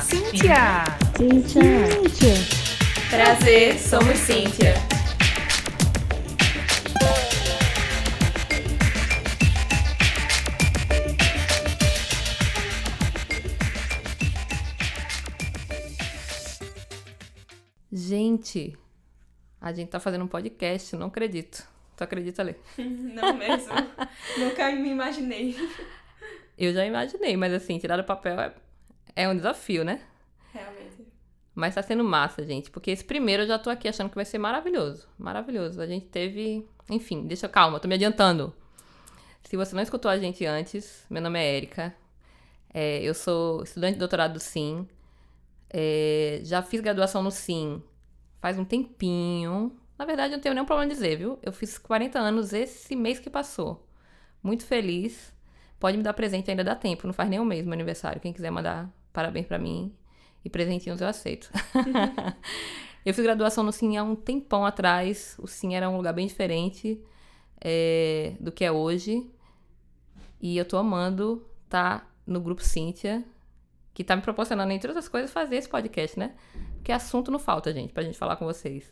Cíntia. 0.01 0.97
Cíntia. 1.15 1.69
Cíntia. 2.01 2.33
Prazer, 3.11 3.77
somos 3.77 4.17
Cíntia. 4.17 4.73
Gente, 17.91 18.75
a 19.61 19.73
gente 19.73 19.89
tá 19.89 19.99
fazendo 19.99 20.23
um 20.23 20.27
podcast, 20.27 20.95
não 20.95 21.07
acredito. 21.07 21.67
Tu 21.97 22.03
acredita, 22.03 22.43
Lê? 22.43 22.55
Não 22.77 23.35
mesmo. 23.35 23.73
Nunca 24.39 24.71
me 24.71 24.89
imaginei. 24.89 25.53
Eu 26.57 26.73
já 26.73 26.85
imaginei, 26.85 27.35
mas 27.35 27.53
assim, 27.53 27.77
tirar 27.77 27.97
do 27.97 28.05
papel 28.05 28.39
é, 28.39 28.53
é 29.15 29.27
um 29.27 29.35
desafio, 29.35 29.83
né? 29.83 30.01
Realmente. 30.53 31.05
Mas 31.53 31.75
tá 31.75 31.83
sendo 31.83 32.03
massa, 32.05 32.45
gente, 32.45 32.71
porque 32.71 32.91
esse 32.91 33.03
primeiro 33.03 33.43
eu 33.43 33.47
já 33.47 33.59
tô 33.59 33.69
aqui 33.69 33.87
achando 33.87 34.09
que 34.09 34.15
vai 34.15 34.23
ser 34.23 34.37
maravilhoso. 34.37 35.09
Maravilhoso. 35.17 35.81
A 35.81 35.85
gente 35.85 36.05
teve. 36.05 36.65
Enfim, 36.89 37.27
deixa 37.27 37.49
calma, 37.49 37.81
tô 37.81 37.87
me 37.87 37.95
adiantando. 37.95 38.55
Se 39.43 39.57
você 39.57 39.75
não 39.75 39.83
escutou 39.83 40.09
a 40.09 40.17
gente 40.17 40.45
antes, 40.45 41.05
meu 41.09 41.21
nome 41.21 41.37
é 41.37 41.57
Érica. 41.57 41.93
É, 42.73 43.01
eu 43.01 43.13
sou 43.13 43.63
estudante 43.63 43.93
de 43.93 43.99
doutorado 43.99 44.33
do 44.33 44.39
SIM. 44.39 44.87
É, 45.69 46.39
já 46.43 46.61
fiz 46.61 46.79
graduação 46.79 47.21
no 47.21 47.29
SIM 47.31 47.83
faz 48.39 48.57
um 48.57 48.65
tempinho. 48.65 49.75
Na 49.97 50.05
verdade, 50.05 50.33
eu 50.33 50.37
não 50.37 50.41
tenho 50.41 50.55
nenhum 50.55 50.65
problema 50.65 50.91
em 50.91 50.93
dizer, 50.93 51.17
viu? 51.17 51.37
Eu 51.41 51.51
fiz 51.51 51.77
40 51.77 52.17
anos 52.19 52.53
esse 52.53 52.95
mês 52.95 53.19
que 53.19 53.29
passou. 53.29 53.85
Muito 54.41 54.65
feliz. 54.65 55.33
Pode 55.79 55.97
me 55.97 56.03
dar 56.03 56.13
presente, 56.13 56.49
ainda 56.49 56.63
dá 56.63 56.75
tempo. 56.75 57.05
Não 57.05 57.13
faz 57.13 57.29
nem 57.29 57.39
um 57.39 57.45
mês 57.45 57.65
meu 57.65 57.73
aniversário. 57.73 58.21
Quem 58.21 58.33
quiser 58.33 58.51
mandar 58.51 58.89
parabéns 59.11 59.45
pra 59.45 59.59
mim 59.59 59.93
e 60.43 60.49
presentinhos 60.49 61.01
eu 61.01 61.07
aceito. 61.07 61.49
eu 63.05 63.13
fiz 63.13 63.23
graduação 63.23 63.63
no 63.63 63.71
SIM 63.71 63.97
há 63.97 64.03
um 64.03 64.15
tempão 64.15 64.65
atrás. 64.65 65.35
O 65.39 65.47
SIM 65.47 65.75
era 65.75 65.89
um 65.89 65.97
lugar 65.97 66.13
bem 66.13 66.27
diferente 66.27 67.01
é, 67.61 68.33
do 68.39 68.51
que 68.51 68.63
é 68.63 68.71
hoje. 68.71 69.29
E 70.41 70.57
eu 70.57 70.65
tô 70.65 70.77
amando 70.77 71.45
estar 71.65 71.99
tá 71.99 72.07
no 72.25 72.39
grupo 72.39 72.63
Cíntia, 72.63 73.23
que 73.93 74.03
tá 74.03 74.15
me 74.15 74.21
proporcionando, 74.21 74.71
entre 74.71 74.89
outras 74.89 75.07
coisas, 75.07 75.31
fazer 75.31 75.57
esse 75.57 75.69
podcast, 75.69 76.17
né? 76.17 76.33
Porque 76.75 76.91
assunto 76.91 77.31
não 77.31 77.39
falta, 77.39 77.73
gente, 77.73 77.93
pra 77.93 78.03
gente 78.03 78.17
falar 78.17 78.35
com 78.35 78.45
vocês. 78.45 78.91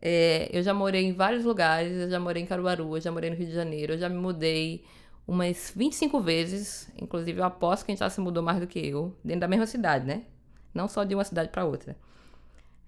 É, 0.00 0.50
eu 0.52 0.62
já 0.62 0.74
morei 0.74 1.04
em 1.04 1.12
vários 1.12 1.44
lugares, 1.44 1.96
eu 1.96 2.10
já 2.10 2.20
morei 2.20 2.42
em 2.42 2.46
Caruaru, 2.46 2.96
eu 2.96 3.00
já 3.00 3.10
morei 3.10 3.30
no 3.30 3.36
Rio 3.36 3.46
de 3.46 3.54
Janeiro, 3.54 3.94
eu 3.94 3.98
já 3.98 4.08
me 4.08 4.16
mudei 4.16 4.84
umas 5.26 5.72
25 5.74 6.20
vezes, 6.20 6.92
inclusive 6.96 7.40
eu 7.40 7.44
aposto 7.44 7.84
que 7.84 7.90
a 7.90 7.94
gente 7.94 8.00
já 8.00 8.10
se 8.10 8.20
mudou 8.20 8.42
mais 8.42 8.60
do 8.60 8.66
que 8.66 8.78
eu, 8.78 9.16
dentro 9.24 9.40
da 9.40 9.48
mesma 9.48 9.66
cidade, 9.66 10.06
né? 10.06 10.24
Não 10.72 10.86
só 10.86 11.02
de 11.04 11.14
uma 11.14 11.24
cidade 11.24 11.48
para 11.48 11.64
outra. 11.64 11.96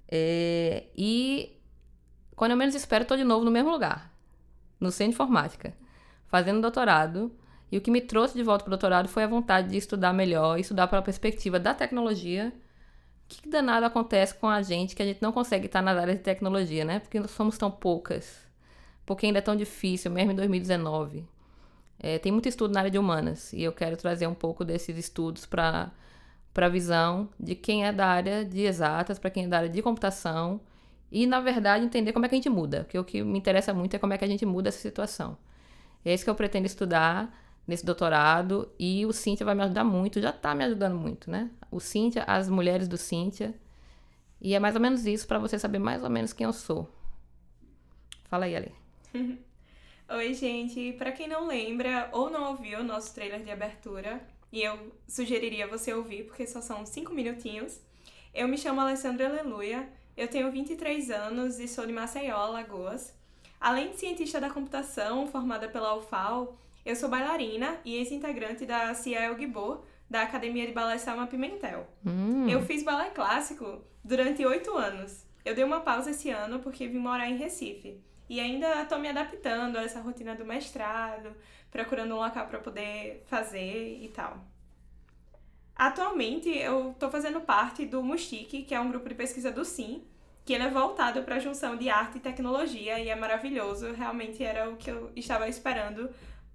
É, 0.06 0.84
e 0.96 1.58
quando 2.36 2.52
eu 2.52 2.56
menos 2.56 2.74
espero, 2.74 3.04
tô 3.04 3.16
de 3.16 3.24
novo 3.24 3.44
no 3.44 3.50
mesmo 3.50 3.70
lugar, 3.70 4.14
no 4.78 4.90
Centro 4.90 5.10
de 5.10 5.14
Informática, 5.14 5.74
fazendo 6.26 6.60
doutorado. 6.60 7.32
E 7.70 7.76
o 7.76 7.80
que 7.80 7.90
me 7.90 8.00
trouxe 8.00 8.34
de 8.34 8.42
volta 8.42 8.64
para 8.64 8.70
o 8.70 8.76
doutorado 8.76 9.08
foi 9.08 9.24
a 9.24 9.26
vontade 9.26 9.68
de 9.68 9.76
estudar 9.76 10.12
melhor, 10.12 10.58
estudar 10.58 10.88
pela 10.88 11.02
perspectiva 11.02 11.60
da 11.60 11.74
tecnologia. 11.74 12.52
O 13.24 13.28
que 13.28 13.48
danado 13.48 13.84
acontece 13.84 14.34
com 14.34 14.48
a 14.48 14.62
gente 14.62 14.96
que 14.96 15.02
a 15.02 15.06
gente 15.06 15.20
não 15.20 15.32
consegue 15.32 15.66
estar 15.66 15.82
nas 15.82 15.98
áreas 15.98 16.16
de 16.16 16.24
tecnologia, 16.24 16.84
né? 16.84 16.98
Porque 17.00 17.26
somos 17.28 17.58
tão 17.58 17.70
poucas. 17.70 18.38
Porque 19.04 19.26
ainda 19.26 19.38
é 19.38 19.42
tão 19.42 19.54
difícil, 19.54 20.10
mesmo 20.10 20.32
em 20.32 20.34
2019. 20.34 21.26
É, 21.98 22.18
tem 22.18 22.32
muito 22.32 22.48
estudo 22.48 22.72
na 22.72 22.80
área 22.80 22.90
de 22.90 22.98
humanas 22.98 23.52
e 23.52 23.62
eu 23.62 23.72
quero 23.72 23.96
trazer 23.96 24.26
um 24.26 24.34
pouco 24.34 24.64
desses 24.64 24.96
estudos 24.96 25.44
para 25.44 25.90
a 26.54 26.68
visão 26.68 27.28
de 27.38 27.54
quem 27.54 27.84
é 27.84 27.92
da 27.92 28.06
área 28.06 28.44
de 28.44 28.62
exatas, 28.62 29.18
para 29.18 29.30
quem 29.30 29.44
é 29.44 29.48
da 29.48 29.58
área 29.58 29.68
de 29.68 29.82
computação 29.82 30.60
e, 31.10 31.26
na 31.26 31.40
verdade, 31.40 31.84
entender 31.84 32.12
como 32.12 32.24
é 32.24 32.28
que 32.28 32.34
a 32.34 32.38
gente 32.38 32.48
muda. 32.48 32.84
Porque 32.84 32.98
o 32.98 33.04
que 33.04 33.22
me 33.22 33.38
interessa 33.38 33.74
muito 33.74 33.94
é 33.94 33.98
como 33.98 34.12
é 34.12 34.18
que 34.18 34.24
a 34.24 34.28
gente 34.28 34.46
muda 34.46 34.68
essa 34.68 34.78
situação. 34.78 35.36
É 36.04 36.14
isso 36.14 36.24
que 36.24 36.30
eu 36.30 36.34
pretendo 36.34 36.66
estudar 36.66 37.30
nesse 37.68 37.84
doutorado 37.84 38.72
e 38.78 39.04
o 39.04 39.12
Cíntia 39.12 39.44
vai 39.44 39.54
me 39.54 39.62
ajudar 39.62 39.84
muito, 39.84 40.22
já 40.22 40.30
está 40.30 40.54
me 40.54 40.64
ajudando 40.64 40.96
muito, 40.96 41.30
né? 41.30 41.50
O 41.70 41.78
Cíntia, 41.78 42.24
as 42.24 42.48
mulheres 42.48 42.88
do 42.88 42.96
Cíntia. 42.96 43.54
E 44.40 44.54
é 44.54 44.58
mais 44.58 44.74
ou 44.74 44.80
menos 44.80 45.04
isso 45.04 45.28
para 45.28 45.38
você 45.38 45.58
saber 45.58 45.78
mais 45.78 46.02
ou 46.02 46.08
menos 46.08 46.32
quem 46.32 46.46
eu 46.46 46.52
sou. 46.52 46.88
Fala 48.24 48.46
aí, 48.46 48.56
Ale. 48.56 48.74
Oi, 50.08 50.32
gente. 50.32 50.94
Para 50.94 51.12
quem 51.12 51.28
não 51.28 51.46
lembra 51.46 52.08
ou 52.10 52.30
não 52.30 52.52
ouviu 52.52 52.80
o 52.80 52.84
nosso 52.84 53.14
trailer 53.14 53.44
de 53.44 53.50
abertura, 53.50 54.26
e 54.50 54.62
eu 54.62 54.90
sugeriria 55.06 55.66
você 55.66 55.92
ouvir 55.92 56.24
porque 56.24 56.46
só 56.46 56.62
são 56.62 56.86
cinco 56.86 57.12
minutinhos. 57.12 57.78
Eu 58.32 58.48
me 58.48 58.56
chamo 58.56 58.80
Alessandra 58.80 59.28
Aleluia, 59.28 59.86
eu 60.16 60.26
tenho 60.26 60.50
23 60.50 61.10
anos 61.10 61.58
e 61.58 61.68
sou 61.68 61.86
de 61.86 61.92
Maceió, 61.92 62.36
Alagoas. 62.36 63.14
Além 63.60 63.90
de 63.90 63.98
cientista 63.98 64.40
da 64.40 64.48
computação, 64.48 65.26
formada 65.26 65.68
pela 65.68 65.94
UFAL, 65.96 66.56
eu 66.88 66.96
sou 66.96 67.10
bailarina 67.10 67.78
e 67.84 67.96
ex-integrante 67.96 68.64
da 68.64 68.94
Ciel 68.94 69.38
Gibor, 69.38 69.84
da 70.08 70.22
Academia 70.22 70.66
de 70.66 70.72
Balé 70.72 70.96
Salma 70.96 71.26
Pimentel. 71.26 71.86
Hum. 72.04 72.48
Eu 72.48 72.62
fiz 72.62 72.82
balé 72.82 73.10
clássico 73.10 73.84
durante 74.02 74.44
oito 74.46 74.74
anos. 74.74 75.26
Eu 75.44 75.54
dei 75.54 75.64
uma 75.64 75.80
pausa 75.80 76.12
esse 76.12 76.30
ano 76.30 76.60
porque 76.60 76.88
vim 76.88 76.98
morar 76.98 77.28
em 77.28 77.36
Recife. 77.36 78.02
E 78.26 78.40
ainda 78.40 78.80
estou 78.80 78.98
me 78.98 79.06
adaptando 79.06 79.76
a 79.76 79.82
essa 79.82 80.00
rotina 80.00 80.34
do 80.34 80.46
mestrado, 80.46 81.36
procurando 81.70 82.14
um 82.14 82.18
local 82.18 82.46
para 82.46 82.58
poder 82.58 83.22
fazer 83.26 83.98
e 84.02 84.08
tal. 84.08 84.42
Atualmente 85.76 86.48
eu 86.48 86.92
estou 86.92 87.10
fazendo 87.10 87.42
parte 87.42 87.84
do 87.84 88.02
Mustique, 88.02 88.62
que 88.62 88.74
é 88.74 88.80
um 88.80 88.88
grupo 88.88 89.10
de 89.10 89.14
pesquisa 89.14 89.52
do 89.52 89.62
SIM, 89.62 90.02
que 90.42 90.54
ele 90.54 90.64
é 90.64 90.70
voltado 90.70 91.22
para 91.22 91.36
a 91.36 91.38
junção 91.38 91.76
de 91.76 91.90
arte 91.90 92.16
e 92.16 92.20
tecnologia 92.20 92.98
e 92.98 93.10
é 93.10 93.14
maravilhoso. 93.14 93.92
Realmente 93.92 94.42
era 94.42 94.70
o 94.70 94.76
que 94.78 94.90
eu 94.90 95.12
estava 95.14 95.46
esperando 95.46 96.08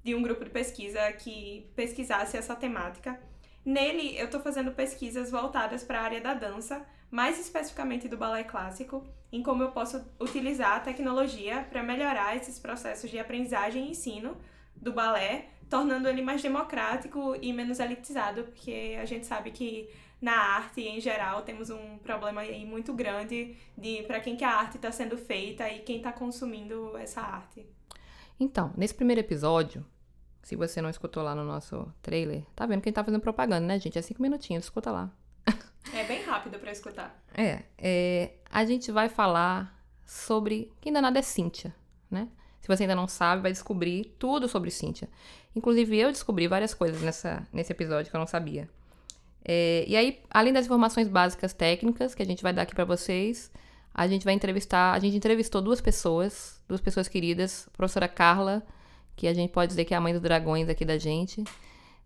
de 0.04 0.14
um 0.14 0.22
grupo 0.22 0.44
de 0.44 0.50
pesquisa 0.50 1.00
que 1.14 1.72
pesquisasse 1.76 2.38
essa 2.38 2.56
temática. 2.56 3.20
Nele, 3.66 4.18
eu 4.18 4.26
estou 4.26 4.42
fazendo 4.42 4.72
pesquisas 4.72 5.32
voltadas 5.32 5.84
para 5.84 6.00
a 6.00 6.04
área 6.04 6.20
da 6.20 6.34
dança, 6.34 6.86
mais 7.10 7.40
especificamente 7.40 8.10
do 8.10 8.18
balé 8.18 8.44
clássico, 8.44 9.08
em 9.32 9.42
como 9.42 9.64
eu 9.64 9.72
posso 9.72 10.04
utilizar 10.20 10.78
a 10.78 10.80
tecnologia 10.82 11.66
para 11.70 11.82
melhorar 11.82 12.36
esses 12.36 12.60
processos 12.60 13.10
de 13.10 13.18
aprendizagem 13.18 13.86
e 13.86 13.92
ensino 13.92 14.38
do 14.76 14.92
balé, 14.92 15.50
tornando 15.70 16.10
ele 16.10 16.22
mais 16.22 16.42
democrático 16.42 17.36
e 17.42 17.54
menos 17.54 17.80
elitizado, 17.80 18.44
porque 18.44 18.98
a 19.00 19.06
gente 19.06 19.26
sabe 19.26 19.52
que 19.52 19.90
na 20.22 20.36
arte 20.36 20.82
em 20.82 21.00
geral 21.00 21.42
temos 21.44 21.70
um 21.70 21.98
problema 21.98 22.42
aí 22.42 22.66
muito 22.66 22.94
grande 22.94 23.56
de 23.78 24.04
para 24.04 24.20
quem 24.20 24.36
que 24.36 24.44
a 24.44 24.52
arte 24.52 24.78
está 24.78 24.92
sendo 24.92 25.18
feita 25.18 25.70
e 25.70 25.80
quem 25.80 25.98
está 25.98 26.12
consumindo 26.12 26.98
essa 26.98 27.22
arte. 27.22 27.66
Então, 28.40 28.74
nesse 28.76 28.94
primeiro 28.94 29.22
episódio, 29.22 29.86
se 30.44 30.58
você 30.58 30.82
não 30.82 30.90
escutou 30.90 31.24
lá 31.24 31.34
no 31.34 31.46
nosso 31.46 31.92
trailer, 32.02 32.44
tá 32.54 32.66
vendo 32.66 32.82
que 32.82 32.90
a 32.90 32.92
gente 32.92 32.96
tá 32.96 33.04
fazendo 33.04 33.22
propaganda, 33.22 33.66
né, 33.66 33.80
gente? 33.80 33.98
É 33.98 34.02
cinco 34.02 34.22
minutinhos, 34.22 34.66
escuta 34.66 34.92
lá. 34.92 35.10
É 35.94 36.04
bem 36.06 36.24
rápido 36.24 36.60
para 36.60 36.72
escutar. 36.72 37.22
É, 37.34 37.64
é, 37.78 38.32
a 38.50 38.64
gente 38.66 38.92
vai 38.92 39.10
falar 39.10 39.84
sobre 40.06 40.72
quem 40.80 40.94
danada 40.94 41.20
é 41.20 41.22
Cíntia, 41.22 41.74
né? 42.10 42.28
Se 42.62 42.68
você 42.68 42.84
ainda 42.84 42.96
não 42.96 43.08
sabe, 43.08 43.42
vai 43.42 43.52
descobrir 43.52 44.16
tudo 44.18 44.48
sobre 44.48 44.72
Cíntia. 44.72 45.10
Inclusive, 45.56 45.98
eu 45.98 46.12
descobri 46.12 46.48
várias 46.48 46.74
coisas 46.74 47.02
nessa, 47.02 47.46
nesse 47.52 47.72
episódio 47.72 48.10
que 48.10 48.16
eu 48.16 48.20
não 48.20 48.28
sabia. 48.28 48.70
É, 49.44 49.84
e 49.88 49.96
aí, 49.96 50.22
além 50.30 50.54
das 50.54 50.66
informações 50.66 51.08
básicas 51.08 51.54
técnicas 51.54 52.16
que 52.16 52.24
a 52.24 52.26
gente 52.26 52.42
vai 52.42 52.54
dar 52.54 52.62
aqui 52.62 52.74
para 52.74 52.86
vocês, 52.86 53.52
a 53.94 54.08
gente 54.08 54.24
vai 54.24 54.34
entrevistar. 54.34 54.94
A 54.94 55.00
gente 55.00 55.16
entrevistou 55.18 55.62
duas 55.62 55.82
pessoas, 55.82 56.62
duas 56.68 56.80
pessoas 56.80 57.08
queridas, 57.08 57.68
a 57.74 57.78
professora 57.78 58.08
Carla 58.08 58.64
que 59.16 59.28
a 59.28 59.34
gente 59.34 59.52
pode 59.52 59.70
dizer 59.70 59.86
que 59.86 59.94
é 59.94 59.98
a 59.98 60.02
mãe 60.02 60.14
dos 60.14 60.22
dragões 60.22 60.70
aqui 60.70 60.86
da 60.86 60.98
gente, 60.98 61.44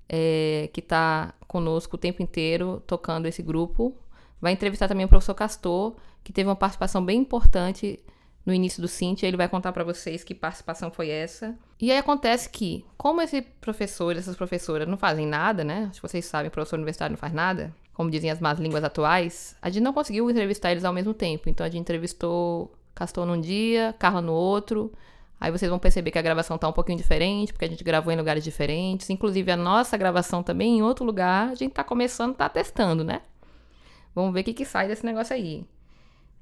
é, 0.10 0.70
que 0.74 0.80
está 0.80 1.34
conosco 1.48 1.96
o 1.96 2.00
tempo 2.00 2.22
inteiro 2.22 2.84
tocando 2.86 3.26
esse 3.26 3.42
grupo. 3.42 3.96
Vai 4.42 4.54
entrevistar 4.54 4.88
também 4.88 5.06
o 5.06 5.10
professor 5.10 5.34
Castor, 5.34 5.96
que 6.24 6.32
teve 6.32 6.48
uma 6.48 6.56
participação 6.56 7.04
bem 7.04 7.20
importante 7.20 8.00
no 8.46 8.54
início 8.54 8.82
do 8.82 8.88
Cintia. 8.88 9.28
Ele 9.28 9.38
vai 9.38 9.50
contar 9.50 9.74
para 9.74 9.84
vocês 9.84 10.24
que 10.24 10.34
participação 10.36 10.92
foi 10.92 11.10
essa. 11.10 11.58
E 11.82 11.92
aí 11.92 11.98
acontece 11.98 12.50
que, 12.50 12.86
como 12.98 13.22
esse 13.22 13.42
professor, 13.42 14.16
essas 14.16 14.36
professoras 14.36 14.88
não 14.88 14.98
fazem 14.98 15.26
nada, 15.26 15.64
né? 15.64 15.88
Acho 15.90 16.02
que 16.02 16.08
vocês 16.08 16.26
sabem, 16.26 16.50
professor 16.50 16.78
universitário 16.78 17.14
não 17.14 17.18
faz 17.18 17.34
nada, 17.34 17.74
como 17.94 18.12
dizem 18.12 18.30
as 18.30 18.40
más 18.40 18.60
línguas 18.60 18.84
atuais, 18.84 19.56
a 19.60 19.70
gente 19.70 19.84
não 19.84 19.92
conseguiu 19.92 20.30
entrevistar 20.30 20.72
eles 20.72 20.86
ao 20.86 20.94
mesmo 20.94 21.16
tempo. 21.16 21.50
Então 21.50 21.66
a 21.66 21.70
gente 21.70 21.82
entrevistou 21.82 22.72
Castor 22.94 23.26
num 23.26 23.42
dia, 23.42 23.96
Carla 23.98 24.22
no 24.22 24.34
outro. 24.34 24.92
Aí 25.40 25.52
vocês 25.52 25.70
vão 25.70 25.78
perceber 25.78 26.10
que 26.10 26.18
a 26.18 26.22
gravação 26.22 26.58
tá 26.58 26.68
um 26.68 26.74
pouquinho 26.74 26.98
diferente, 26.98 27.54
porque 27.54 27.66
a 27.66 27.68
gente 27.68 27.84
gravou 27.84 28.12
em 28.12 28.16
lugares 28.16 28.44
diferentes. 28.44 29.10
Inclusive, 29.10 29.52
a 29.52 29.58
nossa 29.58 29.96
gravação 29.96 30.42
também 30.42 30.80
em 30.80 30.82
outro 30.82 31.06
lugar. 31.06 31.50
A 31.50 31.56
gente 31.56 31.74
tá 31.74 31.84
começando, 31.84 32.36
tá 32.36 32.50
testando, 32.50 33.04
né? 33.04 33.22
Vamos 34.16 34.34
ver 34.34 34.42
o 34.42 34.44
que, 34.44 34.54
que 34.54 34.66
sai 34.66 34.88
desse 34.88 35.06
negócio 35.06 35.36
aí. 35.36 35.64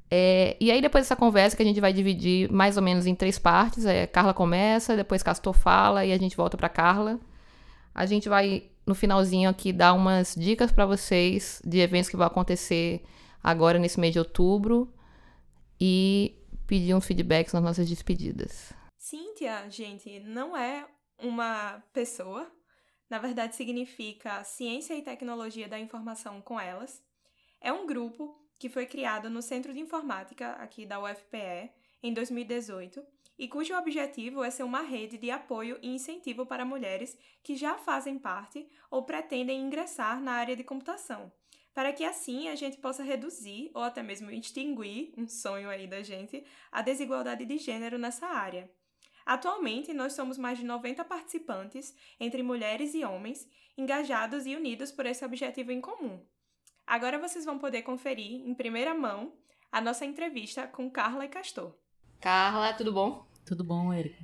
É, 0.09 0.55
e 0.61 0.71
aí, 0.71 0.81
depois 0.81 1.03
dessa 1.03 1.15
conversa, 1.15 1.57
que 1.57 1.63
a 1.63 1.65
gente 1.65 1.81
vai 1.81 1.91
dividir 1.91 2.49
mais 2.51 2.77
ou 2.77 2.83
menos 2.83 3.05
em 3.05 3.13
três 3.13 3.37
partes: 3.37 3.85
é, 3.85 4.07
Carla 4.07 4.33
começa, 4.33 4.95
depois 4.95 5.21
Castor 5.21 5.53
fala 5.53 6.05
e 6.05 6.13
a 6.13 6.17
gente 6.17 6.37
volta 6.37 6.55
para 6.55 6.69
Carla. 6.69 7.19
A 7.93 8.05
gente 8.05 8.29
vai, 8.29 8.63
no 8.85 8.95
finalzinho 8.95 9.49
aqui, 9.49 9.73
dar 9.73 9.93
umas 9.93 10.35
dicas 10.35 10.71
para 10.71 10.85
vocês 10.85 11.61
de 11.65 11.79
eventos 11.79 12.09
que 12.09 12.15
vão 12.15 12.27
acontecer 12.27 13.03
agora 13.43 13.77
nesse 13.77 13.99
mês 13.99 14.13
de 14.13 14.19
outubro 14.19 14.89
e 15.79 16.35
pedir 16.65 16.93
uns 16.93 17.05
feedbacks 17.05 17.53
nas 17.53 17.63
nossas 17.63 17.87
despedidas. 17.89 18.73
Cíntia, 19.05 19.69
gente, 19.69 20.19
não 20.21 20.57
é 20.57 20.83
uma 21.19 21.79
pessoa. 21.93 22.51
Na 23.07 23.19
verdade, 23.19 23.55
significa 23.55 24.43
Ciência 24.43 24.95
e 24.95 25.03
Tecnologia 25.03 25.67
da 25.67 25.77
Informação 25.77 26.41
com 26.41 26.59
Elas. 26.59 27.03
É 27.61 27.71
um 27.71 27.85
grupo 27.85 28.35
que 28.57 28.67
foi 28.67 28.87
criado 28.87 29.29
no 29.29 29.43
Centro 29.43 29.71
de 29.71 29.79
Informática 29.79 30.53
aqui 30.53 30.87
da 30.87 30.99
UFPE 30.99 31.69
em 32.01 32.15
2018 32.15 33.05
e 33.37 33.47
cujo 33.47 33.77
objetivo 33.77 34.43
é 34.43 34.49
ser 34.49 34.63
uma 34.63 34.81
rede 34.81 35.19
de 35.19 35.29
apoio 35.29 35.77
e 35.83 35.87
incentivo 35.87 36.43
para 36.43 36.65
mulheres 36.65 37.15
que 37.43 37.55
já 37.55 37.77
fazem 37.77 38.17
parte 38.17 38.67
ou 38.89 39.03
pretendem 39.03 39.61
ingressar 39.61 40.19
na 40.19 40.31
área 40.31 40.55
de 40.55 40.63
computação, 40.63 41.31
para 41.75 41.93
que 41.93 42.03
assim 42.03 42.49
a 42.49 42.55
gente 42.55 42.77
possa 42.77 43.03
reduzir 43.03 43.69
ou 43.75 43.83
até 43.83 44.01
mesmo 44.01 44.31
extinguir, 44.31 45.13
um 45.15 45.27
sonho 45.27 45.69
aí 45.69 45.85
da 45.85 46.01
gente, 46.01 46.43
a 46.71 46.81
desigualdade 46.81 47.45
de 47.45 47.59
gênero 47.59 47.99
nessa 47.99 48.25
área. 48.25 48.67
Atualmente, 49.25 49.91
nós 49.91 50.13
somos 50.13 50.37
mais 50.37 50.59
de 50.59 50.65
90 50.65 51.03
participantes, 51.03 51.95
entre 52.19 52.43
mulheres 52.43 52.93
e 52.93 53.03
homens, 53.03 53.49
engajados 53.75 54.45
e 54.45 54.55
unidos 54.55 54.91
por 54.91 55.05
esse 55.05 55.25
objetivo 55.25 55.71
em 55.71 55.81
comum. 55.81 56.23
Agora 56.85 57.17
vocês 57.17 57.43
vão 57.43 57.57
poder 57.57 57.81
conferir, 57.81 58.47
em 58.47 58.53
primeira 58.53 58.93
mão, 58.93 59.33
a 59.71 59.81
nossa 59.81 60.05
entrevista 60.05 60.67
com 60.67 60.89
Carla 60.91 61.25
e 61.25 61.27
Castor. 61.27 61.75
Carla, 62.21 62.73
tudo 62.73 62.93
bom? 62.93 63.25
Tudo 63.43 63.63
bom, 63.63 63.91
Erika? 63.91 64.23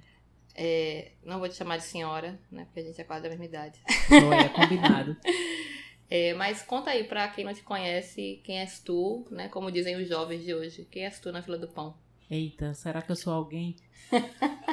É, 0.55 1.13
não 1.23 1.39
vou 1.39 1.49
te 1.49 1.55
chamar 1.55 1.77
de 1.77 1.83
senhora, 1.83 2.39
né? 2.51 2.65
Porque 2.65 2.81
a 2.81 2.83
gente 2.83 3.01
é 3.01 3.03
quase 3.03 3.23
da 3.23 3.29
mesma 3.29 3.45
idade. 3.45 3.81
Olha, 4.11 4.49
combinado. 4.49 5.17
é, 6.09 6.33
mas 6.35 6.61
conta 6.61 6.91
aí 6.91 7.05
pra 7.05 7.27
quem 7.29 7.43
não 7.43 7.53
te 7.53 7.63
conhece, 7.63 8.41
quem 8.43 8.59
és 8.59 8.79
tu, 8.79 9.25
né? 9.31 9.49
Como 9.49 9.71
dizem 9.71 9.95
os 9.95 10.07
jovens 10.07 10.43
de 10.43 10.53
hoje. 10.53 10.87
Quem 10.91 11.05
és 11.05 11.19
tu 11.19 11.31
na 11.31 11.41
fila 11.41 11.57
do 11.57 11.67
pão? 11.67 11.97
Eita, 12.29 12.73
será 12.73 13.01
que 13.01 13.11
eu 13.11 13.15
sou 13.15 13.33
alguém? 13.33 13.75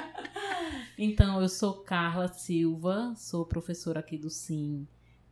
então, 0.98 1.40
eu 1.40 1.48
sou 1.48 1.74
Carla 1.74 2.28
Silva, 2.28 3.14
sou 3.16 3.46
professora 3.46 4.00
aqui 4.00 4.18
do 4.18 4.28
SIM 4.28 4.86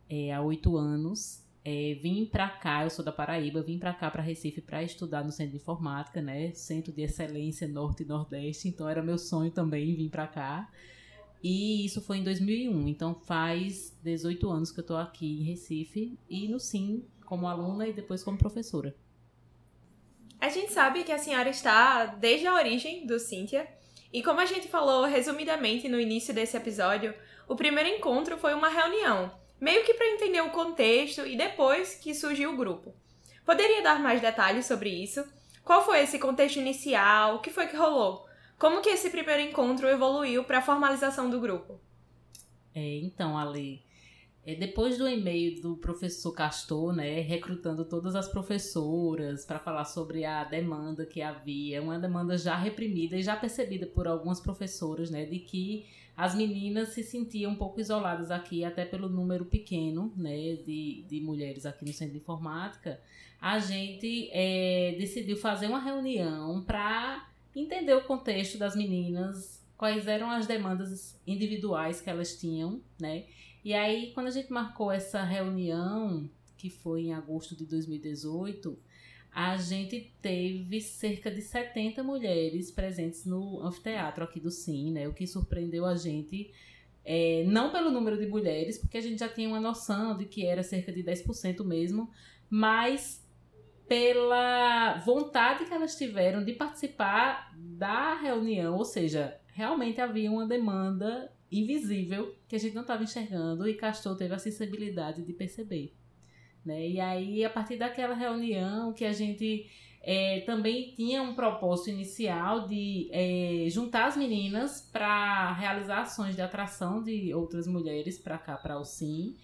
é, 0.09 0.33
há 0.33 0.41
oito 0.41 0.77
anos. 0.77 1.43
É, 1.63 1.95
vim 2.01 2.25
para 2.25 2.47
cá, 2.47 2.85
eu 2.85 2.89
sou 2.89 3.03
da 3.03 3.11
Paraíba, 3.11 3.61
vim 3.61 3.77
para 3.77 3.93
cá, 3.93 4.09
para 4.09 4.23
Recife, 4.23 4.61
para 4.61 4.81
estudar 4.81 5.23
no 5.23 5.31
Centro 5.33 5.51
de 5.51 5.57
Informática, 5.57 6.21
né? 6.21 6.53
Centro 6.53 6.93
de 6.93 7.01
Excelência 7.01 7.67
Norte 7.67 8.03
e 8.03 8.05
Nordeste. 8.05 8.69
Então, 8.69 8.87
era 8.87 9.03
meu 9.03 9.17
sonho 9.17 9.51
também 9.51 9.93
vir 9.93 10.09
para 10.09 10.27
cá. 10.27 10.71
E 11.43 11.85
isso 11.85 12.01
foi 12.01 12.19
em 12.19 12.23
2001. 12.23 12.87
Então, 12.87 13.13
faz 13.13 13.93
18 14.01 14.49
anos 14.49 14.71
que 14.71 14.79
eu 14.79 14.83
estou 14.83 14.97
aqui 14.97 15.41
em 15.41 15.43
Recife 15.43 16.17
e 16.29 16.47
no 16.47 16.59
SIM 16.59 17.03
como 17.25 17.47
aluna 17.47 17.85
e 17.85 17.91
depois 17.91 18.23
como 18.23 18.37
professora. 18.37 18.95
A 20.39 20.49
gente 20.49 20.71
sabe 20.71 21.03
que 21.03 21.11
a 21.11 21.17
senhora 21.17 21.49
está 21.49 22.05
desde 22.05 22.47
a 22.47 22.53
origem 22.53 23.05
do 23.05 23.19
Cíntia. 23.19 23.67
E 24.11 24.23
como 24.23 24.39
a 24.39 24.45
gente 24.45 24.67
falou 24.67 25.05
resumidamente 25.05 25.89
no 25.89 25.99
início 25.99 26.33
desse 26.33 26.55
episódio, 26.55 27.13
o 27.47 27.55
primeiro 27.55 27.89
encontro 27.89 28.37
foi 28.37 28.53
uma 28.53 28.69
reunião 28.69 29.31
meio 29.59 29.83
que 29.83 29.93
para 29.93 30.07
entender 30.07 30.41
o 30.41 30.51
contexto 30.51 31.25
e 31.25 31.35
depois 31.35 31.95
que 31.95 32.13
surgiu 32.13 32.53
o 32.53 32.57
grupo. 32.57 32.93
Poderia 33.45 33.81
dar 33.81 33.99
mais 33.99 34.21
detalhes 34.21 34.65
sobre 34.65 34.89
isso? 34.89 35.25
Qual 35.63 35.83
foi 35.83 36.01
esse 36.01 36.19
contexto 36.19 36.57
inicial? 36.57 37.35
O 37.35 37.39
que 37.39 37.49
foi 37.49 37.67
que 37.67 37.75
rolou? 37.75 38.25
Como 38.57 38.81
que 38.81 38.89
esse 38.89 39.09
primeiro 39.09 39.41
encontro 39.41 39.87
evoluiu 39.87 40.43
para 40.43 40.59
a 40.59 40.61
formalização 40.61 41.29
do 41.29 41.39
grupo? 41.39 41.79
É, 42.73 42.97
então, 42.97 43.37
Ali, 43.37 43.83
depois 44.55 44.97
do 44.97 45.07
e-mail 45.07 45.61
do 45.61 45.75
professor 45.75 46.31
Castor, 46.31 46.93
né, 46.93 47.19
recrutando 47.19 47.83
todas 47.83 48.15
as 48.15 48.29
professoras 48.29 49.43
para 49.43 49.59
falar 49.59 49.83
sobre 49.83 50.23
a 50.23 50.43
demanda 50.45 51.05
que 51.05 51.21
havia, 51.21 51.81
uma 51.81 51.99
demanda 51.99 52.37
já 52.37 52.55
reprimida 52.55 53.17
e 53.17 53.23
já 53.23 53.35
percebida 53.35 53.85
por 53.85 54.07
algumas 54.07 54.39
professoras, 54.39 55.11
né, 55.11 55.25
de 55.25 55.39
que 55.39 55.85
as 56.15 56.33
meninas 56.33 56.89
se 56.89 57.03
sentiam 57.03 57.51
um 57.51 57.55
pouco 57.55 57.79
isoladas 57.79 58.31
aqui, 58.31 58.63
até 58.63 58.85
pelo 58.85 59.09
número 59.09 59.45
pequeno 59.45 60.11
né, 60.15 60.55
de, 60.65 61.03
de 61.07 61.21
mulheres 61.21 61.65
aqui 61.65 61.85
no 61.85 61.93
Centro 61.93 62.13
de 62.13 62.19
Informática, 62.19 62.99
a 63.39 63.59
gente 63.59 64.29
é, 64.31 64.95
decidiu 64.97 65.37
fazer 65.37 65.67
uma 65.67 65.79
reunião 65.79 66.63
para 66.63 67.27
entender 67.55 67.93
o 67.93 68.03
contexto 68.03 68.57
das 68.57 68.75
meninas, 68.75 69.63
quais 69.77 70.07
eram 70.07 70.31
as 70.31 70.47
demandas 70.47 71.19
individuais 71.27 72.01
que 72.01 72.09
elas 72.09 72.39
tinham, 72.39 72.81
né? 72.99 73.25
E 73.67 73.73
aí, 73.73 74.13
quando 74.13 74.27
a 74.27 74.31
gente 74.31 74.49
marcou 74.49 74.89
essa 74.89 75.21
reunião, 75.21 76.29
que 76.55 76.69
foi 76.69 77.07
em 77.07 77.13
agosto 77.13 77.53
de 77.53 77.65
2018, 77.65 78.79
a 79.29 79.57
gente 79.57 80.15
teve 80.21 80.79
cerca 80.79 81.29
de 81.29 81.41
70 81.41 82.01
mulheres 82.01 82.71
presentes 82.71 83.25
no 83.25 83.59
anfiteatro 83.61 84.23
aqui 84.23 84.39
do 84.39 84.49
Sim, 84.49 84.93
né? 84.93 85.05
O 85.05 85.13
que 85.13 85.27
surpreendeu 85.27 85.85
a 85.85 85.95
gente, 85.95 86.49
é, 87.03 87.43
não 87.45 87.69
pelo 87.69 87.91
número 87.91 88.17
de 88.17 88.25
mulheres, 88.25 88.77
porque 88.77 88.99
a 88.99 89.01
gente 89.01 89.19
já 89.19 89.27
tinha 89.27 89.49
uma 89.49 89.59
noção 89.59 90.15
de 90.15 90.23
que 90.23 90.45
era 90.45 90.63
cerca 90.63 90.89
de 90.89 91.03
10% 91.03 91.61
mesmo, 91.65 92.09
mas 92.49 93.21
pela 93.85 94.99
vontade 94.99 95.65
que 95.65 95.73
elas 95.73 95.97
tiveram 95.97 96.41
de 96.41 96.53
participar 96.53 97.53
da 97.53 98.13
reunião, 98.13 98.77
ou 98.77 98.85
seja, 98.85 99.37
realmente 99.47 99.99
havia 99.99 100.31
uma 100.31 100.47
demanda 100.47 101.29
invisível 101.51 102.35
que 102.47 102.55
a 102.55 102.59
gente 102.59 102.75
não 102.75 102.81
estava 102.81 103.03
enxergando 103.03 103.67
e 103.67 103.73
Castor 103.73 104.15
teve 104.15 104.33
a 104.33 104.39
sensibilidade 104.39 105.23
de 105.23 105.33
perceber. 105.33 105.93
Né? 106.65 106.89
E 106.89 106.99
aí, 106.99 107.45
a 107.45 107.49
partir 107.49 107.77
daquela 107.77 108.13
reunião 108.13 108.93
que 108.93 109.05
a 109.05 109.13
gente 109.13 109.69
é, 110.01 110.41
também 110.41 110.93
tinha 110.95 111.21
um 111.21 111.35
propósito 111.35 111.89
inicial 111.89 112.67
de 112.67 113.09
é, 113.11 113.67
juntar 113.69 114.07
as 114.07 114.17
meninas 114.17 114.81
para 114.81 115.53
realizar 115.53 116.01
ações 116.01 116.35
de 116.35 116.41
atração 116.41 117.01
de 117.03 117.33
outras 117.33 117.67
mulheres 117.67 118.19
para 118.19 118.37
cá, 118.37 118.57
para 118.57 118.79
o 118.79 118.83
SIM. 118.83 119.35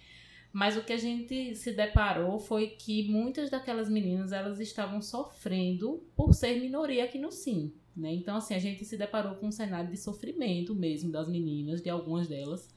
Mas 0.52 0.76
o 0.76 0.84
que 0.84 0.92
a 0.92 0.96
gente 0.96 1.56
se 1.56 1.72
deparou 1.72 2.38
foi 2.38 2.68
que 2.68 3.10
muitas 3.10 3.50
daquelas 3.50 3.90
meninas 3.90 4.30
elas 4.30 4.60
estavam 4.60 5.02
sofrendo 5.02 6.02
por 6.14 6.32
ser 6.32 6.60
minoria 6.60 7.04
aqui 7.04 7.18
no 7.18 7.32
SIM. 7.32 7.74
Né? 7.96 8.14
Então, 8.14 8.36
assim, 8.36 8.54
a 8.54 8.58
gente 8.58 8.84
se 8.84 8.96
deparou 8.96 9.36
com 9.36 9.46
um 9.46 9.52
cenário 9.52 9.90
de 9.90 9.96
sofrimento 9.96 10.74
mesmo 10.74 11.12
das 11.12 11.28
meninas, 11.28 11.80
de 11.80 11.88
algumas 11.88 12.26
delas, 12.26 12.68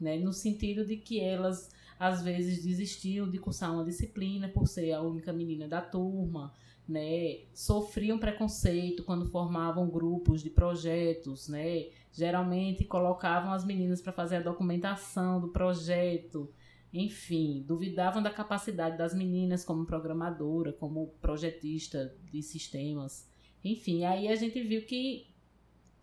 né? 0.00 0.16
no 0.18 0.32
sentido 0.32 0.86
de 0.86 0.96
que 0.96 1.20
elas 1.20 1.70
às 1.98 2.22
vezes 2.22 2.64
desistiam 2.64 3.28
de 3.30 3.38
cursar 3.38 3.72
uma 3.72 3.84
disciplina 3.84 4.48
por 4.48 4.66
ser 4.66 4.92
a 4.92 5.00
única 5.00 5.32
menina 5.32 5.68
da 5.68 5.80
turma, 5.80 6.52
né? 6.88 7.38
Sofriam 7.54 8.18
preconceito 8.18 9.04
quando 9.04 9.30
formavam 9.30 9.88
grupos 9.88 10.42
de 10.42 10.50
projetos, 10.50 11.48
né? 11.48 11.86
Geralmente 12.12 12.84
colocavam 12.84 13.52
as 13.52 13.64
meninas 13.64 14.00
para 14.00 14.12
fazer 14.12 14.36
a 14.36 14.42
documentação 14.42 15.40
do 15.40 15.48
projeto, 15.48 16.52
enfim, 16.92 17.64
duvidavam 17.66 18.22
da 18.22 18.30
capacidade 18.30 18.98
das 18.98 19.14
meninas 19.14 19.64
como 19.64 19.86
programadora, 19.86 20.72
como 20.72 21.08
projetista 21.20 22.14
de 22.30 22.42
sistemas. 22.42 23.28
Enfim, 23.64 24.04
aí 24.04 24.28
a 24.28 24.36
gente 24.36 24.60
viu 24.62 24.82
que 24.82 25.26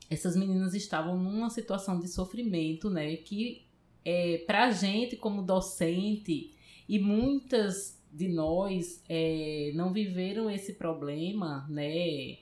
essas 0.09 0.35
meninas 0.35 0.73
estavam 0.73 1.17
numa 1.17 1.49
situação 1.49 1.99
de 1.99 2.07
sofrimento, 2.07 2.89
né, 2.89 3.15
que 3.17 3.65
é, 4.03 4.39
para 4.39 4.65
a 4.65 4.71
gente 4.71 5.15
como 5.15 5.41
docente 5.41 6.51
e 6.89 6.99
muitas 6.99 8.01
de 8.11 8.27
nós 8.27 9.01
é, 9.07 9.71
não 9.73 9.93
viveram 9.93 10.49
esse 10.49 10.73
problema, 10.73 11.65
né, 11.69 12.39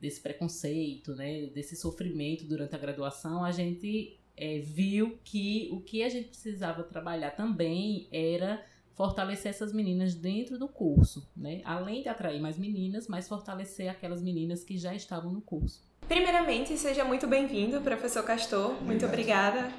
desse 0.00 0.20
preconceito, 0.20 1.14
né, 1.14 1.46
desse 1.46 1.76
sofrimento 1.76 2.44
durante 2.44 2.74
a 2.74 2.78
graduação, 2.78 3.44
a 3.44 3.50
gente 3.50 4.18
é, 4.36 4.58
viu 4.60 5.18
que 5.24 5.68
o 5.72 5.80
que 5.80 6.02
a 6.02 6.08
gente 6.08 6.28
precisava 6.28 6.82
trabalhar 6.82 7.32
também 7.32 8.06
era 8.10 8.64
fortalecer 8.96 9.50
essas 9.50 9.74
meninas 9.74 10.14
dentro 10.14 10.58
do 10.58 10.66
curso, 10.66 11.28
né? 11.36 11.60
Além 11.64 12.02
de 12.02 12.08
atrair 12.08 12.40
mais 12.40 12.58
meninas, 12.58 13.06
mas 13.06 13.28
fortalecer 13.28 13.90
aquelas 13.90 14.22
meninas 14.22 14.64
que 14.64 14.78
já 14.78 14.94
estavam 14.94 15.30
no 15.30 15.42
curso. 15.42 15.84
Primeiramente, 16.08 16.76
seja 16.78 17.04
muito 17.04 17.26
bem-vindo, 17.26 17.80
professor 17.82 18.24
Castor. 18.24 18.72
Muito 18.82 19.04
obrigada 19.04 19.70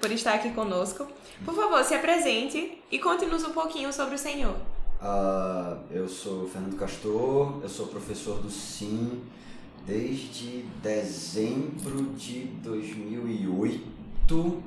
por 0.00 0.10
estar 0.10 0.34
aqui 0.34 0.52
conosco. 0.52 1.06
Por 1.44 1.54
favor, 1.54 1.84
se 1.84 1.94
apresente 1.94 2.78
e 2.90 2.98
conte-nos 2.98 3.44
um 3.44 3.52
pouquinho 3.52 3.92
sobre 3.92 4.14
o 4.14 4.18
senhor. 4.18 4.56
Uh, 5.02 5.78
eu 5.90 6.08
sou 6.08 6.48
Fernando 6.48 6.78
Castor, 6.78 7.60
eu 7.62 7.68
sou 7.68 7.88
professor 7.88 8.40
do 8.40 8.48
SIM 8.48 9.22
desde 9.86 10.62
dezembro 10.82 12.04
de 12.14 12.44
2008. 12.62 14.62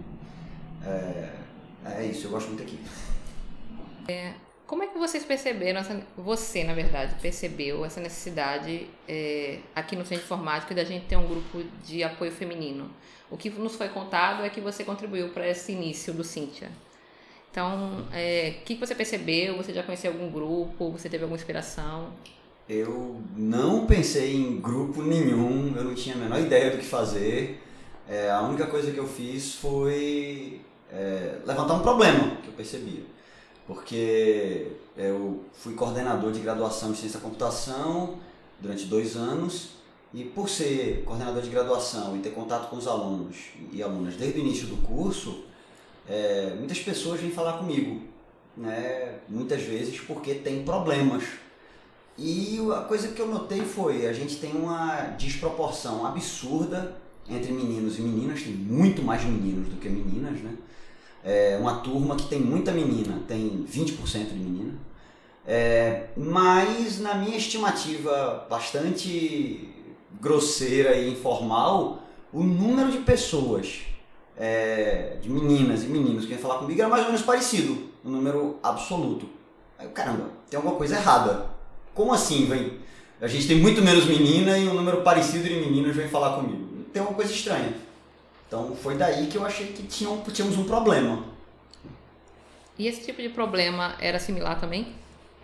É, 0.86 1.34
é 1.86 2.06
isso, 2.06 2.28
eu 2.28 2.32
gosto 2.32 2.50
muito 2.50 2.62
aqui. 2.62 2.78
É, 4.10 4.34
como 4.66 4.84
é 4.84 4.88
que 4.88 4.98
vocês 4.98 5.24
perceberam, 5.24 5.80
essa, 5.80 6.02
você 6.18 6.64
na 6.64 6.74
verdade, 6.74 7.16
percebeu 7.22 7.86
essa 7.86 8.00
necessidade 8.00 8.88
é, 9.08 9.60
aqui 9.76 9.96
no 9.96 10.04
Centro 10.04 10.20
de 10.20 10.24
Informática 10.26 10.76
da 10.76 10.84
gente 10.84 11.06
ter 11.06 11.16
um 11.16 11.28
grupo 11.28 11.64
de 11.86 12.04
apoio 12.04 12.32
feminino? 12.32 12.90
O 13.32 13.38
que 13.38 13.50
nos 13.50 13.76
foi 13.76 13.90
contado 13.90 14.44
é 14.44 14.50
que 14.50 14.60
você 14.60 14.84
contribuiu 14.84 15.30
para 15.30 15.48
esse 15.48 15.72
início 15.72 16.14
do 16.14 16.24
Cíntia. 16.24 16.70
Então, 17.52 18.08
é, 18.12 18.56
o 18.62 18.64
que 18.64 18.76
você 18.76 18.94
percebeu? 18.94 19.58
Você 19.58 19.74
já 19.74 19.84
conhecia 19.84 20.10
algum 20.10 20.30
grupo? 20.30 20.92
Você 20.92 21.10
teve 21.10 21.24
alguma 21.24 21.38
inspiração? 21.38 22.14
Eu 22.68 23.22
não 23.36 23.88
pensei 23.88 24.36
em 24.36 24.62
grupo 24.62 25.02
nenhum, 25.02 25.74
eu 25.76 25.84
não 25.84 25.96
tinha 25.96 26.16
a 26.16 26.18
menor 26.18 26.40
ideia 26.40 26.72
do 26.72 26.78
que 26.78 26.86
fazer. 26.86 27.60
É, 28.08 28.30
a 28.30 28.42
única 28.42 28.68
coisa 28.68 28.92
que 28.92 29.00
eu 29.00 29.08
fiz 29.08 29.56
foi 29.56 30.62
é, 30.92 31.40
levantar 31.46 31.74
um 31.74 31.82
problema 31.82 32.36
que 32.44 32.48
eu 32.48 32.54
percebia. 32.54 33.04
Porque 33.70 34.66
eu 34.98 35.42
fui 35.54 35.76
coordenador 35.76 36.32
de 36.32 36.40
graduação 36.40 36.92
de 36.92 36.98
ciência 36.98 37.20
da 37.20 37.24
computação 37.24 38.16
durante 38.60 38.86
dois 38.86 39.16
anos 39.16 39.74
e 40.12 40.24
por 40.24 40.50
ser 40.50 41.04
coordenador 41.06 41.40
de 41.44 41.52
graduação 41.52 42.18
e 42.18 42.20
ter 42.20 42.32
contato 42.32 42.68
com 42.72 42.78
os 42.78 42.88
alunos 42.88 43.36
e 43.72 43.84
alunas 43.84 44.16
desde 44.16 44.40
o 44.40 44.42
início 44.42 44.66
do 44.66 44.78
curso, 44.78 45.44
é, 46.10 46.56
muitas 46.58 46.80
pessoas 46.80 47.22
vêm 47.22 47.30
falar 47.30 47.60
comigo, 47.60 48.02
né? 48.58 49.20
muitas 49.30 49.62
vezes 49.62 50.00
porque 50.00 50.34
tem 50.34 50.64
problemas. 50.64 51.24
E 52.18 52.58
a 52.76 52.82
coisa 52.82 53.10
que 53.10 53.22
eu 53.22 53.28
notei 53.28 53.62
foi, 53.62 54.08
a 54.08 54.14
gente 54.14 54.38
tem 54.38 54.52
uma 54.52 55.16
desproporção 55.16 56.08
absurda 56.08 56.98
entre 57.30 57.52
meninos 57.52 58.00
e 58.00 58.02
meninas, 58.02 58.42
tem 58.42 58.52
muito 58.52 59.04
mais 59.04 59.24
meninos 59.24 59.70
do 59.70 59.76
que 59.76 59.88
meninas, 59.88 60.42
né? 60.42 60.56
É 61.24 61.58
uma 61.60 61.78
turma 61.78 62.16
que 62.16 62.28
tem 62.28 62.40
muita 62.40 62.72
menina, 62.72 63.22
tem 63.28 63.66
20% 63.70 64.30
de 64.30 64.36
menina. 64.36 64.74
É, 65.46 66.08
mas 66.16 67.00
na 67.00 67.16
minha 67.16 67.38
estimativa 67.38 68.46
bastante 68.50 69.68
grosseira 70.22 70.96
e 70.96 71.12
informal, 71.12 72.04
o 72.32 72.44
número 72.44 72.92
de 72.92 73.00
pessoas, 73.00 73.82
é, 74.38 75.18
de 75.22 75.30
meninas 75.30 75.84
e 75.84 75.88
meninos 75.88 76.24
que 76.24 76.30
vêm 76.30 76.38
falar 76.38 76.60
comigo 76.60 76.80
era 76.80 76.90
mais 76.90 77.02
ou 77.04 77.08
menos 77.10 77.26
parecido, 77.26 77.90
um 78.06 78.12
número 78.12 78.58
absoluto. 78.62 79.28
Aí, 79.78 79.88
caramba, 79.90 80.30
tem 80.50 80.58
alguma 80.58 80.76
coisa 80.76 80.96
errada. 80.96 81.48
Como 81.94 82.14
assim, 82.14 82.46
vem? 82.46 82.80
A 83.22 83.28
gente 83.28 83.48
tem 83.48 83.58
muito 83.58 83.82
menos 83.82 84.06
menina 84.06 84.58
e 84.58 84.68
um 84.68 84.74
número 84.74 85.02
parecido 85.02 85.44
de 85.44 85.56
meninos 85.56 85.96
vem 85.96 86.08
falar 86.08 86.36
comigo. 86.36 86.86
Tem 86.94 87.02
uma 87.02 87.14
coisa 87.14 87.32
estranha. 87.32 87.74
Então 88.50 88.76
foi 88.76 88.96
daí 88.96 89.28
que 89.28 89.38
eu 89.38 89.46
achei 89.46 89.68
que 89.68 89.84
tinham, 89.84 90.20
tínhamos 90.34 90.58
um 90.58 90.66
problema. 90.66 91.24
E 92.80 92.88
esse 92.88 93.06
tipo 93.06 93.22
de 93.22 93.30
problema 93.30 93.96
era 94.00 94.18
similar 94.18 94.60
também? 94.60 94.96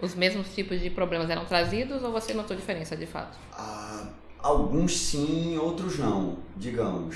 Os 0.01 0.15
mesmos 0.15 0.47
tipos 0.55 0.81
de 0.81 0.89
problemas 0.89 1.29
eram 1.29 1.45
trazidos 1.45 2.03
ou 2.03 2.11
você 2.11 2.33
notou 2.33 2.57
diferença 2.57 2.97
de 2.97 3.05
fato? 3.05 3.37
Ah, 3.53 4.07
alguns 4.39 4.97
sim, 4.97 5.55
outros 5.55 5.99
não, 5.99 6.37
digamos. 6.57 7.15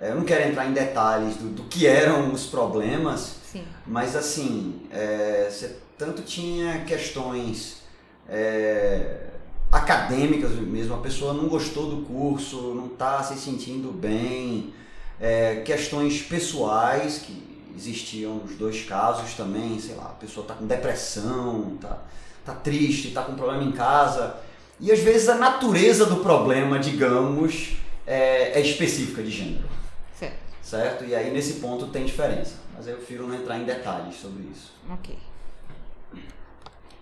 É, 0.00 0.10
eu 0.10 0.14
não 0.14 0.24
quero 0.24 0.48
entrar 0.48 0.66
em 0.66 0.72
detalhes 0.72 1.36
do, 1.36 1.50
do 1.50 1.64
que 1.64 1.86
eram 1.86 2.32
os 2.32 2.46
problemas, 2.46 3.36
Sim. 3.44 3.64
mas 3.86 4.16
assim, 4.16 4.80
é, 4.90 5.48
você 5.50 5.76
tanto 5.98 6.22
tinha 6.22 6.84
questões 6.84 7.82
é, 8.28 9.26
acadêmicas 9.70 10.52
mesmo, 10.52 10.94
a 10.94 10.98
pessoa 10.98 11.34
não 11.34 11.48
gostou 11.48 11.90
do 11.90 12.06
curso, 12.06 12.74
não 12.74 12.86
está 12.86 13.22
se 13.22 13.36
sentindo 13.36 13.92
bem, 13.92 14.72
é, 15.20 15.56
questões 15.56 16.22
pessoais 16.22 17.18
que 17.18 17.48
existiam 17.76 18.34
nos 18.34 18.56
dois 18.56 18.84
casos 18.84 19.34
também, 19.34 19.78
sei 19.78 19.94
lá, 19.94 20.06
a 20.06 20.20
pessoa 20.20 20.44
está 20.44 20.54
com 20.54 20.66
depressão, 20.66 21.74
está 21.74 21.98
tá 22.44 22.54
triste, 22.54 23.08
está 23.08 23.22
com 23.22 23.34
problema 23.34 23.62
em 23.62 23.72
casa. 23.72 24.36
E 24.80 24.92
às 24.92 25.00
vezes 25.00 25.28
a 25.28 25.36
natureza 25.36 26.06
do 26.06 26.16
problema, 26.16 26.78
digamos, 26.78 27.76
é, 28.06 28.58
é 28.58 28.60
específica 28.60 29.22
de 29.22 29.30
gênero. 29.30 29.68
Certo. 30.18 30.38
Certo? 30.62 31.04
E 31.04 31.14
aí 31.14 31.30
nesse 31.30 31.54
ponto 31.54 31.86
tem 31.86 32.04
diferença. 32.04 32.54
Mas 32.76 32.86
eu 32.86 32.96
prefiro 32.96 33.26
não 33.26 33.34
entrar 33.34 33.58
em 33.58 33.64
detalhes 33.64 34.16
sobre 34.16 34.44
isso. 34.44 34.72
Ok. 34.88 35.16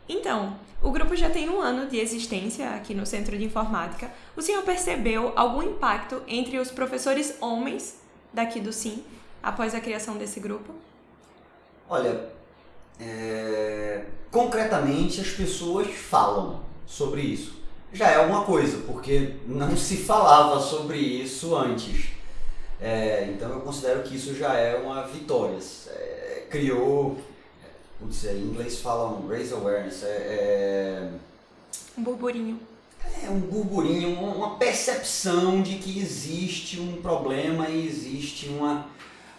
Então, 0.09 0.57
o 0.83 0.91
grupo 0.91 1.17
já 1.17 1.29
tem 1.29 1.51
um 1.51 1.61
ano 1.61 1.87
de 1.87 1.99
existência 1.99 2.71
aqui 2.71 2.95
no 2.95 3.05
Centro 3.05 3.37
de 3.37 3.45
Informática. 3.45 4.11
O 4.37 4.43
senhor 4.43 4.63
percebeu 4.63 5.33
algum 5.35 5.63
impacto 5.63 6.23
entre 6.27 6.59
os 6.59 6.71
professores 6.71 7.37
homens 7.41 8.06
daqui 8.37 8.61
do 8.61 8.73
SIM 8.73 9.03
após 9.43 9.75
a 9.75 9.81
criação 9.81 10.19
desse 10.19 10.39
grupo? 10.39 10.75
Olha, 11.89 12.29
é, 13.01 14.05
concretamente 14.31 15.21
as 15.21 15.31
pessoas 15.31 15.89
falam 15.89 16.61
sobre 16.87 17.23
isso. 17.23 17.57
Já 17.93 18.11
é 18.11 18.17
alguma 18.17 18.45
coisa, 18.45 18.83
porque 18.87 19.37
não 19.47 19.75
se 19.75 19.97
falava 19.97 20.61
sobre 20.61 20.99
isso 20.99 21.57
antes. 21.57 22.11
É, 22.79 23.25
então 23.33 23.49
eu 23.51 23.61
considero 23.61 24.03
que 24.03 24.15
isso 24.17 24.35
já 24.35 24.53
é 24.55 24.77
uma 24.77 25.07
vitória. 25.07 25.59
É, 25.89 26.47
criou, 26.51 27.17
putz, 27.99 28.25
em 28.25 28.43
inglês 28.43 28.81
falam 28.81 29.27
raise 29.27 29.55
awareness, 29.55 30.03
é, 30.05 31.11
Um 31.97 32.03
burburinho. 32.03 32.61
É 33.25 33.31
um 33.31 33.41
burburinho, 33.41 34.11
uma- 34.21 34.57
percepção 34.57 35.63
de 35.63 35.77
que 35.77 35.99
existe 35.99 36.81
um 36.81 37.01
problema 37.01 37.69
e 37.69 37.87
existe 37.87 38.49
uma 38.49 38.87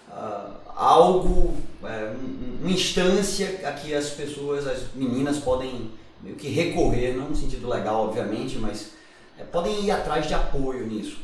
ah, 0.09 0.55
algo, 0.75 1.53
é, 1.83 2.11
um- 2.11 2.57
uma 2.61 2.71
instância 2.71 3.61
a 3.67 3.71
que 3.73 3.93
as 3.93 4.09
pessoas, 4.09 4.65
as 4.65 4.93
meninas 4.95 5.37
podem 5.37 5.91
meio 6.23 6.35
que 6.35 6.47
recorrer, 6.47 7.15
não 7.15 7.29
no 7.29 7.35
sentido 7.35 7.67
legal, 7.67 8.05
obviamente, 8.07 8.57
mas 8.57 8.91
é, 9.37 9.43
podem 9.43 9.83
ir 9.85 9.91
atrás 9.91 10.27
de 10.27 10.33
apoio 10.33 10.87
nisso. 10.87 11.17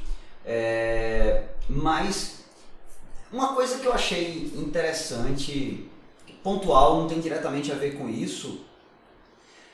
É, 0.46 1.44
mas 1.68 2.44
uma 3.32 3.56
coisa 3.56 3.80
que 3.80 3.86
eu 3.88 3.94
achei 3.94 4.52
interessante, 4.56 5.90
pontual, 6.44 6.98
não 7.00 7.08
tem 7.08 7.20
diretamente 7.20 7.72
a 7.72 7.76
ver 7.76 7.98
com 7.98 8.08
isso, 8.10 8.60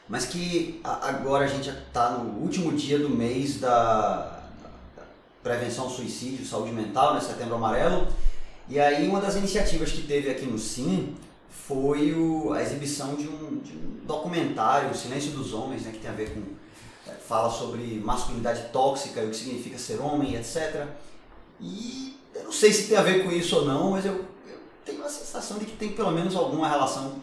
mas 0.10 0.26
que 0.26 0.82
agora 0.84 1.46
a 1.46 1.48
gente 1.48 1.70
está 1.70 2.10
no 2.12 2.42
último 2.42 2.74
dia 2.74 2.98
do 3.00 3.10
mês 3.10 3.60
da, 3.60 4.38
prevenção 5.44 5.86
ao 5.86 5.90
suicídio, 5.90 6.46
saúde 6.46 6.72
mental, 6.72 7.14
né, 7.14 7.22
setembro 7.22 7.56
amarelo, 7.56 8.08
e 8.68 8.80
aí 8.80 9.08
uma 9.08 9.22
das 9.22 9.36
iniciativas 9.36 9.92
que 9.92 10.02
teve 10.02 10.30
aqui 10.30 10.46
no 10.46 10.60
Sim 10.60 11.16
foi 11.50 12.14
o- 12.14 12.52
a 12.54 12.62
exibição 12.62 13.16
de 13.16 13.28
um, 13.28 13.60
de 13.60 13.72
um 13.74 14.00
documentário, 14.06 14.90
O 14.92 14.96
Silêncio 14.96 15.32
dos 15.32 15.54
Homens, 15.54 15.84
né, 15.84 15.92
que 15.92 16.00
tem 16.00 16.10
a 16.10 16.14
ver 16.14 16.34
com, 16.34 16.42
é, 17.10 17.14
fala 17.14 17.50
sobre 17.50 18.02
masculinidade 18.04 18.64
tóxica 18.74 19.22
o 19.22 19.30
que 19.30 19.36
significa 19.36 19.78
ser 19.78 20.00
homem, 20.02 20.36
etc. 20.36 20.86
E 21.62 22.18
eu 22.36 22.44
não 22.44 22.52
sei 22.52 22.72
se 22.74 22.88
tem 22.88 22.98
a 22.98 23.02
ver 23.02 23.24
com 23.24 23.32
isso 23.32 23.56
ou 23.56 23.66
não, 23.66 23.92
mas 23.92 24.06
eu, 24.06 24.14
eu 24.48 24.60
tenho 24.86 25.04
a 25.06 25.10
sensação 25.10 25.58
de 25.58 25.66
que 25.66 25.78
tem 25.78 25.94
pelo 25.94 26.12
menos 26.12 26.36
alguma 26.36 26.68
relação 26.68 27.16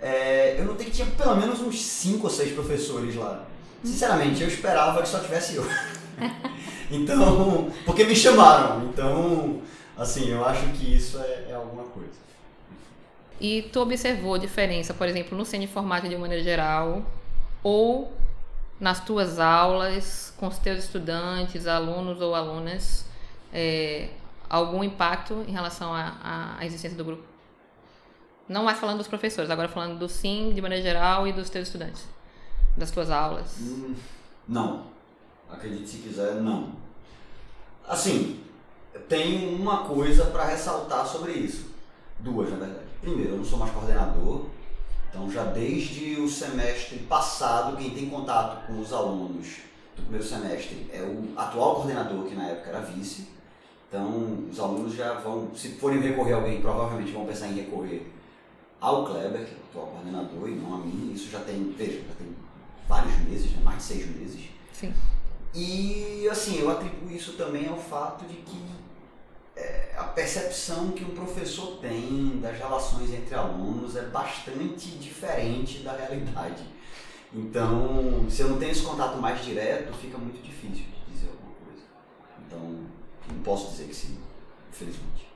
é, 0.00 0.56
eu 0.58 0.64
notei 0.64 0.86
que 0.86 0.92
tinha 0.92 1.06
pelo 1.06 1.36
menos 1.36 1.60
uns 1.60 1.80
5 1.80 2.24
ou 2.24 2.30
6 2.30 2.52
professores 2.52 3.14
lá. 3.16 3.44
Sinceramente, 3.82 4.42
eu 4.42 4.48
esperava 4.48 5.02
que 5.02 5.08
só 5.08 5.20
tivesse 5.20 5.56
eu. 5.56 5.66
então, 6.90 7.70
porque 7.84 8.04
me 8.04 8.14
chamaram. 8.14 8.84
Então, 8.84 9.60
assim, 9.96 10.30
eu 10.30 10.44
acho 10.44 10.66
que 10.68 10.94
isso 10.94 11.18
é, 11.18 11.46
é 11.50 11.54
alguma 11.54 11.84
coisa. 11.84 12.28
E 13.40 13.62
tu 13.72 13.80
observou 13.80 14.36
diferença, 14.36 14.92
por 14.92 15.06
exemplo, 15.06 15.36
no 15.38 15.44
de 15.44 15.56
informática 15.56 16.08
de 16.08 16.16
maneira 16.16 16.42
geral, 16.42 17.04
ou 17.62 18.12
nas 18.80 19.04
tuas 19.04 19.38
aulas, 19.38 20.32
com 20.36 20.48
os 20.48 20.58
teus 20.58 20.84
estudantes, 20.84 21.66
alunos 21.66 22.20
ou 22.20 22.34
alunas, 22.34 23.04
é, 23.52 24.08
algum 24.48 24.82
impacto 24.82 25.44
em 25.46 25.52
relação 25.52 25.92
à 25.94 26.58
existência 26.62 26.96
do 26.96 27.04
grupo? 27.04 27.37
Não 28.48 28.64
mais 28.64 28.78
falando 28.78 28.98
dos 28.98 29.08
professores, 29.08 29.50
agora 29.50 29.68
falando 29.68 29.98
do 29.98 30.08
SIM 30.08 30.52
de 30.54 30.62
maneira 30.62 30.82
geral 30.82 31.26
e 31.28 31.32
dos 31.32 31.50
teus 31.50 31.68
estudantes, 31.68 32.04
das 32.76 32.90
tuas 32.90 33.10
aulas. 33.10 33.56
Hum, 33.60 33.94
Não. 34.48 34.84
Acredite 35.50 35.88
se 35.88 35.96
quiser, 35.98 36.34
não. 36.34 36.72
Assim, 37.86 38.40
tem 39.08 39.54
uma 39.54 39.84
coisa 39.84 40.26
para 40.26 40.44
ressaltar 40.44 41.06
sobre 41.06 41.32
isso. 41.32 41.70
Duas, 42.18 42.50
na 42.50 42.56
verdade. 42.56 42.86
Primeiro, 43.00 43.30
eu 43.32 43.36
não 43.38 43.44
sou 43.44 43.58
mais 43.58 43.72
coordenador, 43.72 44.46
então 45.08 45.30
já 45.30 45.44
desde 45.44 46.20
o 46.20 46.28
semestre 46.28 46.98
passado, 47.00 47.76
quem 47.76 47.90
tem 47.90 48.10
contato 48.10 48.66
com 48.66 48.78
os 48.80 48.92
alunos 48.92 49.58
do 49.96 50.02
primeiro 50.02 50.26
semestre 50.26 50.90
é 50.92 51.00
o 51.00 51.28
atual 51.38 51.76
coordenador, 51.76 52.24
que 52.24 52.34
na 52.34 52.48
época 52.48 52.70
era 52.70 52.80
vice. 52.80 53.28
Então, 53.88 54.46
os 54.50 54.60
alunos 54.60 54.94
já 54.94 55.14
vão, 55.14 55.48
se 55.54 55.70
forem 55.76 56.00
recorrer 56.00 56.34
a 56.34 56.36
alguém, 56.36 56.60
provavelmente 56.60 57.10
vão 57.12 57.24
pensar 57.24 57.48
em 57.48 57.54
recorrer 57.54 58.06
ao 58.80 59.04
Kleber, 59.04 59.44
que 59.44 59.54
é 59.54 59.56
o 59.56 59.68
atual 59.70 59.86
coordenador, 59.88 60.48
e 60.48 60.54
não 60.54 60.74
a 60.74 60.78
mim. 60.78 61.12
Isso 61.14 61.30
já 61.30 61.40
tem, 61.40 61.72
veja, 61.76 62.00
já 62.00 62.14
tem 62.14 62.34
vários 62.88 63.16
meses, 63.20 63.52
né? 63.52 63.60
mais 63.62 63.78
de 63.78 63.82
seis 63.84 64.06
meses. 64.16 64.40
Sim. 64.72 64.94
E 65.54 66.28
assim, 66.30 66.58
eu 66.60 66.70
atribuo 66.70 67.10
isso 67.10 67.32
também 67.32 67.68
ao 67.68 67.78
fato 67.78 68.24
de 68.26 68.36
que 68.36 68.62
é, 69.56 69.94
a 69.96 70.04
percepção 70.04 70.92
que 70.92 71.04
um 71.04 71.14
professor 71.14 71.78
tem 71.78 72.38
das 72.40 72.56
relações 72.56 73.12
entre 73.12 73.34
alunos 73.34 73.96
é 73.96 74.02
bastante 74.02 74.90
diferente 74.98 75.80
da 75.80 75.96
realidade. 75.96 76.62
Então, 77.32 78.26
se 78.30 78.42
eu 78.42 78.48
não 78.48 78.58
tenho 78.58 78.70
esse 78.70 78.82
contato 78.82 79.18
mais 79.18 79.44
direto, 79.44 79.92
fica 79.94 80.16
muito 80.16 80.42
difícil 80.42 80.86
de 80.86 81.12
dizer 81.12 81.28
alguma 81.28 81.54
coisa. 81.66 81.82
Então, 82.46 82.86
não 83.30 83.42
posso 83.42 83.70
dizer 83.72 83.88
que 83.88 83.94
sim, 83.94 84.18
infelizmente. 84.70 85.28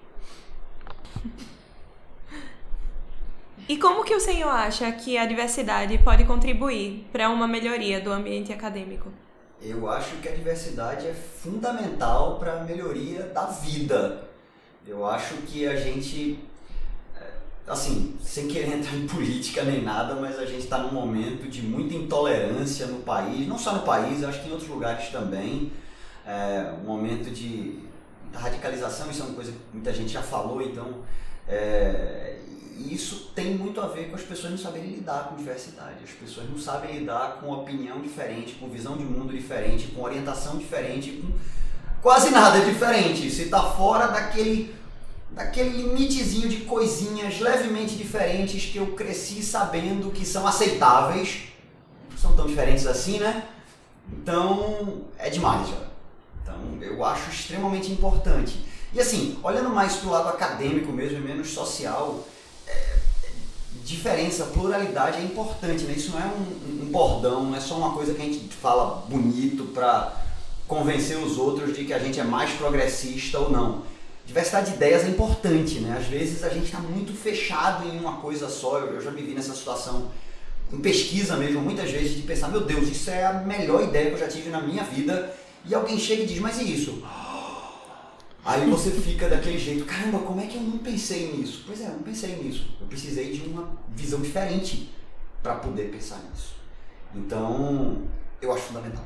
E 3.72 3.78
como 3.78 4.04
que 4.04 4.14
o 4.14 4.20
senhor 4.20 4.50
acha 4.50 4.92
que 4.92 5.16
a 5.16 5.24
diversidade 5.24 5.96
pode 5.96 6.24
contribuir 6.24 7.06
para 7.10 7.30
uma 7.30 7.48
melhoria 7.48 8.02
do 8.02 8.12
ambiente 8.12 8.52
acadêmico? 8.52 9.10
Eu 9.62 9.88
acho 9.88 10.14
que 10.16 10.28
a 10.28 10.32
diversidade 10.32 11.06
é 11.06 11.14
fundamental 11.14 12.38
para 12.38 12.60
a 12.60 12.64
melhoria 12.64 13.22
da 13.22 13.46
vida. 13.46 14.24
Eu 14.86 15.06
acho 15.06 15.36
que 15.46 15.66
a 15.66 15.74
gente, 15.74 16.38
é, 17.18 17.30
assim, 17.66 18.14
sem 18.22 18.46
querer 18.46 18.74
entrar 18.74 18.94
em 18.94 19.06
política 19.06 19.62
nem 19.64 19.80
nada, 19.80 20.16
mas 20.16 20.38
a 20.38 20.44
gente 20.44 20.64
está 20.64 20.76
num 20.76 20.92
momento 20.92 21.48
de 21.48 21.62
muita 21.62 21.94
intolerância 21.94 22.86
no 22.88 22.98
país, 22.98 23.48
não 23.48 23.56
só 23.56 23.72
no 23.72 23.84
país, 23.84 24.22
acho 24.22 24.42
que 24.42 24.50
em 24.50 24.52
outros 24.52 24.68
lugares 24.68 25.08
também. 25.08 25.72
É, 26.26 26.74
um 26.82 26.86
momento 26.86 27.30
de 27.30 27.78
radicalização, 28.34 29.10
isso 29.10 29.22
é 29.22 29.24
uma 29.24 29.34
coisa 29.34 29.50
que 29.50 29.58
muita 29.72 29.94
gente 29.94 30.12
já 30.12 30.22
falou, 30.22 30.60
então 30.60 30.96
é, 31.48 32.36
e 32.78 32.94
isso 32.94 33.32
tem 33.34 33.54
muito 33.54 33.80
a 33.80 33.86
ver 33.86 34.08
com 34.08 34.16
as 34.16 34.22
pessoas 34.22 34.52
não 34.52 34.58
saberem 34.58 34.90
lidar 34.90 35.28
com 35.28 35.36
diversidade. 35.36 36.04
As 36.04 36.10
pessoas 36.10 36.48
não 36.48 36.58
sabem 36.58 36.98
lidar 36.98 37.38
com 37.40 37.50
opinião 37.50 38.00
diferente, 38.00 38.54
com 38.54 38.68
visão 38.68 38.96
de 38.96 39.04
mundo 39.04 39.32
diferente, 39.32 39.88
com 39.88 40.02
orientação 40.02 40.56
diferente, 40.56 41.12
com 41.12 41.32
quase 42.00 42.30
nada 42.30 42.60
diferente. 42.60 43.30
Se 43.30 43.42
está 43.42 43.62
fora 43.62 44.08
daquele, 44.08 44.74
daquele 45.30 45.82
limitezinho 45.82 46.48
de 46.48 46.58
coisinhas 46.58 47.40
levemente 47.40 47.94
diferentes 47.94 48.66
que 48.70 48.78
eu 48.78 48.88
cresci 48.94 49.42
sabendo 49.42 50.10
que 50.10 50.24
são 50.24 50.46
aceitáveis, 50.46 51.44
não 52.10 52.18
são 52.18 52.36
tão 52.36 52.46
diferentes 52.46 52.86
assim, 52.86 53.18
né? 53.18 53.46
Então 54.12 55.02
é 55.18 55.30
demais 55.30 55.68
já. 55.68 55.82
Então 56.42 56.82
eu 56.82 57.04
acho 57.04 57.30
extremamente 57.30 57.90
importante. 57.90 58.64
E 58.92 59.00
assim, 59.00 59.38
olhando 59.42 59.70
mais 59.70 59.96
para 59.96 60.08
o 60.08 60.12
lado 60.12 60.28
acadêmico 60.28 60.92
mesmo 60.92 61.18
e 61.18 61.20
menos 61.20 61.48
social, 61.48 62.26
diferença, 63.84 64.44
pluralidade 64.46 65.18
é 65.18 65.24
importante, 65.24 65.84
né? 65.84 65.94
Isso 65.96 66.12
não 66.12 66.20
é 66.20 66.26
um, 66.26 66.84
um, 66.84 66.90
bordão, 66.90 67.44
não 67.44 67.56
é 67.56 67.60
só 67.60 67.76
uma 67.76 67.92
coisa 67.92 68.14
que 68.14 68.22
a 68.22 68.24
gente 68.24 68.54
fala 68.54 69.04
bonito 69.08 69.64
para 69.74 70.12
convencer 70.66 71.18
os 71.18 71.36
outros 71.36 71.76
de 71.76 71.84
que 71.84 71.92
a 71.92 71.98
gente 71.98 72.18
é 72.20 72.24
mais 72.24 72.50
progressista 72.52 73.38
ou 73.38 73.50
não. 73.50 73.82
Diversidade 74.24 74.70
de 74.70 74.76
ideias 74.76 75.04
é 75.04 75.08
importante, 75.08 75.80
né? 75.80 75.96
Às 75.98 76.06
vezes 76.06 76.44
a 76.44 76.48
gente 76.48 76.66
está 76.66 76.78
muito 76.78 77.12
fechado 77.12 77.86
em 77.88 77.98
uma 77.98 78.18
coisa 78.18 78.48
só. 78.48 78.78
Eu, 78.78 79.00
já 79.00 79.10
me 79.10 79.20
vi 79.20 79.34
nessa 79.34 79.54
situação 79.54 80.10
em 80.72 80.78
pesquisa 80.80 81.36
mesmo, 81.36 81.60
muitas 81.60 81.90
vezes, 81.90 82.16
de 82.16 82.22
pensar, 82.22 82.48
meu 82.48 82.62
Deus, 82.62 82.88
isso 82.88 83.10
é 83.10 83.26
a 83.26 83.32
melhor 83.32 83.82
ideia 83.82 84.06
que 84.06 84.14
eu 84.14 84.18
já 84.18 84.28
tive 84.28 84.48
na 84.48 84.60
minha 84.60 84.84
vida. 84.84 85.34
E 85.68 85.74
alguém 85.74 85.98
chega 85.98 86.22
e 86.22 86.26
diz, 86.26 86.38
mas 86.38 86.60
e 86.60 86.72
isso? 86.72 87.02
Aí 88.44 88.68
você 88.68 88.90
fica 88.90 89.28
daquele 89.28 89.58
jeito, 89.58 89.84
caramba, 89.84 90.18
como 90.20 90.40
é 90.40 90.46
que 90.46 90.56
eu 90.56 90.62
não 90.62 90.78
pensei 90.78 91.32
nisso? 91.32 91.62
Pois 91.64 91.80
é, 91.80 91.86
eu 91.86 91.92
não 91.92 92.02
pensei 92.02 92.36
nisso. 92.42 92.76
Eu 92.80 92.86
precisei 92.88 93.32
de 93.32 93.48
uma 93.48 93.68
visão 93.88 94.20
diferente 94.20 94.92
para 95.42 95.56
poder 95.56 95.90
pensar 95.90 96.18
nisso. 96.28 96.56
Então, 97.14 98.02
eu 98.40 98.52
acho 98.52 98.62
fundamental. 98.62 99.04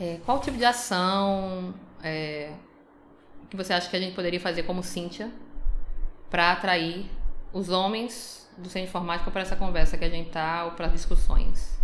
É, 0.00 0.18
qual 0.24 0.40
tipo 0.40 0.58
de 0.58 0.64
ação 0.64 1.72
é, 2.02 2.52
que 3.48 3.56
você 3.56 3.72
acha 3.72 3.88
que 3.88 3.96
a 3.96 4.00
gente 4.00 4.14
poderia 4.14 4.40
fazer 4.40 4.64
como 4.64 4.82
Cíntia 4.82 5.30
para 6.28 6.52
atrair 6.52 7.08
os 7.52 7.68
homens 7.68 8.48
do 8.56 8.64
centro 8.64 8.80
de 8.80 8.88
informática 8.88 9.30
para 9.30 9.42
essa 9.42 9.54
conversa 9.54 9.96
que 9.96 10.04
a 10.04 10.08
gente 10.08 10.30
tá 10.30 10.64
ou 10.64 10.72
para 10.72 10.88
discussões? 10.88 11.78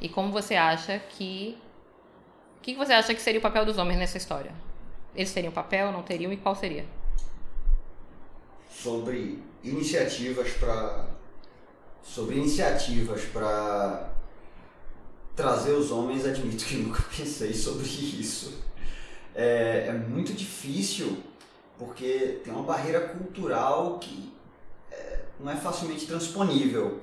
E 0.00 0.08
como 0.08 0.30
você 0.30 0.56
acha 0.56 0.98
que 0.98 1.56
o 2.58 2.60
que 2.60 2.74
você 2.74 2.92
acha 2.92 3.14
que 3.14 3.22
seria 3.22 3.38
o 3.38 3.42
papel 3.42 3.64
dos 3.64 3.78
homens 3.78 3.98
nessa 3.98 4.18
história? 4.18 4.52
Eles 5.16 5.32
teriam 5.32 5.52
papel, 5.52 5.90
não 5.90 6.02
teriam 6.02 6.32
e 6.32 6.36
qual 6.36 6.54
seria? 6.54 6.84
Sobre 8.70 9.42
iniciativas 9.64 10.50
para 10.52 11.08
sobre 12.02 12.36
iniciativas 12.36 13.22
para 13.24 14.12
trazer 15.34 15.72
os 15.72 15.90
homens, 15.90 16.24
admito 16.24 16.64
que 16.64 16.76
nunca 16.78 17.02
pensei 17.16 17.52
sobre 17.52 17.84
isso. 17.84 18.62
É, 19.34 19.86
é, 19.88 19.92
muito 19.92 20.32
difícil 20.32 21.18
porque 21.78 22.40
tem 22.42 22.52
uma 22.52 22.62
barreira 22.62 23.00
cultural 23.00 23.98
que 23.98 24.32
é, 24.90 25.20
não 25.38 25.50
é 25.50 25.56
facilmente 25.56 26.06
transponível. 26.06 27.00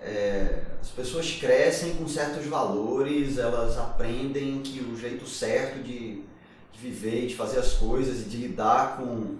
É, 0.00 0.62
as 0.80 0.90
pessoas 0.90 1.32
crescem 1.32 1.96
com 1.96 2.06
certos 2.06 2.44
valores, 2.44 3.38
elas 3.38 3.78
aprendem 3.78 4.60
que 4.62 4.80
o 4.80 4.96
jeito 4.96 5.26
certo 5.26 5.82
de 5.82 6.22
de 6.74 6.80
viver, 6.80 7.26
de 7.26 7.36
fazer 7.36 7.58
as 7.58 7.74
coisas 7.74 8.22
e 8.22 8.24
de 8.28 8.36
lidar 8.36 8.96
com, 8.96 9.36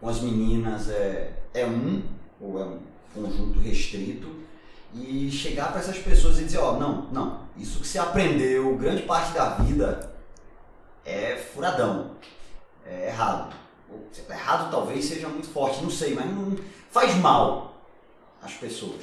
com 0.00 0.08
as 0.08 0.20
meninas 0.20 0.88
é, 0.88 1.42
é 1.52 1.66
um, 1.66 2.02
ou 2.40 2.60
é 2.60 2.64
um 2.64 2.80
conjunto 3.14 3.58
restrito, 3.60 4.40
e 4.94 5.30
chegar 5.30 5.70
para 5.70 5.80
essas 5.80 5.98
pessoas 5.98 6.38
e 6.38 6.44
dizer, 6.44 6.58
ó, 6.58 6.74
oh, 6.74 6.80
não, 6.80 7.02
não, 7.12 7.40
isso 7.56 7.80
que 7.80 7.86
você 7.86 7.98
aprendeu 7.98 8.76
grande 8.76 9.02
parte 9.02 9.32
da 9.32 9.50
vida 9.50 10.12
é 11.04 11.36
furadão, 11.36 12.16
é 12.84 13.08
errado. 13.08 13.54
Errado 14.28 14.70
talvez 14.70 15.04
seja 15.04 15.28
muito 15.28 15.48
forte, 15.48 15.82
não 15.82 15.90
sei, 15.90 16.14
mas 16.14 16.26
não 16.26 16.56
faz 16.90 17.14
mal 17.16 17.74
às 18.42 18.52
pessoas. 18.52 19.00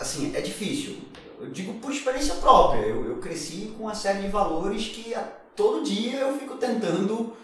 Assim, 0.00 0.34
é 0.34 0.40
difícil. 0.40 0.98
Eu 1.40 1.50
digo 1.50 1.74
por 1.74 1.92
experiência 1.92 2.34
própria. 2.36 2.80
Eu, 2.80 3.06
eu 3.06 3.16
cresci 3.18 3.74
com 3.76 3.84
uma 3.84 3.94
série 3.94 4.22
de 4.22 4.28
valores 4.28 4.88
que 4.88 5.14
todo 5.56 5.84
dia 5.84 6.20
eu 6.20 6.38
fico 6.38 6.56
tentando 6.56 7.34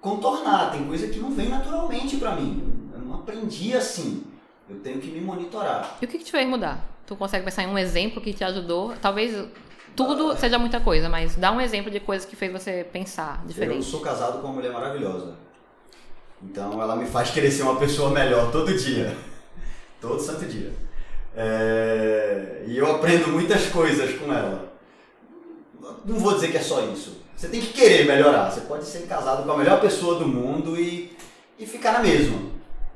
contornar. 0.00 0.70
Tem 0.72 0.84
coisa 0.86 1.08
que 1.08 1.18
não 1.18 1.30
vem 1.30 1.48
naturalmente 1.48 2.16
para 2.16 2.34
mim. 2.34 2.90
Eu 2.92 3.00
não 3.00 3.14
aprendi 3.14 3.74
assim. 3.74 4.24
Eu 4.68 4.80
tenho 4.80 5.00
que 5.00 5.10
me 5.10 5.20
monitorar. 5.20 5.98
E 6.00 6.04
o 6.04 6.08
que, 6.08 6.18
que 6.18 6.24
te 6.24 6.30
fez 6.30 6.48
mudar? 6.48 6.84
Tu 7.06 7.16
consegue 7.16 7.44
pensar 7.44 7.64
em 7.64 7.68
um 7.68 7.78
exemplo 7.78 8.20
que 8.20 8.32
te 8.32 8.44
ajudou? 8.44 8.94
Talvez 9.00 9.34
tudo 9.94 10.32
ah. 10.32 10.36
seja 10.36 10.58
muita 10.58 10.80
coisa, 10.80 11.08
mas 11.08 11.36
dá 11.36 11.52
um 11.52 11.60
exemplo 11.60 11.90
de 11.90 12.00
coisa 12.00 12.26
que 12.26 12.36
fez 12.36 12.50
você 12.50 12.84
pensar 12.84 13.44
diferente. 13.46 13.76
Eu 13.76 13.82
sou 13.82 14.00
casado 14.00 14.40
com 14.40 14.48
uma 14.48 14.54
mulher 14.54 14.72
maravilhosa. 14.72 15.34
Então 16.42 16.80
ela 16.80 16.96
me 16.96 17.06
faz 17.06 17.30
querer 17.30 17.50
ser 17.50 17.62
uma 17.62 17.76
pessoa 17.76 18.10
melhor 18.10 18.50
todo 18.50 18.76
dia. 18.76 19.16
Todo 20.00 20.20
santo 20.20 20.44
dia. 20.46 20.72
É... 21.36 22.64
E 22.66 22.76
eu 22.76 22.90
aprendo 22.90 23.28
muitas 23.28 23.68
coisas 23.68 24.18
com 24.18 24.32
ela. 24.32 24.72
Não 26.04 26.18
vou 26.18 26.34
dizer 26.34 26.50
que 26.50 26.56
é 26.56 26.60
só 26.60 26.84
isso. 26.86 27.22
Você 27.42 27.48
tem 27.48 27.60
que 27.60 27.72
querer 27.72 28.06
melhorar. 28.06 28.48
Você 28.48 28.60
pode 28.60 28.84
ser 28.84 29.00
casado 29.08 29.42
com 29.42 29.50
a 29.50 29.58
melhor 29.58 29.80
pessoa 29.80 30.16
do 30.16 30.28
mundo 30.28 30.78
e, 30.78 31.12
e 31.58 31.66
ficar 31.66 31.94
na 31.94 31.98
mesma. 31.98 32.38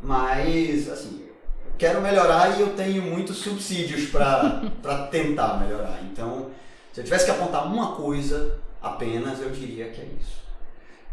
Mas, 0.00 0.88
assim, 0.88 1.24
eu 1.66 1.72
quero 1.76 2.00
melhorar 2.00 2.56
e 2.56 2.60
eu 2.60 2.68
tenho 2.76 3.02
muitos 3.02 3.38
subsídios 3.38 4.08
para 4.08 4.60
tentar 5.10 5.58
melhorar. 5.58 5.98
Então, 6.04 6.52
se 6.92 7.00
eu 7.00 7.04
tivesse 7.04 7.24
que 7.24 7.32
apontar 7.32 7.66
uma 7.66 7.96
coisa 7.96 8.56
apenas, 8.80 9.40
eu 9.40 9.50
diria 9.50 9.88
que 9.88 10.00
é 10.00 10.06
isso. 10.20 10.36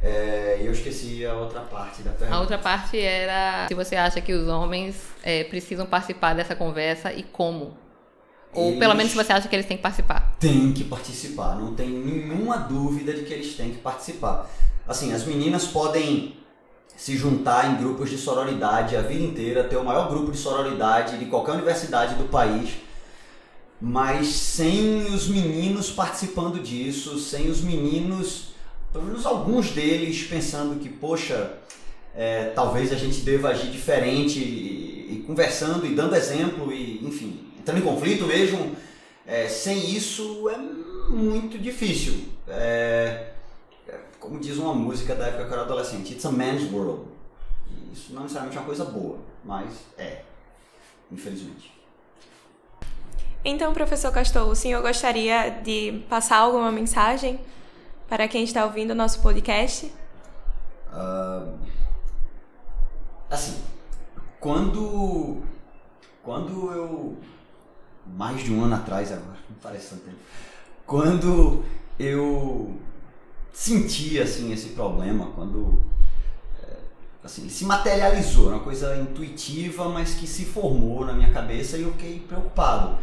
É, 0.03 0.59
eu 0.61 0.71
esqueci 0.71 1.25
a 1.25 1.33
outra 1.33 1.61
parte 1.61 2.03
da 2.03 2.11
pergunta. 2.11 2.35
A 2.35 2.39
outra 2.39 2.59
parte 2.59 2.99
era 3.01 3.65
se 3.67 3.73
você 3.73 3.95
acha 3.95 4.21
que 4.21 4.31
os 4.31 4.47
homens 4.47 4.95
é, 5.23 5.43
precisam 5.45 5.87
participar 5.87 6.35
dessa 6.35 6.55
conversa 6.55 7.11
e 7.11 7.23
como. 7.23 7.75
Ou 8.53 8.67
eles 8.69 8.79
pelo 8.79 8.95
menos 8.95 9.13
você 9.13 9.33
acha 9.33 9.47
que 9.47 9.55
eles 9.55 9.65
têm 9.65 9.77
que 9.77 9.83
participar. 9.83 10.35
Tem 10.39 10.71
que 10.71 10.83
participar, 10.83 11.55
não 11.55 11.73
tem 11.73 11.89
nenhuma 11.89 12.57
dúvida 12.57 13.13
de 13.13 13.23
que 13.23 13.33
eles 13.33 13.55
têm 13.55 13.71
que 13.71 13.77
participar. 13.77 14.49
Assim, 14.87 15.13
as 15.13 15.25
meninas 15.25 15.65
podem 15.65 16.35
se 16.95 17.17
juntar 17.17 17.71
em 17.71 17.77
grupos 17.77 18.09
de 18.09 18.17
sororidade 18.17 18.95
a 18.95 19.01
vida 19.01 19.23
inteira, 19.23 19.63
ter 19.63 19.77
o 19.77 19.83
maior 19.83 20.09
grupo 20.09 20.31
de 20.31 20.37
sororidade 20.37 21.17
de 21.17 21.25
qualquer 21.25 21.53
universidade 21.53 22.15
do 22.15 22.25
país, 22.25 22.75
mas 23.81 24.27
sem 24.27 25.03
os 25.13 25.27
meninos 25.27 25.91
participando 25.91 26.61
disso, 26.61 27.19
sem 27.19 27.49
os 27.49 27.61
meninos, 27.61 28.53
pelo 28.91 29.05
menos 29.05 29.25
alguns 29.25 29.71
deles, 29.71 30.23
pensando 30.23 30.79
que, 30.79 30.87
poxa, 30.87 31.53
é, 32.15 32.45
talvez 32.55 32.93
a 32.93 32.95
gente 32.95 33.21
deva 33.21 33.49
agir 33.49 33.71
diferente 33.71 34.39
e, 34.39 35.09
e 35.13 35.23
conversando 35.25 35.85
e 35.85 35.95
dando 35.95 36.15
exemplo 36.15 36.71
e, 36.71 36.82
entrando 37.63 37.79
em 37.79 37.81
conflito 37.81 38.25
mesmo, 38.25 38.75
é, 39.25 39.47
sem 39.47 39.89
isso 39.89 40.49
é 40.49 40.57
muito 40.57 41.57
difícil. 41.57 42.25
É, 42.45 43.31
é, 43.87 43.99
como 44.19 44.37
diz 44.37 44.57
uma 44.57 44.73
música 44.73 45.15
da 45.15 45.27
época 45.27 45.45
que 45.45 45.49
eu 45.49 45.53
era 45.53 45.61
adolescente, 45.61 46.11
it's 46.11 46.25
a 46.25 46.31
man's 46.31 46.69
world. 46.71 47.07
E 47.69 47.93
isso 47.93 48.13
não 48.13 48.23
necessariamente 48.23 48.57
é 48.57 48.59
uma 48.59 48.65
coisa 48.65 48.83
boa, 48.83 49.17
mas 49.45 49.69
é, 49.97 50.23
infelizmente. 51.09 51.71
Então, 53.45 53.73
professor 53.73 54.11
Castor, 54.11 54.47
o 54.47 54.55
senhor 54.55 54.81
gostaria 54.81 55.49
de 55.49 56.03
passar 56.09 56.37
alguma 56.37 56.71
mensagem 56.71 57.39
para 58.09 58.27
quem 58.27 58.43
está 58.43 58.65
ouvindo 58.65 58.91
o 58.91 58.95
nosso 58.95 59.21
podcast? 59.21 59.85
Uh, 60.91 61.57
assim, 63.29 63.61
quando, 64.39 65.41
quando 66.21 66.71
eu. 66.71 67.17
Mais 68.05 68.43
de 68.43 68.53
um 68.53 68.63
ano 68.63 68.75
atrás 68.75 69.11
agora, 69.11 69.37
não 69.49 69.57
parece 69.61 69.89
tanto 69.91 70.03
tempo. 70.03 70.17
Quando 70.85 71.63
eu 71.97 72.75
senti 73.53 74.19
assim, 74.19 74.51
esse 74.51 74.69
problema, 74.69 75.27
quando 75.35 75.79
é, 76.61 76.77
assim, 77.23 77.47
se 77.47 77.65
materializou, 77.65 78.49
uma 78.49 78.59
coisa 78.59 78.97
intuitiva, 78.97 79.87
mas 79.89 80.15
que 80.15 80.27
se 80.27 80.45
formou 80.45 81.05
na 81.05 81.13
minha 81.13 81.31
cabeça 81.31 81.77
e 81.77 81.83
eu 81.83 81.91
fiquei 81.91 82.19
preocupado. 82.19 82.97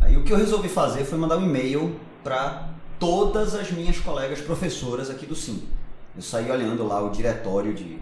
Aí 0.00 0.16
o 0.16 0.24
que 0.24 0.32
eu 0.32 0.36
resolvi 0.38 0.68
fazer 0.68 1.04
foi 1.04 1.18
mandar 1.18 1.36
um 1.36 1.44
e-mail 1.44 2.00
para 2.24 2.70
todas 2.98 3.54
as 3.54 3.70
minhas 3.70 3.98
colegas 3.98 4.40
professoras 4.40 5.10
aqui 5.10 5.26
do 5.26 5.36
SIM. 5.36 5.68
Eu 6.16 6.22
saí 6.22 6.50
olhando 6.50 6.86
lá 6.86 7.00
o 7.02 7.10
diretório 7.10 7.74
de, 7.74 7.98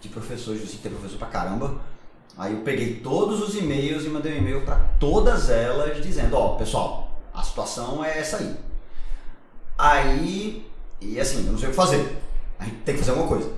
de 0.00 0.08
professores 0.08 0.60
do 0.60 0.66
SIM, 0.66 0.78
tem 0.78 0.92
professor 0.92 1.18
pra 1.18 1.28
caramba. 1.28 1.80
Aí 2.40 2.54
eu 2.54 2.60
peguei 2.60 2.94
todos 3.00 3.42
os 3.42 3.54
e-mails 3.54 4.04
e 4.04 4.08
mandei 4.08 4.32
um 4.32 4.38
e-mail 4.38 4.64
para 4.64 4.76
todas 4.98 5.50
elas 5.50 6.02
dizendo, 6.02 6.34
ó, 6.34 6.54
oh, 6.54 6.56
pessoal, 6.56 7.20
a 7.34 7.42
situação 7.42 8.02
é 8.02 8.18
essa 8.18 8.38
aí. 8.38 8.56
Aí, 9.76 10.66
e 11.00 11.20
assim, 11.20 11.44
eu 11.44 11.52
não 11.52 11.58
sei 11.58 11.68
o 11.68 11.70
que 11.72 11.76
fazer. 11.76 12.16
A 12.58 12.64
gente 12.64 12.76
tem 12.78 12.94
que 12.94 13.00
fazer 13.00 13.10
alguma 13.10 13.28
coisa. 13.28 13.52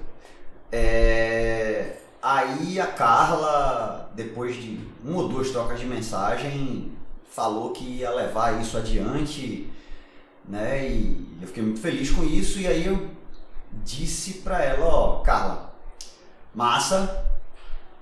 É... 0.73 1.99
Aí 2.21 2.81
a 2.81 2.89
Carla, 2.89 4.11
depois 4.17 4.57
de 4.57 4.81
uma 5.05 5.23
ou 5.23 5.29
duas 5.29 5.51
trocas 5.51 5.79
de 5.79 5.87
mensagem, 5.87 6.91
falou 7.31 7.71
que 7.71 7.85
ia 7.85 8.11
levar 8.11 8.61
isso 8.61 8.77
adiante 8.77 9.71
né? 10.45 10.89
E 10.89 11.39
eu 11.41 11.49
fiquei 11.49 11.63
muito 11.63 11.81
feliz 11.81 12.11
com 12.11 12.25
isso 12.25 12.59
e 12.59 12.67
aí 12.67 12.87
eu 12.87 13.11
disse 13.85 14.35
pra 14.35 14.63
ela, 14.63 14.87
ó, 14.87 15.21
Carla, 15.21 15.75
massa. 16.55 17.32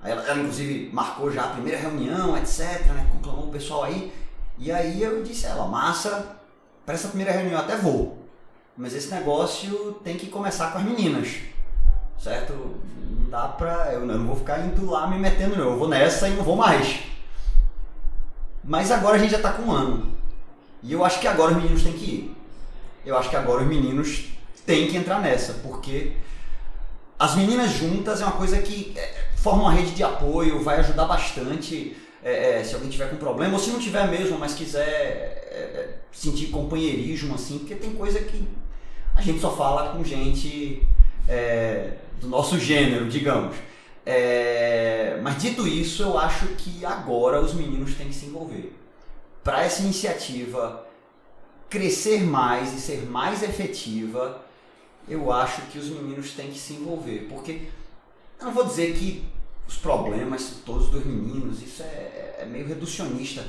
Aí 0.03 0.11
ela, 0.11 0.23
ela 0.23 0.39
inclusive 0.39 0.89
marcou 0.91 1.31
já 1.31 1.43
a 1.43 1.49
primeira 1.49 1.77
reunião, 1.77 2.37
etc, 2.37 2.85
né? 2.87 3.07
Conclamou 3.11 3.47
o 3.47 3.51
pessoal 3.51 3.83
aí. 3.83 4.11
E 4.57 4.71
aí 4.71 5.01
eu 5.01 5.23
disse 5.23 5.47
a 5.47 5.51
ela, 5.51 5.67
massa, 5.67 6.37
para 6.85 6.95
essa 6.95 7.09
primeira 7.09 7.31
reunião 7.31 7.53
eu 7.53 7.65
até 7.65 7.75
vou. 7.75 8.17
Mas 8.75 8.93
esse 8.95 9.13
negócio 9.13 9.99
tem 10.03 10.17
que 10.17 10.27
começar 10.27 10.71
com 10.71 10.79
as 10.79 10.83
meninas. 10.83 11.37
Certo? 12.17 12.53
Não 12.53 13.29
dá 13.29 13.47
pra. 13.47 13.93
Eu 13.93 14.05
não 14.05 14.25
vou 14.25 14.35
ficar 14.35 14.59
indo 14.59 14.89
lá 14.89 15.07
me 15.07 15.17
metendo, 15.17 15.55
não. 15.55 15.71
Eu 15.71 15.77
vou 15.77 15.87
nessa 15.87 16.27
e 16.27 16.35
não 16.35 16.43
vou 16.43 16.55
mais. 16.55 17.01
Mas 18.63 18.91
agora 18.91 19.15
a 19.15 19.19
gente 19.19 19.31
já 19.31 19.39
tá 19.39 19.51
com 19.51 19.63
um 19.63 19.71
ano. 19.71 20.15
E 20.83 20.93
eu 20.93 21.03
acho 21.03 21.19
que 21.19 21.27
agora 21.27 21.51
os 21.51 21.57
meninos 21.57 21.83
têm 21.83 21.93
que 21.93 22.05
ir. 22.05 22.37
Eu 23.05 23.17
acho 23.17 23.29
que 23.29 23.35
agora 23.35 23.61
os 23.61 23.67
meninos 23.67 24.31
têm 24.65 24.87
que 24.87 24.97
entrar 24.97 25.19
nessa, 25.19 25.53
porque 25.55 26.13
as 27.17 27.35
meninas 27.35 27.71
juntas 27.71 28.21
é 28.21 28.25
uma 28.25 28.33
coisa 28.33 28.59
que 28.61 28.93
é, 28.95 29.30
forma 29.41 29.63
uma 29.63 29.73
rede 29.73 29.91
de 29.91 30.03
apoio, 30.03 30.63
vai 30.63 30.79
ajudar 30.79 31.05
bastante 31.05 31.95
é, 32.23 32.59
é, 32.59 32.63
se 32.63 32.75
alguém 32.75 32.89
tiver 32.89 33.09
com 33.09 33.17
problema, 33.17 33.53
ou 33.53 33.59
se 33.59 33.71
não 33.71 33.79
tiver 33.79 34.07
mesmo, 34.07 34.37
mas 34.37 34.53
quiser 34.53 34.87
é, 34.87 35.57
é, 35.57 35.95
sentir 36.11 36.47
companheirismo, 36.47 37.33
assim, 37.33 37.59
porque 37.59 37.75
tem 37.75 37.93
coisa 37.93 38.19
que 38.19 38.47
a 39.15 39.21
gente 39.21 39.39
só 39.39 39.55
fala 39.55 39.93
com 39.93 40.03
gente 40.03 40.87
é, 41.27 41.93
do 42.19 42.27
nosso 42.27 42.59
gênero, 42.59 43.09
digamos. 43.09 43.55
mas 45.23 45.41
dito 45.41 45.67
isso, 45.67 46.03
eu 46.03 46.17
acho 46.17 46.47
que 46.57 46.85
agora 46.85 47.41
os 47.41 47.53
meninos 47.53 47.95
têm 47.95 48.07
que 48.07 48.15
se 48.15 48.27
envolver 48.27 48.73
para 49.43 49.63
essa 49.63 49.81
iniciativa 49.81 50.85
crescer 51.69 52.21
mais 52.21 52.73
e 52.73 52.79
ser 52.79 53.05
mais 53.05 53.41
efetiva, 53.41 54.45
eu 55.07 55.31
acho 55.31 55.63
que 55.63 55.79
os 55.79 55.87
meninos 55.87 56.31
têm 56.31 56.51
que 56.51 56.59
se 56.59 56.73
envolver. 56.73 57.27
Porque 57.29 57.69
eu 58.39 58.45
não 58.45 58.53
vou 58.53 58.65
dizer 58.65 58.93
que 58.93 59.23
os 59.71 59.77
problemas 59.77 60.57
todos 60.65 60.89
dos 60.89 61.05
meninos, 61.05 61.61
isso 61.61 61.81
é, 61.81 62.39
é 62.39 62.45
meio 62.45 62.67
reducionista. 62.67 63.43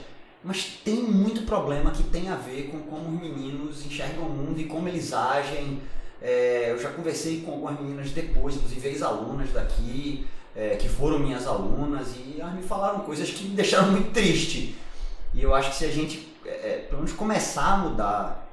Mas 0.44 0.78
tem 0.84 1.02
muito 1.02 1.42
problema 1.42 1.90
que 1.90 2.04
tem 2.04 2.28
a 2.28 2.36
ver 2.36 2.68
com 2.70 2.80
como 2.80 3.08
os 3.08 3.20
meninos 3.20 3.84
enxergam 3.84 4.26
o 4.26 4.30
mundo 4.30 4.60
e 4.60 4.64
como 4.64 4.88
eles 4.88 5.12
agem. 5.12 5.80
É, 6.20 6.70
eu 6.70 6.78
já 6.78 6.90
conversei 6.90 7.40
com 7.40 7.52
algumas 7.52 7.80
meninas 7.80 8.10
depois, 8.12 8.54
inclusive 8.54 8.88
ex-alunas 8.88 9.50
daqui, 9.52 10.26
é, 10.54 10.76
que 10.76 10.88
foram 10.88 11.18
minhas 11.18 11.46
alunas, 11.46 12.14
e 12.16 12.40
elas 12.40 12.54
me 12.54 12.62
falaram 12.62 13.00
coisas 13.00 13.28
que 13.30 13.44
me 13.44 13.56
deixaram 13.56 13.90
muito 13.90 14.12
triste. 14.12 14.76
E 15.34 15.42
eu 15.42 15.52
acho 15.54 15.70
que 15.70 15.76
se 15.76 15.84
a 15.84 15.90
gente, 15.90 16.36
é, 16.44 16.50
é, 16.50 16.86
pelo 16.88 17.02
menos, 17.02 17.12
começar 17.12 17.74
a 17.74 17.76
mudar 17.78 18.48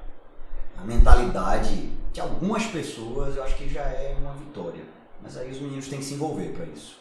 a 0.76 0.84
mentalidade 0.84 1.88
de 2.12 2.20
algumas 2.20 2.64
pessoas, 2.64 3.36
eu 3.36 3.44
acho 3.44 3.56
que 3.56 3.68
já 3.68 3.82
é 3.82 4.16
uma 4.20 4.32
vitória. 4.34 4.82
Mas 5.22 5.36
aí 5.36 5.50
os 5.50 5.60
meninos 5.60 5.86
têm 5.88 6.00
que 6.00 6.04
se 6.04 6.14
envolver 6.14 6.52
para 6.52 6.64
isso. 6.66 6.99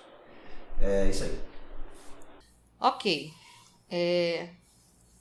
É 0.81 1.09
isso 1.09 1.23
aí. 1.23 1.39
Ok. 2.79 3.33
É... 3.89 4.49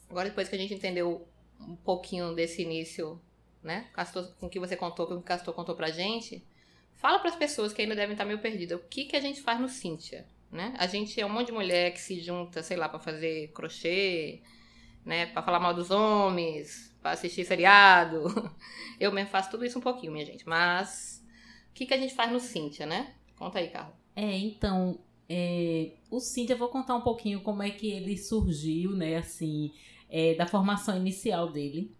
Agora, 0.09 0.29
depois 0.29 0.49
que 0.49 0.55
a 0.55 0.59
gente 0.59 0.75
entendeu 0.75 1.27
um 1.61 1.77
pouquinho 1.77 2.35
desse 2.35 2.63
início, 2.63 3.21
né? 3.63 3.89
com 4.39 4.47
o 4.47 4.51
que 4.51 4.61
você 4.61 4.77
contou, 4.77 5.07
com 5.07 5.15
o 5.15 5.17
que 5.17 5.23
o 5.23 5.27
Castor 5.27 5.55
contou 5.55 5.75
pra 5.75 5.91
gente, 5.91 6.47
fala 6.97 7.19
para 7.19 7.31
as 7.31 7.37
pessoas 7.37 7.73
que 7.73 7.83
ainda 7.83 7.95
devem 7.95 8.13
estar 8.13 8.25
meio 8.25 8.39
perdidas. 8.39 8.81
O 8.81 8.85
que, 8.85 9.05
que 9.05 9.17
a 9.17 9.21
gente 9.21 9.43
faz 9.43 9.61
no 9.61 9.69
Cíntia? 9.69 10.27
né? 10.51 10.75
A 10.79 10.87
gente 10.87 11.21
é 11.21 11.27
um 11.27 11.29
monte 11.29 11.47
de 11.47 11.53
mulher 11.53 11.93
que 11.93 12.01
se 12.01 12.21
junta, 12.21 12.63
sei 12.63 12.77
lá, 12.77 12.89
para 12.89 12.99
fazer 12.99 13.53
crochê, 13.53 14.43
né? 15.05 15.27
Para 15.27 15.43
falar 15.43 15.61
mal 15.61 15.75
dos 15.75 15.91
homens, 15.91 16.95
para 17.03 17.13
assistir 17.13 17.45
seriado. 17.45 18.25
Eu 18.99 19.13
mesmo 19.13 19.31
faço 19.31 19.51
tudo 19.51 19.65
isso 19.65 19.79
um 19.79 19.83
pouquinho, 19.83 20.13
minha 20.13 20.25
gente. 20.25 20.49
Mas 20.49 21.23
o 21.71 21.75
que, 21.75 21.87
que 21.87 21.95
a 21.95 21.99
gente 21.99 22.15
faz 22.15 22.33
no 22.33 22.41
Cíntia, 22.41 22.87
né? 22.87 23.15
Conta 23.37 23.59
aí, 23.59 23.69
Carla. 23.69 23.97
É, 24.17 24.37
então, 24.37 24.99
é, 25.29 25.93
o 26.11 26.21
Cíntia, 26.21 26.55
eu 26.55 26.59
vou 26.59 26.69
contar 26.69 26.95
um 26.97 27.03
pouquinho 27.03 27.41
como 27.41 27.63
é 27.63 27.71
que 27.71 27.91
ele 27.91 28.17
surgiu, 28.17 28.93
né? 28.93 29.17
Assim, 29.17 29.73
é, 30.09 30.35
da 30.35 30.47
formação 30.47 30.97
inicial 30.97 31.51
dele. 31.51 31.93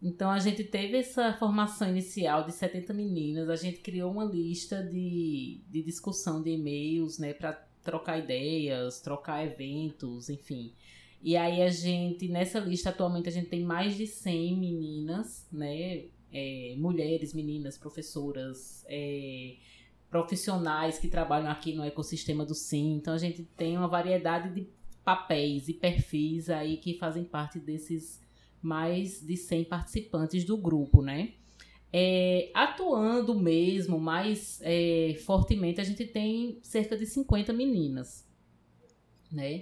Então 0.00 0.30
a 0.30 0.38
gente 0.38 0.62
teve 0.62 0.96
essa 0.96 1.32
formação 1.32 1.88
inicial 1.88 2.44
de 2.44 2.52
70 2.52 2.94
meninas, 2.94 3.48
a 3.48 3.56
gente 3.56 3.80
criou 3.80 4.12
uma 4.12 4.24
lista 4.24 4.82
de, 4.82 5.60
de 5.68 5.82
discussão 5.82 6.40
de 6.40 6.50
e-mails, 6.50 7.18
né, 7.18 7.32
para 7.32 7.52
trocar 7.82 8.18
ideias, 8.18 9.00
trocar 9.00 9.44
eventos, 9.44 10.30
enfim. 10.30 10.72
E 11.20 11.36
aí 11.36 11.62
a 11.62 11.68
gente, 11.68 12.28
nessa 12.28 12.60
lista 12.60 12.90
atualmente, 12.90 13.28
a 13.28 13.32
gente 13.32 13.48
tem 13.48 13.64
mais 13.64 13.96
de 13.96 14.06
100 14.06 14.56
meninas, 14.56 15.46
né? 15.50 16.04
É, 16.32 16.74
mulheres, 16.76 17.32
meninas, 17.32 17.78
professoras, 17.78 18.84
é, 18.86 19.56
profissionais 20.10 20.98
que 20.98 21.08
trabalham 21.08 21.50
aqui 21.50 21.74
no 21.74 21.84
ecossistema 21.84 22.44
do 22.44 22.54
SIM. 22.54 22.94
Então 22.96 23.14
a 23.14 23.18
gente 23.18 23.42
tem 23.56 23.76
uma 23.76 23.88
variedade 23.88 24.54
de 24.54 24.68
papéis 25.04 25.68
e 25.68 25.74
perfis 25.74 26.50
aí 26.50 26.76
que 26.76 26.98
fazem 26.98 27.24
parte 27.24 27.58
desses 27.58 28.20
mais 28.60 29.20
de 29.20 29.36
100 29.36 29.64
participantes 29.64 30.44
do 30.44 30.56
grupo, 30.56 31.02
né? 31.02 31.32
É, 31.90 32.50
atuando 32.52 33.34
mesmo 33.34 33.98
mais 33.98 34.60
é, 34.62 35.16
fortemente, 35.24 35.80
a 35.80 35.84
gente 35.84 36.04
tem 36.04 36.58
cerca 36.62 36.96
de 36.96 37.06
50 37.06 37.52
meninas, 37.52 38.26
né? 39.32 39.60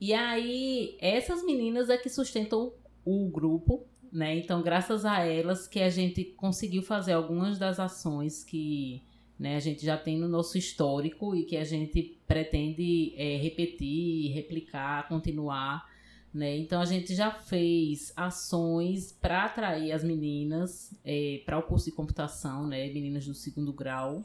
E 0.00 0.12
aí, 0.12 0.98
essas 1.00 1.42
meninas 1.44 1.88
é 1.88 1.96
que 1.96 2.10
sustentam 2.10 2.74
o 3.04 3.28
grupo, 3.30 3.86
né? 4.12 4.36
Então, 4.36 4.62
graças 4.62 5.06
a 5.06 5.24
elas 5.24 5.66
que 5.66 5.80
a 5.80 5.88
gente 5.88 6.24
conseguiu 6.24 6.82
fazer 6.82 7.12
algumas 7.12 7.58
das 7.58 7.80
ações 7.80 8.44
que 8.44 9.02
né, 9.38 9.56
a 9.56 9.60
gente 9.60 9.84
já 9.84 9.96
tem 9.96 10.18
no 10.18 10.28
nosso 10.28 10.56
histórico 10.56 11.34
e 11.34 11.44
que 11.44 11.56
a 11.56 11.64
gente 11.64 12.16
pretende 12.26 13.14
é, 13.16 13.36
repetir, 13.36 14.32
replicar, 14.32 15.08
continuar 15.08 15.92
né? 16.34 16.58
Então 16.58 16.80
a 16.80 16.84
gente 16.84 17.14
já 17.14 17.30
fez 17.30 18.12
ações 18.16 19.12
para 19.12 19.44
atrair 19.44 19.92
as 19.92 20.02
meninas 20.02 20.92
é, 21.04 21.40
para 21.46 21.56
o 21.56 21.62
curso 21.62 21.84
de 21.84 21.92
computação, 21.92 22.66
né? 22.66 22.88
meninas 22.88 23.24
do 23.24 23.34
segundo 23.34 23.72
grau. 23.72 24.24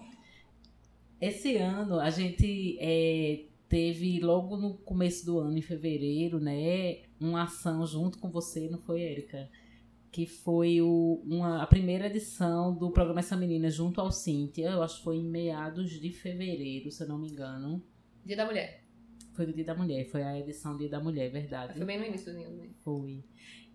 Esse 1.22 1.56
ano 1.58 2.00
a 2.00 2.10
gente 2.10 2.78
é, 2.80 3.44
teve 3.68 4.20
logo 4.22 4.58
no 4.58 4.74
começo 4.74 5.24
do 5.24 5.38
ano, 5.38 5.56
em 5.56 5.62
fevereiro, 5.62 6.40
né, 6.40 7.02
uma 7.20 7.44
ação 7.44 7.86
junto 7.86 8.18
com 8.18 8.32
você, 8.32 8.68
não 8.70 8.80
foi, 8.80 9.04
Érica? 9.04 9.48
Que 10.12 10.26
foi 10.26 10.82
o, 10.82 11.22
uma, 11.26 11.62
a 11.62 11.68
primeira 11.68 12.08
edição 12.08 12.76
do 12.76 12.92
programa 12.92 13.20
Essa 13.20 13.38
Menina 13.38 13.70
junto 13.70 14.02
ao 14.02 14.12
Cíntia, 14.12 14.70
eu 14.70 14.82
acho 14.82 14.98
que 14.98 15.04
foi 15.04 15.18
em 15.18 15.24
meados 15.24 15.92
de 15.92 16.12
fevereiro, 16.12 16.90
se 16.90 17.04
eu 17.04 17.08
não 17.08 17.20
me 17.20 17.30
engano. 17.30 17.84
Dia 18.26 18.38
da 18.38 18.46
Mulher. 18.46 18.84
Foi 19.34 19.46
do 19.46 19.54
Dia 19.54 19.66
da 19.66 19.76
Mulher, 19.76 20.06
foi 20.06 20.24
a 20.24 20.38
edição 20.38 20.76
Dia 20.76 20.90
da 20.90 21.00
Mulher, 21.00 21.32
verdade. 21.32 21.74
Foi 21.74 21.86
bem 21.86 22.00
no 22.00 22.06
início 22.06 22.34
né? 22.34 22.70
Foi. 22.84 23.24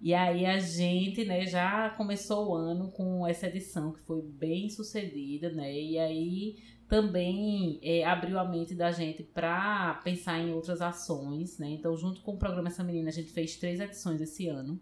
E 0.00 0.12
aí 0.12 0.44
a 0.44 0.58
gente, 0.58 1.24
né, 1.24 1.46
já 1.46 1.88
começou 1.90 2.50
o 2.50 2.54
ano 2.54 2.90
com 2.90 3.26
essa 3.26 3.46
edição 3.46 3.92
que 3.92 4.00
foi 4.00 4.20
bem 4.20 4.68
sucedida, 4.68 5.50
né? 5.50 5.72
E 5.72 5.98
aí 5.98 6.56
também 6.88 7.78
é, 7.82 8.04
abriu 8.04 8.38
a 8.38 8.44
mente 8.44 8.74
da 8.74 8.90
gente 8.92 9.22
para 9.22 9.94
pensar 10.04 10.38
em 10.38 10.52
outras 10.52 10.82
ações, 10.82 11.58
né? 11.58 11.70
Então, 11.70 11.96
junto 11.96 12.20
com 12.20 12.32
o 12.32 12.38
programa 12.38 12.68
Essa 12.68 12.84
Menina, 12.84 13.08
a 13.08 13.12
gente 13.12 13.32
fez 13.32 13.56
três 13.56 13.80
edições 13.80 14.20
esse 14.20 14.46
ano, 14.48 14.78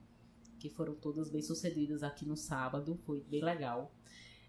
que 0.63 0.71
foram 0.71 0.95
todas 0.95 1.29
bem 1.29 1.43
sucedidas 1.43 2.05
aqui 2.05 2.25
no 2.25 2.37
sábado, 2.37 2.97
foi 3.05 3.21
bem 3.29 3.43
legal. 3.43 3.93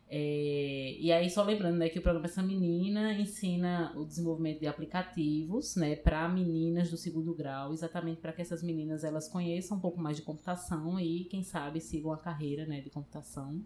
É, 0.08 0.96
e 1.00 1.12
aí, 1.12 1.28
só 1.28 1.42
lembrando 1.42 1.78
né, 1.78 1.90
que 1.90 1.98
o 1.98 2.02
programa 2.04 2.28
Essa 2.28 2.44
Menina 2.44 3.14
ensina 3.14 3.92
o 3.96 4.06
desenvolvimento 4.06 4.60
de 4.60 4.68
aplicativos 4.68 5.76
né, 5.76 5.96
para 5.96 6.30
meninas 6.30 6.92
do 6.92 6.98
segundo 6.98 7.34
grau, 7.34 7.74
exatamente 7.74 8.22
para 8.22 8.32
que 8.32 8.44
essas 8.44 8.62
meninas 8.62 9.04
elas 9.04 9.28
conheçam 9.28 9.78
um 9.78 9.80
pouco 9.80 10.00
mais 10.00 10.16
de 10.16 10.22
computação 10.22 11.00
e, 11.00 11.24
quem 11.26 11.42
sabe, 11.42 11.82
sigam 11.82 12.14
a 12.14 12.18
carreira 12.18 12.64
né, 12.68 12.80
de 12.80 12.92
computação. 12.92 13.60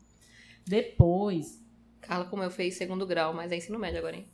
Depois. 0.66 1.62
Carla, 2.00 2.26
como 2.26 2.44
eu 2.44 2.52
fiz 2.52 2.78
segundo 2.78 3.06
grau, 3.06 3.34
mas 3.34 3.52
é 3.52 3.58
ensino 3.58 3.78
médio 3.78 4.00
agora, 4.00 4.16
hein? 4.16 4.26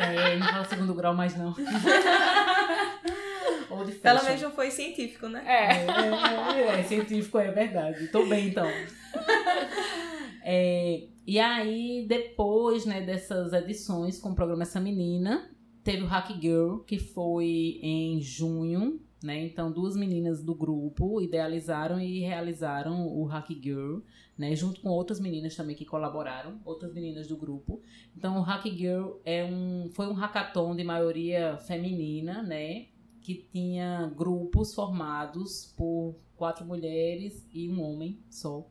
É, 0.00 0.36
não 0.36 0.48
fala 0.48 0.64
segundo 0.64 0.94
grau 0.94 1.14
mais 1.14 1.36
não. 1.36 1.54
Ou 3.78 3.84
de 3.84 3.92
Pelo 3.92 4.24
menos 4.24 4.42
não 4.42 4.50
foi 4.50 4.70
científico, 4.70 5.28
né? 5.28 5.42
É, 5.46 5.86
é, 5.86 6.76
é, 6.76 6.80
é 6.80 6.82
científico, 6.82 7.38
é 7.38 7.50
verdade. 7.50 8.08
Tô 8.08 8.26
bem 8.26 8.48
então. 8.48 8.66
É, 10.50 11.08
e 11.26 11.38
aí, 11.38 12.06
depois 12.08 12.86
né, 12.86 13.02
dessas 13.02 13.52
edições 13.52 14.18
com 14.18 14.30
o 14.30 14.34
programa 14.34 14.62
Essa 14.62 14.80
Menina, 14.80 15.50
teve 15.84 16.02
o 16.04 16.06
Hack 16.06 16.30
Girl, 16.40 16.78
que 16.78 16.98
foi 16.98 17.78
em 17.82 18.18
junho, 18.22 18.98
né? 19.22 19.44
Então, 19.44 19.70
duas 19.70 19.94
meninas 19.94 20.42
do 20.42 20.54
grupo 20.54 21.20
idealizaram 21.20 22.00
e 22.00 22.20
realizaram 22.20 23.06
o 23.06 23.24
Hack 23.24 23.48
Girl, 23.60 23.98
né? 24.38 24.54
Junto 24.54 24.80
com 24.80 24.88
outras 24.88 25.20
meninas 25.20 25.54
também 25.54 25.76
que 25.76 25.84
colaboraram, 25.84 26.60
outras 26.64 26.94
meninas 26.94 27.26
do 27.26 27.36
grupo. 27.36 27.82
Então, 28.16 28.38
o 28.38 28.42
Hack 28.42 28.64
Girl 28.68 29.16
é 29.24 29.44
um, 29.44 29.90
foi 29.92 30.06
um 30.06 30.14
hackathon 30.14 30.74
de 30.74 30.84
maioria 30.84 31.58
feminina, 31.58 32.42
né? 32.42 32.86
Que 33.28 33.46
tinha 33.52 34.10
grupos 34.16 34.74
formados 34.74 35.74
por 35.76 36.14
quatro 36.34 36.64
mulheres 36.64 37.46
e 37.52 37.68
um 37.68 37.82
homem 37.82 38.18
só 38.30 38.66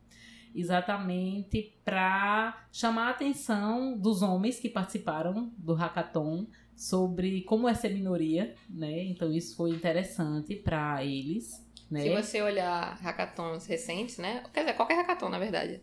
exatamente 0.55 1.77
para 1.85 2.65
chamar 2.71 3.09
a 3.09 3.11
atenção 3.11 3.95
dos 3.95 4.23
homens 4.23 4.59
que 4.59 4.67
participaram 4.67 5.51
do 5.55 5.75
hackathon 5.75 6.47
sobre 6.75 7.41
como 7.41 7.69
é 7.69 7.75
ser 7.75 7.93
minoria, 7.93 8.55
né? 8.67 9.03
Então 9.03 9.31
isso 9.31 9.55
foi 9.55 9.69
interessante 9.69 10.55
para 10.55 11.05
eles, 11.05 11.63
né? 11.91 12.01
Se 12.01 12.09
você 12.09 12.41
olhar 12.41 12.97
hackathons 12.97 13.67
recentes, 13.67 14.17
né? 14.17 14.43
Quer 14.51 14.61
dizer, 14.61 14.73
qualquer 14.73 14.95
hackathon, 14.95 15.29
na 15.29 15.37
verdade. 15.37 15.79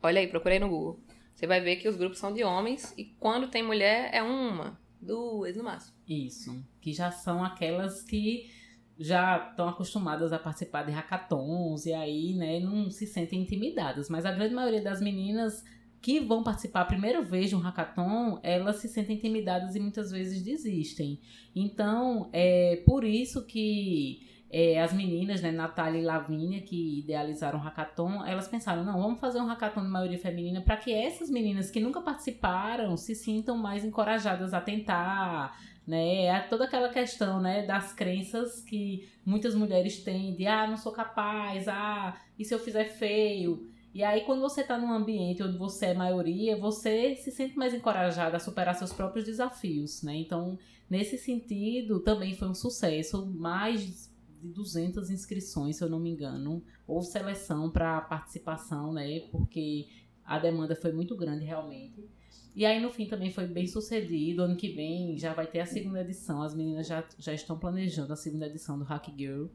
Olha 0.00 0.20
aí, 0.20 0.28
procurei 0.28 0.60
no 0.60 0.68
Google. 0.68 1.00
Você 1.34 1.48
vai 1.48 1.60
ver 1.60 1.76
que 1.76 1.88
os 1.88 1.96
grupos 1.96 2.18
são 2.18 2.32
de 2.32 2.44
homens 2.44 2.94
e 2.96 3.04
quando 3.18 3.48
tem 3.48 3.62
mulher 3.62 4.10
é 4.12 4.22
uma, 4.22 4.78
duas 5.00 5.56
no 5.56 5.64
máximo. 5.64 5.96
Isso, 6.08 6.64
que 6.80 6.92
já 6.92 7.10
são 7.10 7.44
aquelas 7.44 8.02
que 8.02 8.50
já 8.98 9.48
estão 9.50 9.68
acostumadas 9.68 10.32
a 10.32 10.38
participar 10.38 10.82
de 10.84 10.92
hackathons 10.92 11.84
e 11.86 11.92
aí, 11.92 12.34
né, 12.34 12.60
não 12.60 12.90
se 12.90 13.06
sentem 13.06 13.42
intimidadas. 13.42 14.08
Mas 14.08 14.24
a 14.24 14.32
grande 14.32 14.54
maioria 14.54 14.82
das 14.82 15.00
meninas 15.00 15.62
que 16.00 16.20
vão 16.20 16.42
participar 16.42 16.82
a 16.82 16.86
primeira 16.86 17.20
vez 17.20 17.48
de 17.48 17.56
um 17.56 17.58
hackathon, 17.58 18.38
elas 18.42 18.76
se 18.76 18.88
sentem 18.88 19.16
intimidadas 19.16 19.74
e 19.74 19.80
muitas 19.80 20.10
vezes 20.10 20.42
desistem. 20.42 21.20
Então, 21.54 22.30
é 22.32 22.82
por 22.86 23.04
isso 23.04 23.44
que 23.44 24.20
é, 24.50 24.80
as 24.80 24.92
meninas, 24.92 25.42
né, 25.42 25.50
Natália 25.50 25.98
e 25.98 26.04
Lavínia, 26.04 26.60
que 26.60 27.00
idealizaram 27.00 27.58
o 27.58 27.62
hackathon, 27.62 28.24
elas 28.24 28.46
pensaram, 28.46 28.84
não, 28.84 29.00
vamos 29.00 29.18
fazer 29.18 29.40
um 29.40 29.46
hackathon 29.46 29.82
de 29.82 29.88
maioria 29.88 30.18
feminina 30.18 30.60
para 30.60 30.76
que 30.76 30.92
essas 30.92 31.28
meninas 31.28 31.70
que 31.70 31.80
nunca 31.80 32.00
participaram 32.00 32.96
se 32.96 33.14
sintam 33.14 33.56
mais 33.56 33.84
encorajadas 33.84 34.54
a 34.54 34.60
tentar, 34.60 35.58
né? 35.86 36.26
É 36.26 36.40
toda 36.40 36.64
aquela 36.64 36.88
questão, 36.88 37.40
né, 37.40 37.66
das 37.66 37.92
crenças 37.92 38.60
que 38.60 39.08
muitas 39.24 39.54
mulheres 39.54 40.02
têm 40.02 40.34
de 40.34 40.46
ah, 40.46 40.66
não 40.66 40.76
sou 40.76 40.92
capaz, 40.92 41.66
ah, 41.66 42.16
e 42.38 42.44
se 42.44 42.54
eu 42.54 42.58
fizer 42.58 42.84
feio? 42.84 43.68
E 43.92 44.04
aí 44.04 44.20
quando 44.20 44.42
você 44.42 44.60
está 44.60 44.78
num 44.78 44.92
ambiente 44.92 45.42
onde 45.42 45.58
você 45.58 45.86
é 45.86 45.94
maioria, 45.94 46.56
você 46.56 47.16
se 47.16 47.32
sente 47.32 47.58
mais 47.58 47.74
encorajada 47.74 48.36
a 48.36 48.40
superar 48.40 48.74
seus 48.74 48.92
próprios 48.92 49.24
desafios, 49.24 50.02
né? 50.02 50.14
Então, 50.14 50.56
nesse 50.88 51.18
sentido, 51.18 51.98
também 52.00 52.34
foi 52.34 52.48
um 52.48 52.54
sucesso, 52.54 53.26
mais 53.26 54.14
de 54.40 54.48
200 54.48 55.10
inscrições, 55.10 55.76
se 55.76 55.84
eu 55.84 55.88
não 55.88 55.98
me 55.98 56.10
engano, 56.10 56.62
ou 56.86 57.02
seleção 57.02 57.70
para 57.70 58.00
participação, 58.00 58.92
né? 58.92 59.20
Porque 59.30 59.88
a 60.24 60.38
demanda 60.38 60.74
foi 60.74 60.92
muito 60.92 61.16
grande 61.16 61.44
realmente. 61.44 62.08
E 62.54 62.64
aí, 62.64 62.80
no 62.80 62.90
fim, 62.90 63.06
também 63.06 63.30
foi 63.30 63.46
bem 63.46 63.66
sucedido. 63.66 64.42
Ano 64.42 64.56
que 64.56 64.70
vem 64.70 65.18
já 65.18 65.34
vai 65.34 65.46
ter 65.46 65.60
a 65.60 65.66
segunda 65.66 66.00
edição. 66.00 66.42
As 66.42 66.54
meninas 66.54 66.86
já, 66.86 67.04
já 67.18 67.34
estão 67.34 67.58
planejando 67.58 68.12
a 68.12 68.16
segunda 68.16 68.46
edição 68.46 68.78
do 68.78 68.84
Hack 68.84 69.08
Girl. 69.14 69.46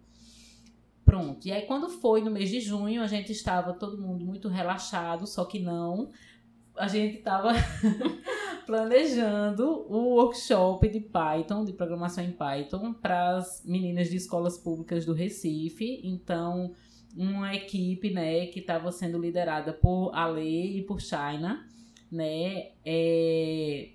Pronto. 1.04 1.48
E 1.48 1.52
aí, 1.52 1.64
quando 1.64 1.90
foi 1.90 2.22
no 2.22 2.30
mês 2.30 2.50
de 2.50 2.60
junho, 2.60 3.02
a 3.02 3.08
gente 3.08 3.32
estava 3.32 3.74
todo 3.74 4.00
mundo 4.00 4.24
muito 4.24 4.48
relaxado, 4.48 5.26
só 5.26 5.46
que 5.46 5.60
não. 5.60 6.12
A 6.76 6.88
gente 6.88 7.18
estava 7.18 7.54
planejando 8.72 9.86
o 9.90 10.16
workshop 10.16 10.88
de 10.88 11.02
Python, 11.02 11.66
de 11.66 11.74
programação 11.74 12.24
em 12.24 12.32
Python, 12.32 12.94
para 12.94 13.36
as 13.36 13.66
meninas 13.66 14.10
de 14.10 14.16
escolas 14.16 14.58
públicas 14.58 15.06
do 15.06 15.12
Recife. 15.12 16.00
Então, 16.06 16.72
uma 17.14 17.54
equipe 17.54 18.12
né, 18.12 18.46
que 18.46 18.62
estava 18.62 18.90
sendo 18.94 19.20
liderada 19.20 19.74
por 19.74 20.12
Ale 20.16 20.78
e 20.78 20.84
por 20.84 21.02
China 21.02 21.68
né, 22.10 22.70
é, 22.86 23.90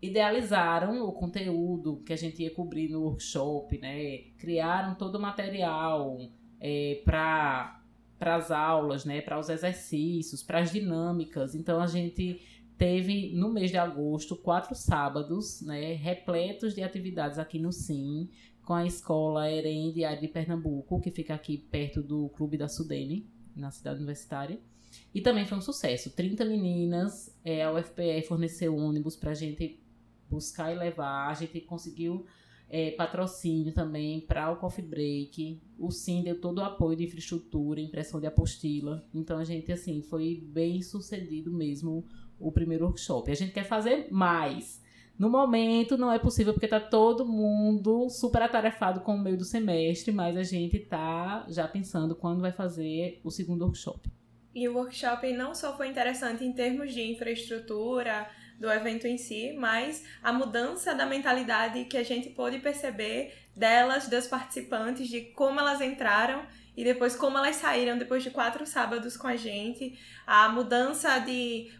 idealizaram 0.00 1.06
o 1.06 1.12
conteúdo 1.12 2.02
que 2.02 2.14
a 2.14 2.16
gente 2.16 2.42
ia 2.42 2.54
cobrir 2.54 2.88
no 2.88 3.02
workshop, 3.02 3.76
né, 3.76 4.16
criaram 4.38 4.94
todo 4.94 5.16
o 5.16 5.20
material 5.20 6.18
é, 6.58 7.02
para 7.04 7.80
para 8.18 8.36
as 8.36 8.52
aulas, 8.52 9.04
né, 9.04 9.20
para 9.20 9.36
os 9.36 9.48
exercícios, 9.48 10.44
para 10.44 10.60
as 10.60 10.70
dinâmicas. 10.70 11.56
Então 11.56 11.82
a 11.82 11.88
gente 11.88 12.40
teve 12.82 13.30
no 13.36 13.48
mês 13.48 13.70
de 13.70 13.76
agosto 13.76 14.34
quatro 14.34 14.74
sábados, 14.74 15.62
né, 15.62 15.92
repletos 15.92 16.74
de 16.74 16.82
atividades 16.82 17.38
aqui 17.38 17.56
no 17.56 17.70
Sim, 17.70 18.28
com 18.64 18.74
a 18.74 18.84
escola 18.84 19.48
Erem 19.48 19.92
de 19.92 20.26
Pernambuco, 20.26 21.00
que 21.00 21.12
fica 21.12 21.32
aqui 21.32 21.58
perto 21.58 22.02
do 22.02 22.28
Clube 22.30 22.58
da 22.58 22.66
Sudene, 22.66 23.30
na 23.54 23.70
cidade 23.70 23.98
universitária. 23.98 24.58
E 25.14 25.20
também 25.20 25.46
foi 25.46 25.58
um 25.58 25.60
sucesso. 25.60 26.10
30 26.10 26.44
meninas, 26.44 27.32
é, 27.44 27.62
a 27.62 27.72
UFPE 27.72 28.22
forneceu 28.26 28.76
ônibus 28.76 29.14
pra 29.14 29.32
gente 29.32 29.80
buscar 30.28 30.72
e 30.72 30.76
levar. 30.76 31.28
A 31.28 31.34
gente 31.34 31.60
conseguiu 31.60 32.26
é, 32.68 32.90
patrocínio 32.90 33.72
também 33.72 34.22
para 34.22 34.50
o 34.50 34.56
Coffee 34.56 34.84
Break. 34.84 35.62
O 35.78 35.92
Sim 35.92 36.24
deu 36.24 36.40
todo 36.40 36.58
o 36.58 36.64
apoio 36.64 36.96
de 36.96 37.04
infraestrutura, 37.04 37.80
impressão 37.80 38.18
de 38.18 38.26
apostila. 38.26 39.06
Então 39.14 39.38
a 39.38 39.44
gente, 39.44 39.70
assim, 39.70 40.02
foi 40.02 40.42
bem 40.44 40.82
sucedido 40.82 41.52
mesmo 41.52 42.04
o 42.42 42.52
primeiro 42.52 42.84
workshop. 42.84 43.30
A 43.30 43.34
gente 43.34 43.52
quer 43.52 43.64
fazer 43.64 44.08
mais. 44.10 44.82
No 45.18 45.30
momento 45.30 45.96
não 45.96 46.12
é 46.12 46.18
possível 46.18 46.52
porque 46.52 46.66
tá 46.66 46.80
todo 46.80 47.24
mundo 47.24 48.08
super 48.10 48.42
atarefado 48.42 49.00
com 49.00 49.14
o 49.14 49.20
meio 49.20 49.36
do 49.36 49.44
semestre, 49.44 50.10
mas 50.10 50.36
a 50.36 50.42
gente 50.42 50.78
tá 50.80 51.46
já 51.48 51.68
pensando 51.68 52.16
quando 52.16 52.40
vai 52.40 52.52
fazer 52.52 53.20
o 53.22 53.30
segundo 53.30 53.62
workshop. 53.62 54.10
E 54.54 54.68
o 54.68 54.74
workshop 54.74 55.32
não 55.32 55.54
só 55.54 55.76
foi 55.76 55.88
interessante 55.88 56.44
em 56.44 56.52
termos 56.52 56.92
de 56.92 57.02
infraestrutura 57.02 58.28
do 58.58 58.70
evento 58.70 59.06
em 59.06 59.16
si, 59.16 59.54
mas 59.58 60.04
a 60.22 60.32
mudança 60.32 60.94
da 60.94 61.06
mentalidade 61.06 61.84
que 61.86 61.96
a 61.96 62.02
gente 62.02 62.30
pôde 62.30 62.58
perceber 62.58 63.34
delas, 63.56 64.08
das 64.08 64.26
participantes, 64.26 65.08
de 65.08 65.20
como 65.20 65.58
elas 65.58 65.80
entraram 65.80 66.46
e 66.76 66.84
depois 66.84 67.14
como 67.14 67.36
elas 67.36 67.56
saíram 67.56 67.98
depois 67.98 68.22
de 68.22 68.30
quatro 68.30 68.64
sábados 68.64 69.16
com 69.16 69.26
a 69.26 69.36
gente, 69.36 69.98
a 70.26 70.48
mudança 70.48 71.18
de 71.18 71.70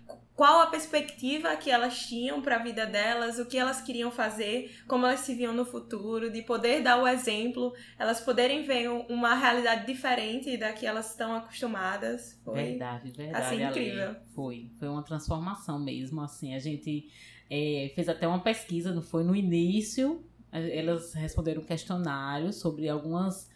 qual 0.42 0.60
a 0.60 0.66
perspectiva 0.66 1.54
que 1.54 1.70
elas 1.70 2.04
tinham 2.04 2.42
para 2.42 2.56
a 2.56 2.58
vida 2.58 2.84
delas, 2.84 3.38
o 3.38 3.46
que 3.46 3.56
elas 3.56 3.80
queriam 3.80 4.10
fazer, 4.10 4.74
como 4.88 5.06
elas 5.06 5.20
se 5.20 5.36
viam 5.36 5.54
no 5.54 5.64
futuro, 5.64 6.32
de 6.32 6.42
poder 6.42 6.82
dar 6.82 7.00
o 7.00 7.06
exemplo, 7.06 7.72
elas 7.96 8.20
poderem 8.20 8.64
ver 8.64 8.88
uma 9.08 9.36
realidade 9.36 9.86
diferente 9.86 10.56
da 10.56 10.72
que 10.72 10.84
elas 10.84 11.10
estão 11.10 11.36
acostumadas. 11.36 12.40
Foi, 12.44 12.54
verdade, 12.54 13.12
verdade. 13.12 13.44
Assim, 13.44 13.62
incrível. 13.62 14.16
Foi, 14.34 14.68
foi 14.80 14.88
uma 14.88 15.04
transformação 15.04 15.78
mesmo, 15.78 16.20
assim, 16.20 16.56
a 16.56 16.58
gente 16.58 17.08
é, 17.48 17.92
fez 17.94 18.08
até 18.08 18.26
uma 18.26 18.40
pesquisa, 18.40 18.92
não 18.92 19.00
foi 19.00 19.22
no 19.22 19.36
início, 19.36 20.24
elas 20.50 21.14
responderam 21.14 21.62
um 21.62 21.64
questionário 21.64 22.52
sobre 22.52 22.88
algumas 22.88 23.48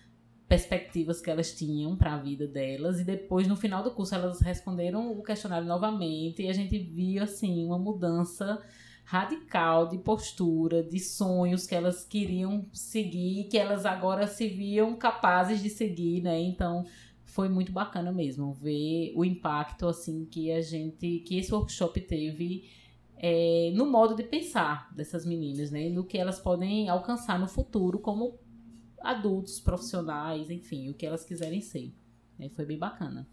perspectivas 0.48 1.20
que 1.20 1.30
elas 1.30 1.52
tinham 1.52 1.96
para 1.96 2.14
a 2.14 2.18
vida 2.18 2.46
delas 2.46 3.00
e 3.00 3.04
depois 3.04 3.48
no 3.48 3.56
final 3.56 3.82
do 3.82 3.90
curso 3.90 4.14
elas 4.14 4.40
responderam 4.40 5.10
o 5.10 5.22
questionário 5.22 5.66
novamente 5.66 6.42
e 6.42 6.48
a 6.48 6.52
gente 6.52 6.78
viu 6.78 7.22
assim 7.22 7.64
uma 7.64 7.78
mudança 7.78 8.62
radical 9.04 9.88
de 9.88 9.98
postura, 9.98 10.82
de 10.82 10.98
sonhos 10.98 11.66
que 11.66 11.74
elas 11.74 12.04
queriam 12.04 12.66
seguir, 12.72 13.44
que 13.44 13.56
elas 13.56 13.86
agora 13.86 14.26
se 14.26 14.48
viam 14.48 14.96
capazes 14.96 15.62
de 15.62 15.70
seguir, 15.70 16.22
né? 16.22 16.40
Então 16.40 16.84
foi 17.24 17.48
muito 17.48 17.70
bacana 17.70 18.10
mesmo 18.10 18.52
ver 18.52 19.12
o 19.14 19.24
impacto 19.24 19.86
assim 19.86 20.24
que 20.24 20.50
a 20.50 20.60
gente, 20.60 21.20
que 21.20 21.38
esse 21.38 21.52
workshop 21.54 22.00
teve 22.00 22.68
é, 23.16 23.70
no 23.74 23.86
modo 23.86 24.14
de 24.14 24.22
pensar 24.22 24.92
dessas 24.94 25.24
meninas, 25.24 25.70
né? 25.70 25.88
No 25.88 26.04
que 26.04 26.18
elas 26.18 26.38
podem 26.38 26.88
alcançar 26.88 27.38
no 27.38 27.48
futuro 27.48 27.98
como 27.98 28.38
adultos, 29.00 29.60
profissionais, 29.60 30.50
enfim, 30.50 30.90
o 30.90 30.94
que 30.94 31.06
elas 31.06 31.24
quiserem 31.24 31.60
ser. 31.60 31.92
Né? 32.38 32.48
Foi 32.50 32.64
bem 32.64 32.78
bacana. 32.78 33.28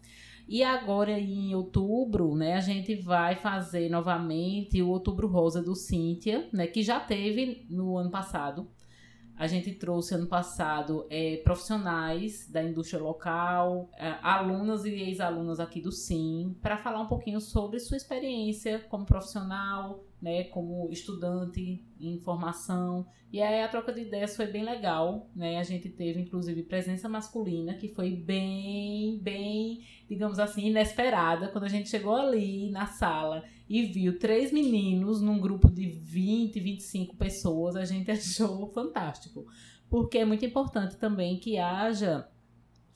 E 0.46 0.62
agora 0.62 1.18
em 1.18 1.54
outubro, 1.54 2.34
né, 2.34 2.54
a 2.54 2.60
gente 2.60 2.94
vai 2.94 3.34
fazer 3.34 3.88
novamente 3.88 4.80
o 4.82 4.88
Outubro 4.90 5.26
Rosa 5.26 5.62
do 5.62 5.74
Cíntia, 5.74 6.48
né, 6.52 6.66
que 6.66 6.82
já 6.82 7.00
teve 7.00 7.66
no 7.70 7.96
ano 7.96 8.10
passado. 8.10 8.68
A 9.36 9.48
gente 9.48 9.72
trouxe 9.72 10.14
ano 10.14 10.28
passado 10.28 11.06
é, 11.10 11.38
profissionais 11.38 12.48
da 12.48 12.62
indústria 12.62 13.02
local, 13.02 13.90
é, 13.96 14.16
alunas 14.22 14.84
e 14.84 14.90
ex-alunas 14.90 15.58
aqui 15.58 15.80
do 15.80 15.90
SIM, 15.90 16.56
para 16.62 16.76
falar 16.76 17.00
um 17.00 17.08
pouquinho 17.08 17.40
sobre 17.40 17.80
sua 17.80 17.96
experiência 17.96 18.78
como 18.88 19.04
profissional, 19.04 20.04
né, 20.24 20.44
como 20.44 20.88
estudante 20.90 21.84
em 22.00 22.18
formação. 22.20 23.06
E 23.30 23.42
aí 23.42 23.62
a 23.62 23.68
troca 23.68 23.92
de 23.92 24.00
ideias 24.00 24.34
foi 24.34 24.46
bem 24.46 24.64
legal, 24.64 25.28
né? 25.36 25.58
A 25.58 25.62
gente 25.62 25.90
teve 25.90 26.22
inclusive 26.22 26.62
presença 26.62 27.10
masculina 27.10 27.74
que 27.74 27.88
foi 27.88 28.16
bem, 28.16 29.18
bem, 29.20 29.84
digamos 30.08 30.38
assim, 30.38 30.68
inesperada 30.68 31.48
quando 31.48 31.64
a 31.64 31.68
gente 31.68 31.90
chegou 31.90 32.14
ali 32.14 32.70
na 32.70 32.86
sala 32.86 33.44
e 33.68 33.82
viu 33.82 34.18
três 34.18 34.50
meninos 34.50 35.20
num 35.20 35.38
grupo 35.38 35.70
de 35.70 35.90
20, 35.90 36.58
25 36.58 37.16
pessoas, 37.16 37.76
a 37.76 37.84
gente 37.84 38.08
achou 38.10 38.72
fantástico. 38.72 39.44
Porque 39.90 40.16
é 40.16 40.24
muito 40.24 40.46
importante 40.46 40.96
também 40.96 41.38
que 41.38 41.58
haja 41.58 42.26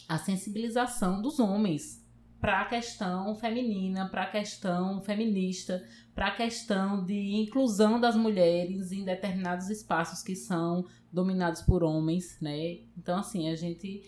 a 0.09 0.17
sensibilização 0.17 1.21
dos 1.21 1.39
homens 1.39 2.03
para 2.41 2.61
a 2.61 2.65
questão 2.65 3.35
feminina, 3.35 4.09
para 4.09 4.23
a 4.23 4.31
questão 4.31 5.01
feminista, 5.01 5.85
para 6.15 6.29
a 6.29 6.31
questão 6.35 7.05
de 7.05 7.37
inclusão 7.37 8.01
das 8.01 8.17
mulheres 8.17 8.93
em 8.93 9.05
determinados 9.05 9.69
espaços 9.71 10.23
que 10.23 10.37
são 10.37 10.85
dominados 11.13 11.63
por 11.63 11.83
homens, 11.83 12.39
né? 12.41 12.79
Então, 12.97 13.19
assim, 13.19 13.51
a 13.51 13.57
gente. 13.57 14.03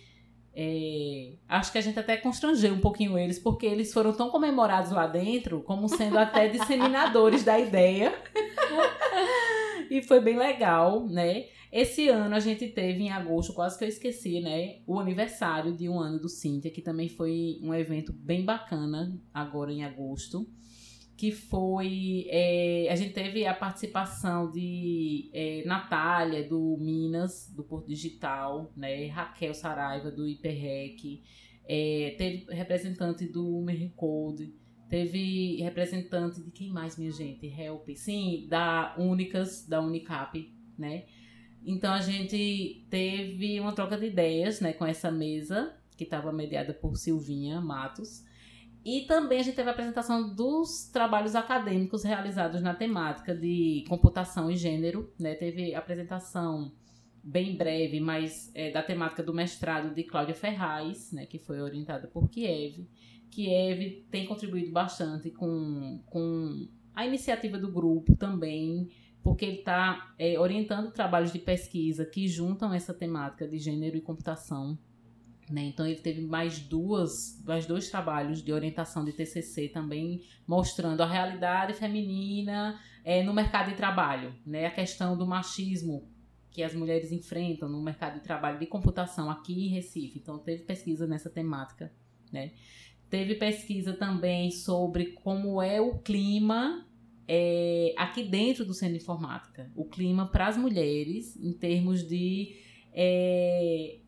É, 0.52 1.34
acho 1.48 1.70
que 1.70 1.78
a 1.78 1.80
gente 1.80 1.98
até 1.98 2.16
constrangeu 2.16 2.74
um 2.74 2.80
pouquinho 2.80 3.16
eles, 3.16 3.38
porque 3.38 3.66
eles 3.66 3.92
foram 3.92 4.12
tão 4.12 4.30
comemorados 4.30 4.90
lá 4.90 5.06
dentro, 5.06 5.62
como 5.62 5.88
sendo 5.88 6.18
até 6.18 6.48
disseminadores 6.48 7.44
da 7.44 7.58
ideia. 7.58 8.12
e 9.90 10.02
foi 10.02 10.20
bem 10.20 10.36
legal, 10.36 11.06
né? 11.06 11.46
Esse 11.72 12.08
ano 12.08 12.34
a 12.34 12.40
gente 12.40 12.66
teve 12.68 13.04
em 13.04 13.10
agosto, 13.10 13.52
quase 13.52 13.78
que 13.78 13.84
eu 13.84 13.88
esqueci, 13.88 14.40
né? 14.40 14.80
O 14.86 14.98
aniversário 14.98 15.72
de 15.72 15.88
um 15.88 16.00
ano 16.00 16.18
do 16.18 16.28
Cíntia, 16.28 16.70
que 16.70 16.82
também 16.82 17.08
foi 17.08 17.60
um 17.62 17.72
evento 17.72 18.12
bem 18.12 18.44
bacana 18.44 19.16
agora 19.32 19.72
em 19.72 19.84
agosto. 19.84 20.48
Que 21.16 21.30
foi. 21.30 22.26
É, 22.28 22.88
a 22.90 22.96
gente 22.96 23.12
teve 23.12 23.46
a 23.46 23.54
participação 23.54 24.50
de 24.50 25.30
é, 25.32 25.62
Natália, 25.64 26.48
do 26.48 26.76
Minas, 26.80 27.52
do 27.54 27.62
Porto 27.62 27.86
Digital, 27.86 28.72
né? 28.76 29.06
Raquel 29.06 29.54
Saraiva, 29.54 30.10
do 30.10 30.26
Hiperrec. 30.26 31.22
É, 31.68 32.14
teve 32.18 32.46
representante 32.52 33.26
do 33.26 33.60
Mercode. 33.60 34.52
Teve 34.88 35.62
representante 35.62 36.42
de 36.42 36.50
quem 36.50 36.70
mais, 36.70 36.96
minha 36.96 37.12
gente? 37.12 37.46
Help. 37.46 37.88
Sim, 37.94 38.48
da 38.48 38.96
Únicas, 38.98 39.64
da 39.68 39.80
Unicap, 39.80 40.52
né? 40.76 41.04
Então 41.64 41.92
a 41.92 42.00
gente 42.00 42.86
teve 42.88 43.60
uma 43.60 43.72
troca 43.72 43.96
de 43.96 44.06
ideias, 44.06 44.60
né, 44.60 44.72
com 44.72 44.86
essa 44.86 45.10
mesa 45.10 45.74
que 45.96 46.04
estava 46.04 46.32
mediada 46.32 46.72
por 46.72 46.96
Silvinha 46.96 47.60
Matos. 47.60 48.24
E 48.82 49.02
também 49.02 49.40
a 49.40 49.42
gente 49.42 49.54
teve 49.54 49.68
a 49.68 49.72
apresentação 49.72 50.34
dos 50.34 50.88
trabalhos 50.90 51.34
acadêmicos 51.34 52.02
realizados 52.02 52.62
na 52.62 52.74
temática 52.74 53.34
de 53.34 53.84
computação 53.86 54.50
e 54.50 54.56
gênero, 54.56 55.12
né? 55.18 55.34
Teve 55.34 55.74
apresentação 55.74 56.72
bem 57.22 57.54
breve, 57.54 58.00
mas 58.00 58.50
é, 58.54 58.70
da 58.70 58.82
temática 58.82 59.22
do 59.22 59.34
mestrado 59.34 59.94
de 59.94 60.04
Cláudia 60.04 60.34
Ferraz, 60.34 61.12
né, 61.12 61.26
que 61.26 61.38
foi 61.38 61.60
orientada 61.60 62.08
por 62.08 62.30
Kiev. 62.30 62.88
Kiev 63.30 64.06
tem 64.10 64.26
contribuído 64.26 64.72
bastante 64.72 65.30
com, 65.30 66.00
com 66.06 66.66
a 66.94 67.06
iniciativa 67.06 67.58
do 67.58 67.70
grupo 67.70 68.16
também, 68.16 68.88
porque 69.22 69.44
ele 69.44 69.58
está 69.58 70.14
é, 70.18 70.38
orientando 70.38 70.90
trabalhos 70.90 71.32
de 71.32 71.38
pesquisa 71.38 72.04
que 72.04 72.26
juntam 72.26 72.72
essa 72.72 72.94
temática 72.94 73.46
de 73.46 73.58
gênero 73.58 73.96
e 73.96 74.00
computação. 74.00 74.78
Né? 75.50 75.62
Então 75.62 75.86
ele 75.86 76.00
teve 76.00 76.22
mais 76.22 76.60
duas, 76.60 77.42
mais 77.44 77.66
dois 77.66 77.90
trabalhos 77.90 78.42
de 78.42 78.52
orientação 78.52 79.04
de 79.04 79.12
TCC 79.12 79.68
também 79.68 80.22
mostrando 80.46 81.02
a 81.02 81.06
realidade 81.06 81.74
feminina 81.74 82.80
é, 83.04 83.22
no 83.22 83.34
mercado 83.34 83.70
de 83.70 83.76
trabalho, 83.76 84.34
né? 84.46 84.66
A 84.66 84.70
questão 84.70 85.16
do 85.16 85.26
machismo 85.26 86.08
que 86.50 86.62
as 86.62 86.74
mulheres 86.74 87.10
enfrentam 87.10 87.68
no 87.68 87.82
mercado 87.82 88.14
de 88.14 88.20
trabalho 88.20 88.58
de 88.58 88.66
computação 88.66 89.30
aqui 89.30 89.66
em 89.66 89.68
Recife. 89.68 90.18
Então 90.18 90.38
teve 90.38 90.64
pesquisa 90.64 91.06
nessa 91.06 91.30
temática, 91.30 91.92
né? 92.32 92.52
Teve 93.08 93.34
pesquisa 93.34 93.92
também 93.92 94.52
sobre 94.52 95.06
como 95.12 95.60
é 95.60 95.80
o 95.80 95.98
clima 95.98 96.86
é, 97.32 97.94
aqui 97.96 98.24
dentro 98.24 98.64
do 98.64 98.74
Centro 98.74 98.96
de 98.96 99.02
Informática, 99.04 99.70
o 99.76 99.84
clima 99.84 100.26
para 100.26 100.48
as 100.48 100.56
mulheres, 100.56 101.36
em 101.36 101.52
termos 101.52 102.02
de 102.02 102.56
é, 102.92 103.98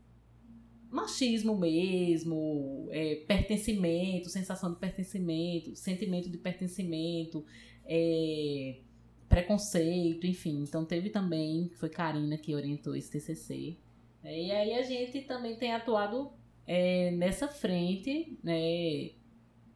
machismo 0.90 1.56
mesmo, 1.56 2.88
é, 2.90 3.22
pertencimento, 3.28 4.28
sensação 4.28 4.72
de 4.72 4.80
pertencimento, 4.80 5.76
sentimento 5.76 6.28
de 6.28 6.36
pertencimento, 6.36 7.44
é, 7.86 8.80
preconceito, 9.28 10.26
enfim. 10.26 10.64
Então 10.64 10.84
teve 10.84 11.08
também, 11.08 11.70
foi 11.76 11.90
Karina 11.90 12.36
que 12.36 12.56
orientou 12.56 12.96
esse 12.96 13.08
TCC. 13.08 13.76
É, 14.24 14.46
e 14.46 14.50
aí 14.50 14.74
a 14.74 14.82
gente 14.82 15.20
também 15.20 15.54
tem 15.54 15.72
atuado 15.72 16.32
é, 16.66 17.12
nessa 17.12 17.46
frente, 17.46 18.36
né, 18.42 19.12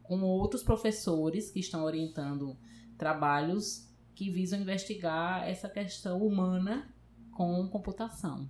com 0.02 0.20
outros 0.22 0.64
professores 0.64 1.52
que 1.52 1.60
estão 1.60 1.84
orientando 1.84 2.58
trabalhos 2.96 3.86
que 4.14 4.30
visam 4.30 4.60
investigar 4.60 5.46
essa 5.48 5.68
questão 5.68 6.18
humana 6.22 6.88
com 7.32 7.68
computação. 7.68 8.48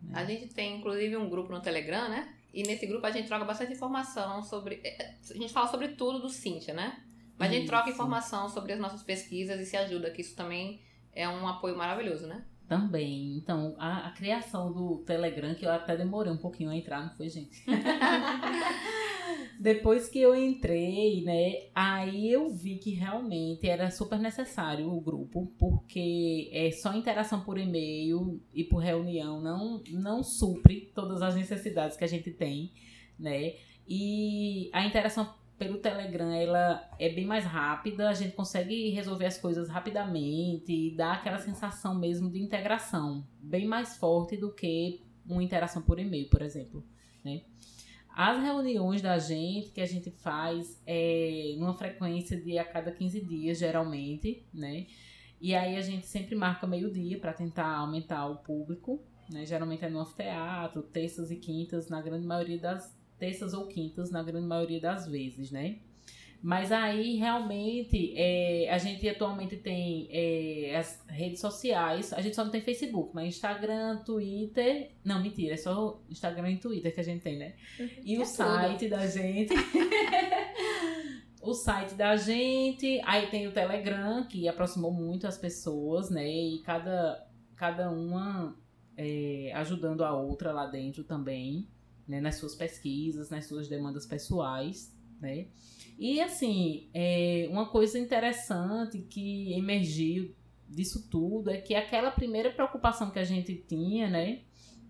Né? 0.00 0.12
A 0.14 0.24
gente 0.24 0.48
tem 0.54 0.78
inclusive 0.78 1.16
um 1.16 1.28
grupo 1.28 1.52
no 1.52 1.60
Telegram, 1.60 2.08
né? 2.08 2.34
E 2.52 2.62
nesse 2.62 2.86
grupo 2.86 3.06
a 3.06 3.10
gente 3.10 3.26
troca 3.26 3.44
bastante 3.44 3.72
informação 3.72 4.42
sobre. 4.42 4.80
É, 4.84 5.02
é, 5.02 5.14
a 5.30 5.34
gente 5.34 5.52
fala 5.52 5.66
sobre 5.66 5.88
tudo 5.88 6.20
do 6.20 6.28
Cintia, 6.28 6.72
né? 6.72 7.02
Mas 7.36 7.50
a 7.50 7.54
gente 7.54 7.66
troca 7.66 7.90
informação 7.90 8.48
sobre 8.48 8.72
as 8.72 8.78
nossas 8.78 9.02
pesquisas 9.02 9.60
e 9.60 9.66
se 9.66 9.76
ajuda, 9.76 10.10
que 10.10 10.20
isso 10.20 10.36
também 10.36 10.80
é 11.12 11.28
um 11.28 11.48
apoio 11.48 11.76
maravilhoso, 11.76 12.28
né? 12.28 12.44
Também. 12.68 13.36
Então, 13.36 13.74
a, 13.76 14.06
a 14.06 14.10
criação 14.12 14.72
do 14.72 14.98
Telegram, 14.98 15.52
que 15.54 15.66
eu 15.66 15.72
até 15.72 15.96
demorei 15.96 16.32
um 16.32 16.36
pouquinho 16.36 16.70
a 16.70 16.76
entrar, 16.76 17.02
não 17.02 17.10
foi, 17.10 17.28
gente? 17.28 17.64
Depois 19.64 20.10
que 20.10 20.20
eu 20.20 20.34
entrei, 20.34 21.24
né, 21.24 21.70
aí 21.74 22.30
eu 22.30 22.50
vi 22.50 22.76
que 22.76 22.90
realmente 22.90 23.66
era 23.66 23.90
super 23.90 24.18
necessário 24.18 24.92
o 24.92 25.00
grupo, 25.00 25.50
porque 25.58 26.50
é 26.52 26.70
só 26.70 26.92
interação 26.92 27.40
por 27.40 27.56
e-mail 27.56 28.42
e 28.52 28.62
por 28.62 28.80
reunião 28.80 29.40
não 29.40 29.82
não 29.88 30.22
supre 30.22 30.92
todas 30.94 31.22
as 31.22 31.34
necessidades 31.34 31.96
que 31.96 32.04
a 32.04 32.06
gente 32.06 32.30
tem, 32.30 32.74
né? 33.18 33.54
E 33.88 34.68
a 34.70 34.84
interação 34.84 35.32
pelo 35.58 35.78
Telegram 35.78 36.30
ela 36.30 36.86
é 36.98 37.08
bem 37.08 37.24
mais 37.24 37.46
rápida, 37.46 38.10
a 38.10 38.12
gente 38.12 38.36
consegue 38.36 38.90
resolver 38.90 39.24
as 39.24 39.38
coisas 39.38 39.70
rapidamente 39.70 40.70
e 40.70 40.94
dá 40.94 41.12
aquela 41.14 41.38
sensação 41.38 41.94
mesmo 41.98 42.30
de 42.30 42.38
integração, 42.38 43.26
bem 43.40 43.66
mais 43.66 43.96
forte 43.96 44.36
do 44.36 44.52
que 44.52 45.00
uma 45.26 45.42
interação 45.42 45.80
por 45.80 45.98
e-mail, 45.98 46.28
por 46.28 46.42
exemplo, 46.42 46.84
né? 47.24 47.40
As 48.16 48.40
reuniões 48.40 49.02
da 49.02 49.18
gente, 49.18 49.70
que 49.70 49.80
a 49.80 49.86
gente 49.86 50.08
faz 50.08 50.80
é 50.86 51.56
numa 51.58 51.74
frequência 51.74 52.40
de 52.40 52.56
a 52.58 52.64
cada 52.64 52.92
15 52.92 53.20
dias, 53.20 53.58
geralmente, 53.58 54.46
né? 54.54 54.86
E 55.40 55.52
aí 55.52 55.76
a 55.76 55.80
gente 55.80 56.06
sempre 56.06 56.36
marca 56.36 56.64
meio-dia 56.64 57.18
para 57.18 57.32
tentar 57.32 57.76
aumentar 57.76 58.26
o 58.26 58.36
público, 58.36 59.02
né? 59.28 59.44
Geralmente 59.44 59.84
é 59.84 59.90
no 59.90 59.98
anfiteatro, 59.98 60.82
terças 60.82 61.32
e 61.32 61.36
quintas, 61.36 61.88
na 61.88 62.00
grande 62.00 62.24
maioria 62.24 62.58
das 62.58 62.96
terças 63.18 63.52
ou 63.52 63.66
quintas, 63.66 64.12
na 64.12 64.22
grande 64.22 64.46
maioria 64.46 64.80
das 64.80 65.08
vezes, 65.08 65.50
né? 65.50 65.80
Mas 66.44 66.70
aí, 66.70 67.16
realmente, 67.16 68.12
é, 68.14 68.68
a 68.70 68.76
gente 68.76 69.08
atualmente 69.08 69.56
tem 69.56 70.06
é, 70.10 70.76
as 70.76 71.02
redes 71.08 71.40
sociais. 71.40 72.12
A 72.12 72.20
gente 72.20 72.36
só 72.36 72.44
não 72.44 72.50
tem 72.50 72.60
Facebook, 72.60 73.12
mas 73.14 73.28
Instagram, 73.28 74.02
Twitter. 74.04 74.90
Não, 75.02 75.22
mentira, 75.22 75.54
é 75.54 75.56
só 75.56 76.02
Instagram 76.10 76.50
e 76.50 76.58
Twitter 76.58 76.94
que 76.94 77.00
a 77.00 77.02
gente 77.02 77.22
tem, 77.22 77.38
né? 77.38 77.54
E 78.04 78.16
é 78.16 78.20
o 78.20 78.26
site 78.26 78.80
tudo. 78.80 78.90
da 78.90 79.06
gente. 79.06 79.54
o 81.40 81.54
site 81.54 81.94
da 81.94 82.14
gente. 82.14 83.00
Aí 83.06 83.28
tem 83.28 83.48
o 83.48 83.52
Telegram, 83.52 84.26
que 84.26 84.46
aproximou 84.46 84.92
muito 84.92 85.26
as 85.26 85.38
pessoas, 85.38 86.10
né? 86.10 86.28
E 86.28 86.58
cada, 86.58 87.26
cada 87.56 87.90
uma 87.90 88.54
é, 88.98 89.50
ajudando 89.54 90.04
a 90.04 90.14
outra 90.14 90.52
lá 90.52 90.66
dentro 90.66 91.04
também, 91.04 91.66
né? 92.06 92.20
Nas 92.20 92.34
suas 92.34 92.54
pesquisas, 92.54 93.30
nas 93.30 93.46
suas 93.46 93.66
demandas 93.66 94.04
pessoais, 94.04 94.94
né? 95.22 95.46
E 95.98 96.20
assim, 96.20 96.88
é, 96.92 97.46
uma 97.50 97.68
coisa 97.68 97.98
interessante 97.98 98.98
que 98.98 99.52
emergiu 99.52 100.34
disso 100.68 101.08
tudo 101.08 101.50
é 101.50 101.58
que 101.58 101.74
aquela 101.74 102.10
primeira 102.10 102.50
preocupação 102.50 103.10
que 103.10 103.18
a 103.18 103.24
gente 103.24 103.54
tinha, 103.54 104.08
né? 104.08 104.40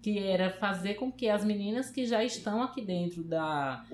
Que 0.02 0.18
era 0.18 0.50
fazer 0.50 0.94
com 0.94 1.12
que 1.12 1.28
as 1.28 1.44
meninas 1.44 1.90
que 1.90 2.07
já 2.07 2.24
estão 2.24 2.62
aqui 2.62 2.82
dentro 2.82 3.22
da, 3.22 3.84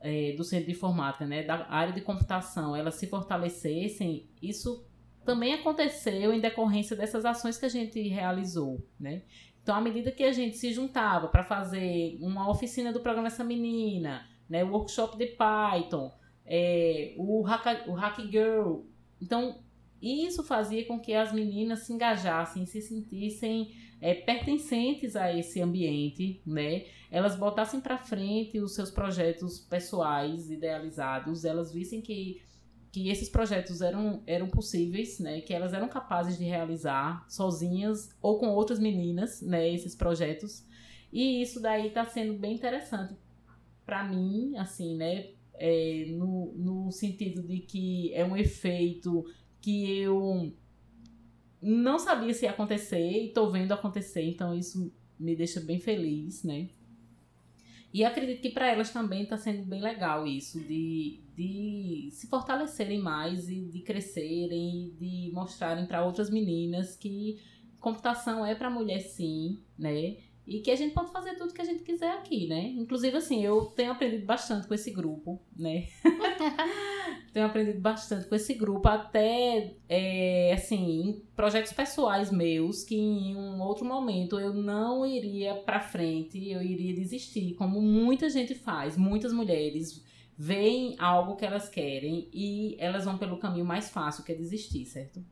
é, 0.00 0.32
do 0.32 0.44
centro 0.44 0.66
de 0.66 0.72
informática, 0.72 1.26
né, 1.26 1.42
da 1.44 1.66
área 1.68 1.92
de 1.92 2.00
computação, 2.00 2.74
elas 2.74 2.96
se 2.96 3.06
fortalecessem, 3.06 4.28
isso 4.42 4.84
também 5.24 5.54
aconteceu 5.54 6.32
em 6.32 6.40
decorrência 6.40 6.96
dessas 6.96 7.24
ações 7.24 7.56
que 7.56 7.64
a 7.64 7.68
gente 7.68 8.00
realizou, 8.08 8.84
né? 8.98 9.22
Então, 9.62 9.76
à 9.76 9.80
medida 9.80 10.10
que 10.10 10.24
a 10.24 10.32
gente 10.32 10.56
se 10.56 10.72
juntava 10.72 11.28
para 11.28 11.44
fazer 11.44 12.18
uma 12.20 12.50
oficina 12.50 12.92
do 12.92 12.98
programa 12.98 13.28
Essa 13.28 13.44
Menina, 13.44 14.26
né, 14.48 14.64
workshop 14.64 15.16
de 15.16 15.26
Python, 15.26 16.12
é, 16.46 17.14
o, 17.16 17.42
Hack, 17.42 17.88
o 17.88 17.92
Hack 17.92 18.20
Girl, 18.30 18.80
então 19.20 19.58
isso 20.00 20.42
fazia 20.42 20.84
com 20.84 20.98
que 20.98 21.14
as 21.14 21.32
meninas 21.32 21.80
se 21.80 21.92
engajassem, 21.92 22.66
se 22.66 22.80
sentissem 22.80 23.72
é, 24.00 24.14
pertencentes 24.14 25.14
a 25.14 25.32
esse 25.32 25.60
ambiente, 25.60 26.40
né? 26.44 26.86
Elas 27.10 27.36
botassem 27.36 27.80
para 27.80 27.98
frente 27.98 28.58
os 28.58 28.74
seus 28.74 28.90
projetos 28.90 29.60
pessoais 29.60 30.50
idealizados, 30.50 31.44
elas 31.44 31.72
vissem 31.72 32.00
que 32.00 32.42
que 32.92 33.08
esses 33.08 33.30
projetos 33.30 33.80
eram, 33.80 34.22
eram 34.26 34.48
possíveis, 34.48 35.18
né, 35.18 35.40
que 35.40 35.54
elas 35.54 35.72
eram 35.72 35.88
capazes 35.88 36.36
de 36.36 36.44
realizar 36.44 37.24
sozinhas 37.26 38.14
ou 38.20 38.38
com 38.38 38.48
outras 38.48 38.78
meninas, 38.78 39.40
né, 39.40 39.66
esses 39.66 39.96
projetos. 39.96 40.62
E 41.10 41.40
isso 41.40 41.58
daí 41.58 41.88
está 41.88 42.04
sendo 42.04 42.34
bem 42.34 42.54
interessante 42.54 43.16
para 43.86 44.04
mim, 44.04 44.58
assim, 44.58 44.94
né, 44.94 45.30
é, 45.64 46.06
no, 46.08 46.52
no 46.56 46.90
sentido 46.90 47.40
de 47.40 47.60
que 47.60 48.12
é 48.14 48.24
um 48.24 48.36
efeito 48.36 49.24
que 49.60 49.96
eu 49.96 50.52
não 51.62 52.00
sabia 52.00 52.34
se 52.34 52.46
ia 52.46 52.50
acontecer 52.50 52.98
e 52.98 53.28
estou 53.28 53.48
vendo 53.48 53.70
acontecer, 53.70 54.24
então 54.24 54.52
isso 54.52 54.92
me 55.16 55.36
deixa 55.36 55.60
bem 55.60 55.78
feliz, 55.78 56.42
né? 56.42 56.70
E 57.94 58.04
acredito 58.04 58.42
que 58.42 58.50
para 58.50 58.72
elas 58.72 58.92
também 58.92 59.22
está 59.22 59.36
sendo 59.36 59.64
bem 59.64 59.80
legal 59.80 60.26
isso, 60.26 60.58
de, 60.58 61.22
de 61.36 62.08
se 62.10 62.26
fortalecerem 62.26 62.98
mais 62.98 63.48
e 63.48 63.60
de 63.66 63.82
crescerem 63.82 64.88
e 64.88 64.90
de 64.90 65.32
mostrarem 65.32 65.86
para 65.86 66.04
outras 66.04 66.28
meninas 66.28 66.96
que 66.96 67.38
computação 67.78 68.44
é 68.44 68.56
para 68.56 68.68
mulher 68.68 68.98
sim, 68.98 69.62
né? 69.78 70.16
E 70.46 70.60
que 70.60 70.72
a 70.72 70.76
gente 70.76 70.92
pode 70.92 71.12
fazer 71.12 71.36
tudo 71.36 71.54
que 71.54 71.62
a 71.62 71.64
gente 71.64 71.84
quiser 71.84 72.10
aqui, 72.10 72.48
né? 72.48 72.74
Inclusive, 72.76 73.16
assim, 73.16 73.44
eu 73.44 73.66
tenho 73.66 73.92
aprendido 73.92 74.26
bastante 74.26 74.66
com 74.66 74.74
esse 74.74 74.90
grupo, 74.90 75.40
né? 75.56 75.86
tenho 77.32 77.46
aprendido 77.46 77.80
bastante 77.80 78.28
com 78.28 78.34
esse 78.34 78.52
grupo, 78.54 78.88
até, 78.88 79.76
é, 79.88 80.52
assim, 80.52 81.00
em 81.00 81.22
projetos 81.36 81.72
pessoais 81.72 82.32
meus, 82.32 82.82
que 82.82 82.96
em 82.96 83.36
um 83.36 83.62
outro 83.62 83.84
momento 83.84 84.38
eu 84.38 84.52
não 84.52 85.06
iria 85.06 85.54
pra 85.54 85.80
frente, 85.80 86.50
eu 86.50 86.60
iria 86.60 86.92
desistir, 86.92 87.54
como 87.54 87.80
muita 87.80 88.28
gente 88.28 88.54
faz, 88.54 88.96
muitas 88.96 89.32
mulheres 89.32 90.04
veem 90.36 90.96
algo 90.98 91.36
que 91.36 91.44
elas 91.44 91.68
querem 91.68 92.28
e 92.32 92.76
elas 92.80 93.04
vão 93.04 93.16
pelo 93.16 93.38
caminho 93.38 93.64
mais 93.64 93.90
fácil, 93.90 94.24
que 94.24 94.32
é 94.32 94.34
desistir, 94.34 94.84
certo? 94.86 95.24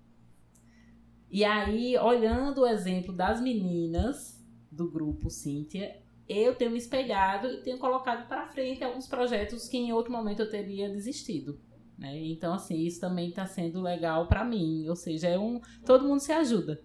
E 1.28 1.44
aí, 1.44 1.96
olhando 1.98 2.62
o 2.62 2.66
exemplo 2.66 3.12
das 3.12 3.40
meninas 3.40 4.39
do 4.70 4.90
grupo 4.90 5.30
Cíntia, 5.30 6.00
eu 6.28 6.54
tenho 6.54 6.70
me 6.70 6.78
espelhado 6.78 7.48
e 7.48 7.62
tenho 7.62 7.78
colocado 7.78 8.28
para 8.28 8.46
frente 8.46 8.84
alguns 8.84 9.06
projetos 9.06 9.68
que 9.68 9.76
em 9.76 9.92
outro 9.92 10.12
momento 10.12 10.40
eu 10.40 10.50
teria 10.50 10.88
desistido. 10.88 11.60
Né? 11.98 12.16
Então, 12.28 12.54
assim, 12.54 12.78
isso 12.78 13.00
também 13.00 13.28
está 13.28 13.46
sendo 13.46 13.82
legal 13.82 14.26
para 14.26 14.44
mim. 14.44 14.88
Ou 14.88 14.96
seja, 14.96 15.28
é 15.28 15.38
um. 15.38 15.60
Todo 15.84 16.06
mundo 16.06 16.20
se 16.20 16.32
ajuda. 16.32 16.80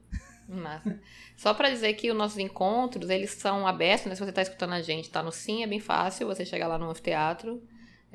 Massa. 0.48 1.00
Só 1.38 1.54
para 1.54 1.70
dizer 1.70 1.94
que 1.94 2.12
os 2.12 2.18
nossos 2.18 2.38
encontros, 2.38 3.10
eles 3.10 3.32
são 3.32 3.66
abertos, 3.66 4.08
né? 4.08 4.16
Se 4.16 4.24
você 4.24 4.30
está 4.30 4.42
escutando 4.42 4.74
a 4.74 4.82
gente, 4.82 5.10
tá 5.10 5.24
no 5.24 5.32
Sim, 5.32 5.64
é 5.64 5.68
bem 5.68 5.80
fácil 5.80 6.28
você 6.28 6.46
chegar 6.46 6.68
lá 6.68 6.78
no 6.78 6.90
anfiteatro. 6.90 7.62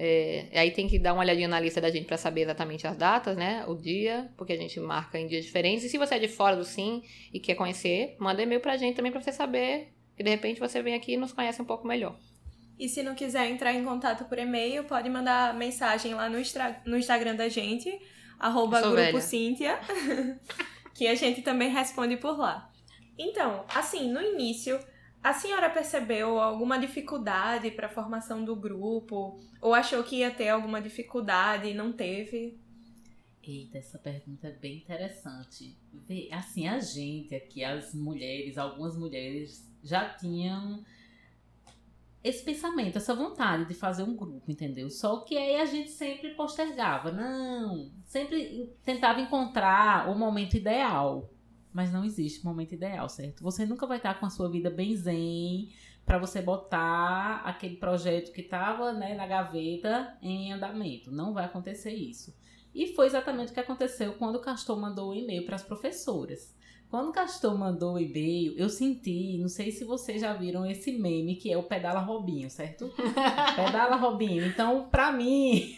É, 0.03 0.47
aí 0.55 0.71
tem 0.71 0.89
que 0.89 0.99
dar 0.99 1.13
uma 1.13 1.21
olhadinha 1.21 1.47
na 1.47 1.61
lista 1.61 1.79
da 1.79 1.91
gente 1.91 2.07
para 2.07 2.17
saber 2.17 2.41
exatamente 2.41 2.87
as 2.87 2.97
datas, 2.97 3.37
né? 3.37 3.67
O 3.69 3.75
dia, 3.75 4.33
porque 4.35 4.55
a 4.55 4.57
gente 4.57 4.81
marca 4.81 5.19
em 5.19 5.27
dias 5.27 5.45
diferentes. 5.45 5.85
E 5.85 5.91
se 5.91 5.99
você 5.99 6.15
é 6.15 6.19
de 6.19 6.27
fora 6.27 6.57
do 6.57 6.65
Sim 6.65 7.03
e 7.31 7.39
quer 7.39 7.55
conhecer, 7.55 8.17
manda 8.19 8.41
e-mail 8.41 8.63
pra 8.63 8.79
gente 8.79 8.97
também 8.97 9.13
para 9.13 9.21
você 9.21 9.31
saber. 9.31 9.93
E 10.19 10.23
de 10.23 10.31
repente 10.31 10.59
você 10.59 10.81
vem 10.81 10.95
aqui 10.95 11.13
e 11.13 11.17
nos 11.19 11.35
conhece 11.35 11.61
um 11.61 11.67
pouco 11.67 11.87
melhor. 11.87 12.19
E 12.79 12.89
se 12.89 13.03
não 13.03 13.15
quiser 13.15 13.51
entrar 13.51 13.75
em 13.75 13.85
contato 13.85 14.25
por 14.25 14.39
e-mail, 14.39 14.85
pode 14.85 15.11
mandar 15.11 15.53
mensagem 15.55 16.15
lá 16.15 16.31
no, 16.31 16.39
no 16.87 16.97
Instagram 16.97 17.37
da 17.37 17.51
gente, 17.51 17.95
arroba 18.39 18.81
Grupo 18.81 18.97
velha. 18.97 19.21
Cíntia, 19.21 19.79
que 20.97 21.07
a 21.09 21.15
gente 21.15 21.43
também 21.43 21.69
responde 21.69 22.17
por 22.17 22.39
lá. 22.39 22.73
Então, 23.19 23.67
assim, 23.69 24.11
no 24.11 24.23
início, 24.23 24.81
a 25.23 25.33
senhora 25.33 25.69
percebeu 25.69 26.41
alguma 26.41 26.79
dificuldade 26.79 27.71
para 27.71 27.87
a 27.87 27.91
formação 27.91 28.45
do 28.45 28.57
grupo? 28.57 29.39
Ou 29.61 29.75
achou 29.75 30.03
que 30.03 30.17
ia 30.17 30.31
ter 30.31 30.49
alguma 30.49 30.81
dificuldade 30.81 31.69
e 31.69 31.75
não 31.75 31.93
teve? 31.93 32.59
Eita, 33.43 33.79
essa 33.79 33.99
pergunta 33.99 34.49
é 34.49 34.53
bem 34.53 34.77
interessante. 34.77 35.77
Assim, 36.31 36.69
a 36.69 36.79
gente 36.79 37.35
aqui, 37.35 37.65
as 37.65 37.95
mulheres, 37.95 38.57
algumas 38.57 38.97
mulheres 38.97 39.69
já 39.83 40.09
tinham 40.09 40.85
esse 42.23 42.45
pensamento, 42.45 42.97
essa 42.97 43.15
vontade 43.15 43.65
de 43.65 43.75
fazer 43.75 44.03
um 44.03 44.15
grupo, 44.15 44.51
entendeu? 44.51 44.91
Só 44.91 45.21
que 45.21 45.37
aí 45.37 45.57
a 45.57 45.65
gente 45.65 45.91
sempre 45.91 46.35
postergava, 46.35 47.11
não, 47.11 47.91
sempre 48.05 48.71
tentava 48.85 49.21
encontrar 49.21 50.11
o 50.11 50.19
momento 50.19 50.55
ideal. 50.55 51.29
Mas 51.73 51.93
não 51.93 52.05
existe 52.05 52.45
momento 52.45 52.75
ideal, 52.75 53.09
certo? 53.09 53.43
Você 53.43 53.65
nunca 53.65 53.87
vai 53.87 53.99
estar 53.99 54.19
com 54.19 54.27
a 54.27 54.31
sua 54.31 54.51
vida 54.51 54.71
bem 54.71 54.97
zen 54.97 55.71
para 56.05 56.19
você 56.19 56.43
botar 56.43 57.43
aquele 57.45 57.77
projeto 57.77 58.33
que 58.33 58.41
estava 58.41 58.93
né, 58.93 59.15
na 59.15 59.27
gaveta 59.27 60.17
em 60.21 60.53
andamento. 60.53 61.13
Não 61.13 61.33
vai 61.33 61.45
acontecer 61.45 61.93
isso. 61.93 62.35
E 62.75 62.89
foi 62.95 63.07
exatamente 63.07 63.51
o 63.51 63.55
que 63.55 63.61
aconteceu 63.61 64.15
quando 64.15 64.37
o 64.37 64.41
Castor 64.41 64.79
mandou 64.79 65.11
o 65.11 65.15
e-mail 65.15 65.45
para 65.45 65.57
as 65.57 65.63
professoras. 65.63 66.55
Quando 66.89 67.11
o 67.11 67.13
Castor 67.13 67.57
mandou 67.57 67.95
o 67.95 67.99
e-mail, 68.01 68.55
eu 68.57 68.69
senti, 68.69 69.39
não 69.39 69.49
sei 69.49 69.71
se 69.71 69.85
vocês 69.85 70.21
já 70.21 70.33
viram 70.33 70.67
esse 70.67 70.91
meme 70.91 71.37
que 71.37 71.53
é 71.53 71.57
o 71.57 71.63
Pedala 71.63 72.01
Robinho, 72.01 72.51
certo? 72.51 72.93
Pedala 73.55 73.95
Robinho. 73.95 74.45
Então, 74.45 74.89
para 74.91 75.13
mim, 75.13 75.77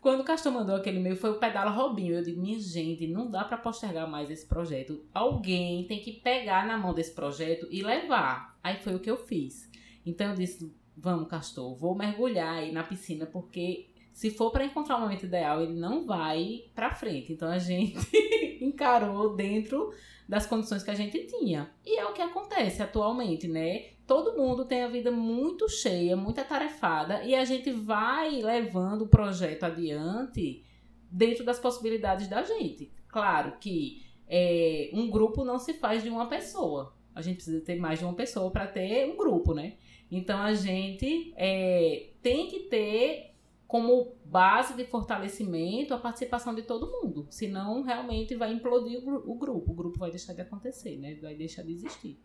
quando 0.00 0.20
o 0.20 0.24
Castor 0.24 0.52
mandou 0.52 0.76
aquele 0.76 0.98
e-mail, 0.98 1.16
foi 1.16 1.30
o 1.30 1.38
Pedala 1.38 1.70
Robinho. 1.70 2.14
Eu 2.14 2.22
digo, 2.22 2.40
minha 2.40 2.58
gente, 2.58 3.06
não 3.06 3.30
dá 3.30 3.44
para 3.44 3.58
postergar 3.58 4.08
mais 4.08 4.30
esse 4.30 4.46
projeto. 4.46 5.04
Alguém 5.12 5.84
tem 5.84 6.00
que 6.00 6.12
pegar 6.12 6.66
na 6.66 6.78
mão 6.78 6.94
desse 6.94 7.12
projeto 7.12 7.66
e 7.70 7.82
levar. 7.82 8.58
Aí 8.62 8.76
foi 8.76 8.94
o 8.94 9.00
que 9.00 9.10
eu 9.10 9.16
fiz. 9.16 9.68
Então 10.06 10.30
eu 10.30 10.34
disse, 10.34 10.72
vamos, 10.96 11.28
Castor, 11.28 11.74
vou 11.74 11.94
mergulhar 11.94 12.54
aí 12.54 12.72
na 12.72 12.84
piscina, 12.84 13.26
porque 13.26 13.88
se 14.12 14.30
for 14.30 14.50
para 14.50 14.64
encontrar 14.64 14.96
o 14.96 15.00
momento 15.00 15.26
ideal, 15.26 15.62
ele 15.62 15.74
não 15.74 16.06
vai 16.06 16.64
para 16.74 16.94
frente. 16.94 17.32
Então 17.32 17.48
a 17.48 17.58
gente 17.58 17.98
encarou 18.62 19.34
dentro 19.34 19.92
das 20.28 20.46
condições 20.46 20.82
que 20.82 20.90
a 20.90 20.94
gente 20.94 21.26
tinha. 21.26 21.70
E 21.84 21.98
é 21.98 22.04
o 22.04 22.12
que 22.12 22.22
acontece 22.22 22.82
atualmente, 22.82 23.48
né? 23.48 23.97
Todo 24.08 24.38
mundo 24.38 24.64
tem 24.64 24.84
a 24.84 24.88
vida 24.88 25.10
muito 25.10 25.68
cheia, 25.68 26.16
muito 26.16 26.40
atarefada, 26.40 27.22
e 27.24 27.34
a 27.34 27.44
gente 27.44 27.70
vai 27.70 28.40
levando 28.40 29.02
o 29.02 29.06
projeto 29.06 29.64
adiante 29.64 30.64
dentro 31.10 31.44
das 31.44 31.60
possibilidades 31.60 32.26
da 32.26 32.42
gente. 32.42 32.90
Claro 33.06 33.58
que 33.60 34.02
é, 34.26 34.88
um 34.94 35.10
grupo 35.10 35.44
não 35.44 35.58
se 35.58 35.74
faz 35.74 36.02
de 36.02 36.08
uma 36.08 36.26
pessoa. 36.26 36.96
A 37.14 37.20
gente 37.20 37.36
precisa 37.36 37.60
ter 37.60 37.78
mais 37.78 37.98
de 37.98 38.06
uma 38.06 38.14
pessoa 38.14 38.50
para 38.50 38.66
ter 38.66 39.12
um 39.12 39.14
grupo, 39.14 39.52
né? 39.52 39.76
Então 40.10 40.40
a 40.40 40.54
gente 40.54 41.34
é, 41.36 42.12
tem 42.22 42.48
que 42.48 42.60
ter 42.60 43.34
como 43.66 44.16
base 44.24 44.72
de 44.74 44.86
fortalecimento 44.86 45.92
a 45.92 45.98
participação 45.98 46.54
de 46.54 46.62
todo 46.62 46.90
mundo. 46.90 47.26
Senão, 47.28 47.82
realmente 47.82 48.34
vai 48.34 48.50
implodir 48.54 48.98
o, 49.06 49.34
grupo. 49.34 49.70
O 49.70 49.74
grupo 49.74 49.98
vai 49.98 50.10
deixar 50.10 50.32
de 50.32 50.40
acontecer, 50.40 50.96
né? 50.96 51.14
Vai 51.20 51.34
deixar 51.34 51.62
de 51.62 51.72
existir. 51.72 52.18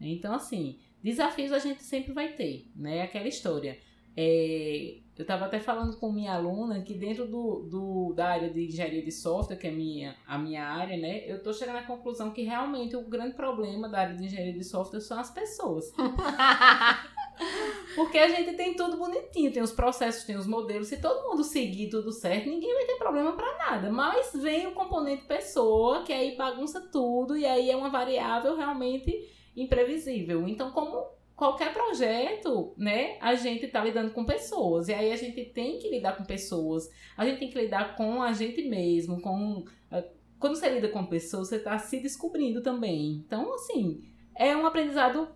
Então, 0.00 0.34
assim, 0.34 0.78
desafios 1.02 1.52
a 1.52 1.58
gente 1.58 1.82
sempre 1.82 2.12
vai 2.12 2.32
ter, 2.32 2.70
né? 2.74 3.02
Aquela 3.02 3.28
história. 3.28 3.78
É, 4.16 4.98
eu 5.16 5.22
estava 5.22 5.44
até 5.44 5.60
falando 5.60 5.96
com 5.98 6.10
minha 6.10 6.32
aluna 6.32 6.82
que 6.82 6.94
dentro 6.94 7.26
do, 7.26 7.68
do, 7.68 8.12
da 8.14 8.28
área 8.28 8.50
de 8.50 8.66
engenharia 8.66 9.02
de 9.02 9.12
software, 9.12 9.56
que 9.56 9.66
é 9.66 9.70
minha, 9.70 10.16
a 10.26 10.38
minha 10.38 10.64
área, 10.64 10.96
né? 10.96 11.30
Eu 11.30 11.36
estou 11.36 11.52
chegando 11.52 11.76
à 11.76 11.82
conclusão 11.82 12.30
que 12.30 12.42
realmente 12.42 12.96
o 12.96 13.02
grande 13.02 13.34
problema 13.34 13.88
da 13.88 14.00
área 14.00 14.16
de 14.16 14.24
engenharia 14.24 14.54
de 14.54 14.64
software 14.64 15.00
são 15.00 15.20
as 15.20 15.30
pessoas. 15.30 15.92
Porque 17.94 18.18
a 18.18 18.28
gente 18.28 18.56
tem 18.56 18.74
tudo 18.74 18.96
bonitinho, 18.96 19.52
tem 19.52 19.62
os 19.62 19.72
processos, 19.72 20.24
tem 20.24 20.36
os 20.36 20.46
modelos. 20.46 20.88
Se 20.88 21.00
todo 21.00 21.28
mundo 21.28 21.44
seguir 21.44 21.88
tudo 21.88 22.12
certo, 22.12 22.48
ninguém 22.48 22.72
vai 22.72 22.86
ter 22.86 22.96
problema 22.96 23.32
para 23.32 23.58
nada. 23.58 23.90
Mas 23.90 24.32
vem 24.34 24.66
o 24.66 24.72
componente 24.72 25.24
pessoa, 25.24 26.02
que 26.02 26.12
aí 26.12 26.36
bagunça 26.36 26.80
tudo 26.80 27.36
e 27.36 27.44
aí 27.44 27.70
é 27.70 27.76
uma 27.76 27.90
variável 27.90 28.56
realmente 28.56 29.28
imprevisível. 29.56 30.46
Então, 30.48 30.70
como 30.70 31.06
qualquer 31.36 31.72
projeto, 31.72 32.74
né, 32.76 33.16
a 33.20 33.34
gente 33.34 33.66
tá 33.68 33.82
lidando 33.82 34.10
com 34.10 34.24
pessoas. 34.24 34.88
E 34.88 34.92
aí 34.92 35.10
a 35.10 35.16
gente 35.16 35.44
tem 35.46 35.78
que 35.78 35.88
lidar 35.88 36.16
com 36.16 36.24
pessoas. 36.24 36.90
A 37.16 37.24
gente 37.24 37.38
tem 37.38 37.50
que 37.50 37.58
lidar 37.58 37.96
com 37.96 38.22
a 38.22 38.32
gente 38.32 38.62
mesmo, 38.62 39.20
com 39.20 39.64
eh, 39.90 40.08
quando 40.38 40.56
você 40.56 40.68
lida 40.68 40.88
com 40.88 41.04
pessoas, 41.06 41.48
você 41.48 41.58
tá 41.58 41.78
se 41.78 42.00
descobrindo 42.00 42.62
também. 42.62 43.22
Então, 43.26 43.54
assim, 43.54 44.02
é 44.34 44.56
um 44.56 44.66
aprendizado 44.66 45.28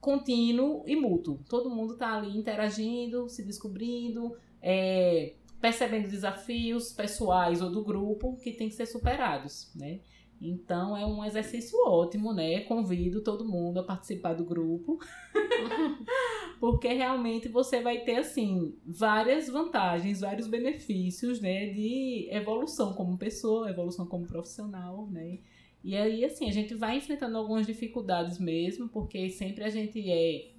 contínuo 0.00 0.84
e 0.86 0.94
mútuo. 0.94 1.40
Todo 1.48 1.70
mundo 1.70 1.94
está 1.94 2.16
ali 2.16 2.36
interagindo, 2.36 3.28
se 3.28 3.44
descobrindo, 3.44 4.36
é, 4.60 5.34
percebendo 5.60 6.08
desafios 6.08 6.92
pessoais 6.92 7.62
ou 7.62 7.70
do 7.70 7.82
grupo 7.82 8.36
que 8.36 8.52
tem 8.52 8.68
que 8.68 8.74
ser 8.74 8.86
superados, 8.86 9.72
né? 9.74 10.00
Então 10.44 10.94
é 10.94 11.06
um 11.06 11.24
exercício 11.24 11.78
ótimo, 11.86 12.34
né? 12.34 12.60
Convido 12.60 13.22
todo 13.22 13.48
mundo 13.48 13.80
a 13.80 13.82
participar 13.82 14.34
do 14.34 14.44
grupo. 14.44 14.98
Porque 16.60 16.88
realmente 16.88 17.48
você 17.48 17.80
vai 17.80 18.00
ter 18.00 18.16
assim 18.16 18.76
várias 18.86 19.48
vantagens, 19.48 20.20
vários 20.20 20.46
benefícios, 20.46 21.40
né, 21.40 21.66
de 21.66 22.28
evolução 22.30 22.94
como 22.94 23.18
pessoa, 23.18 23.70
evolução 23.70 24.06
como 24.06 24.26
profissional, 24.26 25.06
né? 25.10 25.40
E 25.82 25.96
aí 25.96 26.24
assim, 26.24 26.48
a 26.48 26.52
gente 26.52 26.74
vai 26.74 26.96
enfrentando 26.96 27.36
algumas 27.36 27.66
dificuldades 27.66 28.38
mesmo, 28.38 28.88
porque 28.88 29.28
sempre 29.30 29.64
a 29.64 29.70
gente 29.70 30.10
é 30.10 30.52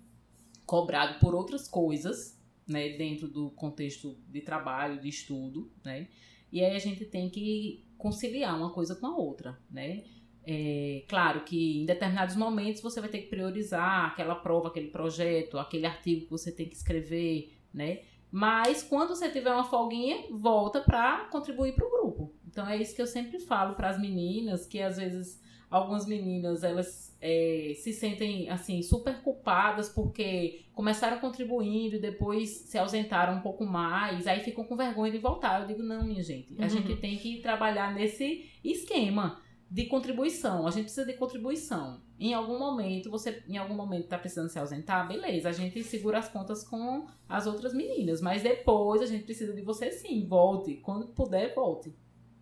cobrado 0.65 1.19
por 1.19 1.33
outras 1.33 1.67
coisas, 1.67 2.39
né, 2.67 2.89
dentro 2.89 3.27
do 3.27 3.51
contexto 3.51 4.17
de 4.27 4.41
trabalho, 4.41 4.99
de 4.99 5.09
estudo, 5.09 5.71
né? 5.83 6.07
E 6.51 6.63
aí 6.63 6.75
a 6.75 6.79
gente 6.79 7.05
tem 7.05 7.29
que 7.29 7.84
conciliar 7.97 8.57
uma 8.57 8.71
coisa 8.71 8.95
com 8.95 9.07
a 9.07 9.15
outra, 9.15 9.57
né? 9.69 10.03
É, 10.47 11.03
claro 11.07 11.43
que 11.43 11.81
em 11.81 11.85
determinados 11.85 12.35
momentos 12.35 12.81
você 12.81 13.01
vai 13.01 13.09
ter 13.09 13.19
que 13.19 13.29
priorizar 13.29 14.11
aquela 14.11 14.35
prova, 14.35 14.67
aquele 14.67 14.89
projeto, 14.89 15.57
aquele 15.57 15.87
artigo 15.87 16.25
que 16.25 16.31
você 16.31 16.51
tem 16.51 16.69
que 16.69 16.75
escrever, 16.75 17.57
né? 17.73 18.01
Mas 18.31 18.83
quando 18.83 19.09
você 19.09 19.29
tiver 19.29 19.51
uma 19.51 19.63
folguinha, 19.63 20.27
volta 20.31 20.81
para 20.81 21.25
contribuir 21.25 21.73
para 21.73 21.87
o 21.87 21.89
grupo. 21.89 22.35
Então 22.47 22.67
é 22.67 22.77
isso 22.77 22.95
que 22.95 23.01
eu 23.01 23.07
sempre 23.07 23.39
falo 23.39 23.75
para 23.75 23.89
as 23.89 23.99
meninas, 23.99 24.65
que 24.65 24.81
às 24.81 24.97
vezes 24.97 25.41
algumas 25.69 26.05
meninas 26.05 26.63
elas 26.63 27.15
é, 27.21 27.73
se 27.75 27.91
sentem 27.93 28.49
assim 28.49 28.81
super 28.81 29.21
culpadas 29.21 29.89
porque 29.89 30.65
começaram 30.73 31.19
contribuindo 31.19 31.95
e 31.95 31.99
depois 31.99 32.49
se 32.49 32.77
ausentaram 32.77 33.37
um 33.37 33.41
pouco 33.41 33.65
mais, 33.65 34.27
aí 34.27 34.41
ficam 34.41 34.63
com 34.63 34.75
vergonha 34.75 35.11
de 35.11 35.17
voltar. 35.17 35.61
Eu 35.61 35.67
digo 35.67 35.81
não, 35.81 36.03
minha 36.03 36.21
gente, 36.21 36.53
a 36.59 36.63
uhum. 36.63 36.69
gente 36.69 36.95
tem 36.97 37.17
que 37.17 37.41
trabalhar 37.41 37.93
nesse 37.93 38.49
esquema 38.63 39.41
de 39.69 39.85
contribuição. 39.85 40.67
A 40.67 40.71
gente 40.71 40.83
precisa 40.83 41.05
de 41.05 41.13
contribuição. 41.13 42.01
Em 42.19 42.33
algum 42.33 42.57
momento, 42.57 43.09
você 43.09 43.43
em 43.47 43.57
algum 43.57 43.73
momento 43.73 44.05
está 44.05 44.17
precisando 44.17 44.49
se 44.49 44.59
ausentar, 44.59 45.07
beleza, 45.07 45.49
a 45.49 45.51
gente 45.51 45.83
segura 45.83 46.19
as 46.19 46.29
contas 46.29 46.63
com 46.63 47.07
as 47.27 47.45
outras 47.45 47.73
meninas, 47.73 48.21
mas 48.21 48.41
depois 48.41 49.01
a 49.01 49.05
gente 49.05 49.25
precisa 49.25 49.53
de 49.53 49.61
você 49.61 49.91
sim, 49.91 50.25
volte, 50.25 50.75
quando 50.75 51.07
puder, 51.07 51.53
volte, 51.53 51.93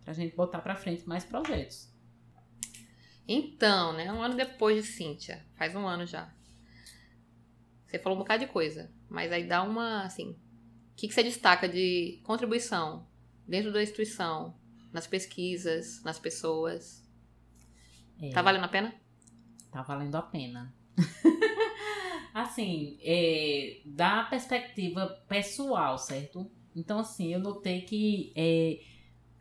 pra 0.04 0.12
gente 0.12 0.36
botar 0.36 0.60
para 0.60 0.76
frente 0.76 1.08
mais 1.08 1.24
projetos. 1.24 1.93
Então, 3.26 3.92
né? 3.92 4.12
Um 4.12 4.22
ano 4.22 4.36
depois 4.36 4.84
de 4.84 4.90
Cíntia. 4.90 5.44
Faz 5.56 5.74
um 5.74 5.86
ano 5.86 6.06
já. 6.06 6.32
Você 7.86 7.98
falou 7.98 8.16
um 8.16 8.20
bocado 8.20 8.44
de 8.44 8.52
coisa. 8.52 8.90
Mas 9.08 9.32
aí 9.32 9.46
dá 9.46 9.62
uma, 9.62 10.02
assim... 10.02 10.30
O 10.30 10.96
que, 10.96 11.08
que 11.08 11.14
você 11.14 11.22
destaca 11.22 11.68
de 11.68 12.20
contribuição 12.22 13.06
dentro 13.46 13.72
da 13.72 13.82
instituição? 13.82 14.54
Nas 14.92 15.06
pesquisas, 15.06 16.02
nas 16.04 16.18
pessoas? 16.18 17.04
É, 18.22 18.30
tá 18.30 18.42
valendo 18.42 18.64
a 18.64 18.68
pena? 18.68 18.94
Tá 19.72 19.82
valendo 19.82 20.14
a 20.14 20.22
pena. 20.22 20.72
assim, 22.32 22.98
é, 23.00 23.80
da 23.84 24.24
perspectiva 24.24 25.06
pessoal, 25.28 25.98
certo? 25.98 26.50
Então, 26.76 26.98
assim, 26.98 27.32
eu 27.32 27.40
notei 27.40 27.82
que 27.82 28.32
é, 28.36 28.80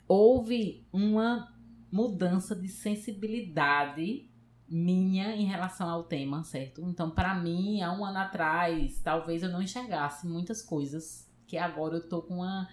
houve 0.08 0.88
uma 0.92 1.53
mudança 1.94 2.56
de 2.56 2.68
sensibilidade 2.68 4.28
minha 4.68 5.36
em 5.36 5.46
relação 5.46 5.88
ao 5.88 6.06
tema, 6.06 6.44
certo? 6.44 6.82
Então, 6.90 7.12
para 7.12 7.36
mim, 7.36 7.84
há 7.84 7.94
um 7.94 8.04
ano 8.04 8.18
atrás, 8.18 9.00
talvez 9.04 9.44
eu 9.44 9.50
não 9.50 9.62
enxergasse 9.62 10.28
muitas 10.28 10.64
coisas 10.64 11.32
que 11.46 11.56
agora 11.56 11.98
eu 11.98 12.10
tô 12.10 12.24
com 12.24 12.38
uma, 12.38 12.68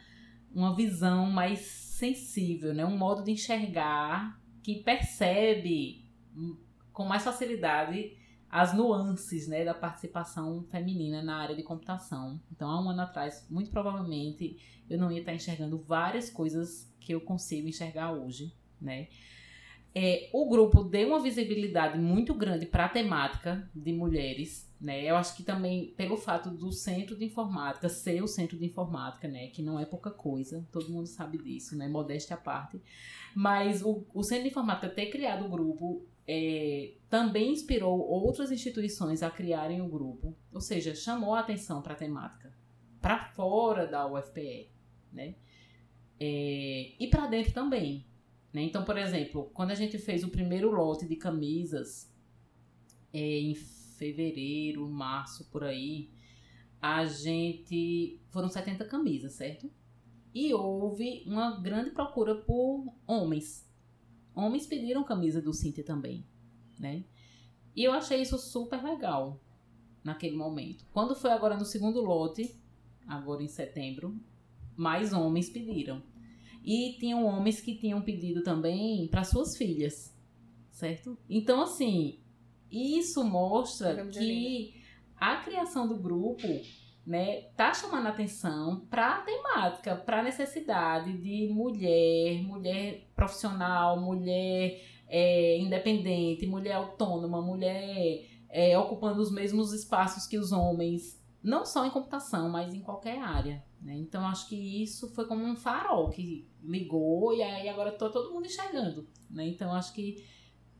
uma 0.55 0.75
visão 0.75 1.31
mais 1.31 1.59
sensível, 1.59 2.73
né? 2.73 2.87
Um 2.87 2.97
modo 2.97 3.23
de 3.23 3.33
enxergar 3.33 4.41
que 4.62 4.77
percebe 4.77 6.09
com 6.91 7.05
mais 7.05 7.23
facilidade 7.23 8.16
as 8.49 8.73
nuances, 8.73 9.47
né, 9.47 9.64
da 9.64 9.75
participação 9.75 10.64
feminina 10.71 11.23
na 11.23 11.37
área 11.37 11.55
de 11.55 11.62
computação. 11.62 12.41
Então, 12.51 12.71
há 12.71 12.83
um 12.83 12.89
ano 12.89 13.03
atrás, 13.03 13.47
muito 13.51 13.71
provavelmente, 13.71 14.57
eu 14.89 14.99
não 14.99 15.12
ia 15.12 15.21
estar 15.21 15.35
enxergando 15.35 15.79
várias 15.79 16.31
coisas 16.31 16.91
que 16.99 17.12
eu 17.12 17.21
consigo 17.21 17.68
enxergar 17.68 18.12
hoje 18.12 18.59
né? 18.81 19.09
É, 19.93 20.31
o 20.33 20.49
grupo 20.49 20.85
deu 20.85 21.09
uma 21.09 21.20
visibilidade 21.20 21.99
muito 21.99 22.33
grande 22.33 22.64
para 22.64 22.85
a 22.85 22.89
temática 22.89 23.68
de 23.74 23.93
mulheres, 23.93 24.72
né? 24.81 25.05
Eu 25.05 25.16
acho 25.16 25.37
que 25.37 25.43
também 25.43 25.93
pelo 25.97 26.16
fato 26.16 26.49
do 26.49 26.70
centro 26.70 27.16
de 27.16 27.24
informática 27.24 27.89
ser 27.89 28.22
o 28.22 28.28
centro 28.28 28.57
de 28.57 28.66
informática, 28.66 29.26
né? 29.26 29.49
Que 29.49 29.62
não 29.62 29.81
é 29.81 29.85
pouca 29.85 30.11
coisa, 30.11 30.66
todo 30.70 30.93
mundo 30.93 31.07
sabe 31.07 31.39
disso, 31.39 31.76
né? 31.76 31.89
Modéstia 31.89 32.37
à 32.37 32.39
parte. 32.39 32.81
Mas 33.35 33.83
o, 33.83 34.07
o 34.14 34.22
centro 34.22 34.45
de 34.45 34.51
informática 34.51 34.89
ter 34.89 35.07
criado 35.07 35.45
o 35.45 35.49
grupo 35.49 36.07
é, 36.26 36.93
também 37.09 37.51
inspirou 37.51 37.99
outras 37.99 38.53
instituições 38.53 39.24
a 39.24 39.31
criarem 39.31 39.83
o 39.83 39.89
grupo, 39.89 40.37
ou 40.53 40.61
seja, 40.61 40.95
chamou 40.95 41.35
a 41.35 41.41
atenção 41.41 41.83
para 41.83 41.95
a 41.95 41.97
temática, 41.97 42.53
para 43.01 43.18
fora 43.18 43.89
da 43.89 44.07
UFPE, 44.07 44.70
né? 45.12 45.35
É, 46.20 46.93
e 47.01 47.09
para 47.11 47.26
dentro 47.26 47.53
também, 47.53 48.07
né? 48.53 48.63
Então, 48.63 48.85
por 48.85 48.97
exemplo, 48.99 49.51
quando 49.55 49.71
a 49.71 49.75
gente 49.75 49.99
fez 49.99 50.25
o 50.25 50.29
primeiro 50.29 50.71
lote 50.71 51.07
de 51.07 51.17
camisas 51.17 52.13
é, 53.13 53.21
em 53.21 53.55
fevereiro, 53.55 54.89
março, 54.89 55.49
por 55.51 55.65
aí, 55.65 56.11
a 56.81 57.05
gente. 57.05 58.19
Foram 58.31 58.49
70 58.49 58.85
camisas, 58.87 59.33
certo? 59.33 59.71
E 60.35 60.55
houve 60.55 61.25
uma 61.27 61.61
grande 61.61 61.91
procura 61.91 62.35
por 62.35 62.95
homens. 63.07 63.69
Homens 64.35 64.67
pediram 64.67 65.05
camisa 65.05 65.43
do 65.43 65.53
Cintia 65.53 65.85
também, 65.85 66.25
né? 66.79 67.05
E 67.75 67.85
eu 67.85 67.93
achei 67.93 68.23
isso 68.23 68.39
super 68.39 68.83
legal 68.83 69.41
naquele 70.03 70.37
momento. 70.37 70.87
Quando 70.93 71.15
foi 71.15 71.31
agora 71.31 71.57
no 71.57 71.65
segundo 71.65 72.01
lote, 72.01 72.59
agora 73.07 73.43
em 73.43 73.49
setembro, 73.49 74.19
mais 74.77 75.13
homens 75.13 75.51
pediram. 75.51 76.03
E 76.63 76.97
tinham 76.99 77.25
homens 77.25 77.61
que 77.61 77.75
tinham 77.75 78.03
pedido 78.03 78.43
também 78.43 79.09
para 79.09 79.25
suas 79.25 79.57
filhas, 79.57 80.15
certo? 80.71 81.17
Então, 81.29 81.63
assim, 81.63 82.21
isso 82.71 83.25
mostra 83.25 84.07
que 84.07 84.75
a 85.17 85.37
criação 85.37 85.89
do 85.89 85.97
grupo 85.97 86.47
né, 87.07 87.43
tá 87.57 87.73
chamando 87.73 88.07
atenção 88.07 88.87
para 88.91 89.17
a 89.17 89.21
temática, 89.23 89.97
para 89.97 90.21
a 90.21 90.23
necessidade 90.23 91.17
de 91.19 91.49
mulher, 91.53 92.43
mulher 92.43 93.11
profissional, 93.17 94.01
mulher 94.01 94.81
é, 95.09 95.59
independente, 95.59 96.47
mulher 96.47 96.75
autônoma, 96.75 97.43
mulher 97.43 98.25
é, 98.49 98.79
ocupando 98.79 99.21
os 99.21 99.33
mesmos 99.33 99.73
espaços 99.73 100.27
que 100.27 100.39
os 100.39 100.53
homens, 100.53 101.21
não 101.43 101.65
só 101.65 101.85
em 101.85 101.91
computação, 101.91 102.49
mas 102.49 102.73
em 102.73 102.81
qualquer 102.81 103.19
área. 103.19 103.63
Né? 103.81 103.97
Então 103.97 104.26
acho 104.26 104.49
que 104.49 104.83
isso 104.83 105.09
foi 105.14 105.26
como 105.26 105.45
um 105.45 105.57
farol 105.57 106.11
que 106.11 106.47
ligou 106.62 107.33
e 107.33 107.43
aí 107.43 107.68
agora 107.68 107.93
todo 107.93 108.33
mundo 108.33 108.47
enxergando. 108.47 109.09
Né? 109.31 109.49
Então 109.49 109.72
acho 109.72 109.95
que 109.95 110.24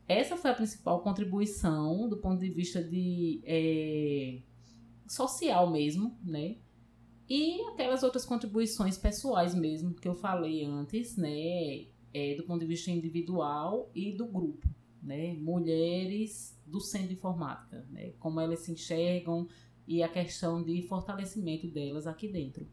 essa 0.07 0.37
foi 0.37 0.51
a 0.51 0.55
principal 0.55 1.01
contribuição 1.01 2.07
do 2.07 2.17
ponto 2.17 2.39
de 2.39 2.49
vista 2.49 2.83
de 2.83 3.41
é, 3.45 4.41
social 5.07 5.69
mesmo, 5.71 6.17
né? 6.23 6.57
E 7.29 7.61
aquelas 7.69 8.03
outras 8.03 8.25
contribuições 8.25 8.97
pessoais 8.97 9.55
mesmo 9.55 9.93
que 9.93 10.07
eu 10.07 10.13
falei 10.13 10.65
antes, 10.65 11.15
né? 11.15 11.85
É, 12.13 12.35
do 12.35 12.43
ponto 12.43 12.59
de 12.59 12.65
vista 12.65 12.91
individual 12.91 13.89
e 13.95 14.11
do 14.11 14.25
grupo, 14.25 14.67
né? 15.01 15.33
Mulheres 15.35 16.59
do 16.65 16.81
centro 16.81 17.07
de 17.07 17.13
informática, 17.13 17.87
né? 17.89 18.11
Como 18.19 18.39
elas 18.41 18.59
se 18.59 18.73
enxergam 18.73 19.47
e 19.87 20.03
a 20.03 20.09
questão 20.09 20.61
de 20.61 20.81
fortalecimento 20.81 21.69
delas 21.69 22.05
aqui 22.05 22.27
dentro 22.27 22.67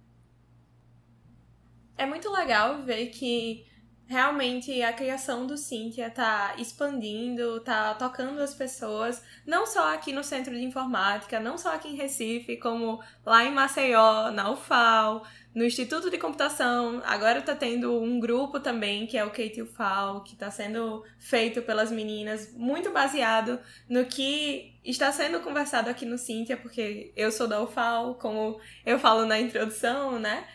é 1.99 2.07
muito 2.07 2.31
legal 2.31 2.83
ver 2.83 3.09
que 3.09 3.67
realmente 4.09 4.83
a 4.83 4.91
criação 4.91 5.47
do 5.47 5.59
Cynthia 5.59 6.09
tá 6.09 6.55
expandindo, 6.57 7.61
tá 7.61 7.93
tocando 7.93 8.41
as 8.41 8.55
pessoas, 8.55 9.23
não 9.47 9.67
só 9.67 9.93
aqui 9.93 10.15
no 10.15 10.25
Centro 10.25 10.55
de 10.55 10.65
Informática, 10.65 11.39
não 11.39 11.59
só 11.59 11.75
aqui 11.75 11.89
em 11.89 11.95
Recife, 11.95 12.57
como 12.57 13.03
lá 13.25 13.45
em 13.45 13.53
Maceió, 13.53 14.31
na 14.31 14.51
UFAL, 14.51 15.27
no 15.55 15.63
Instituto 15.63 16.11
de 16.11 16.17
Computação. 16.17 17.03
Agora 17.05 17.43
tá 17.43 17.55
tendo 17.55 18.01
um 18.01 18.19
grupo 18.19 18.59
também, 18.61 19.07
que 19.07 19.19
é 19.19 19.25
o 19.25 19.31
Kate 19.31 19.61
UFAL, 19.61 20.23
que 20.23 20.35
tá 20.35 20.51
sendo 20.51 21.05
feito 21.19 21.61
pelas 21.61 21.91
meninas, 21.91 22.55
muito 22.57 22.91
baseado 22.91 23.61
no 23.91 24.07
que 24.07 24.81
está 24.83 25.13
sendo 25.13 25.41
conversado 25.41 25.91
aqui 25.91 26.07
no 26.07 26.17
Cynthia, 26.17 26.57
porque 26.57 27.13
eu 27.15 27.31
sou 27.31 27.47
da 27.47 27.63
UFAL, 27.63 28.15
como 28.15 28.59
eu 28.87 28.99
falo 28.99 29.27
na 29.27 29.39
introdução, 29.39 30.19
né? 30.19 30.47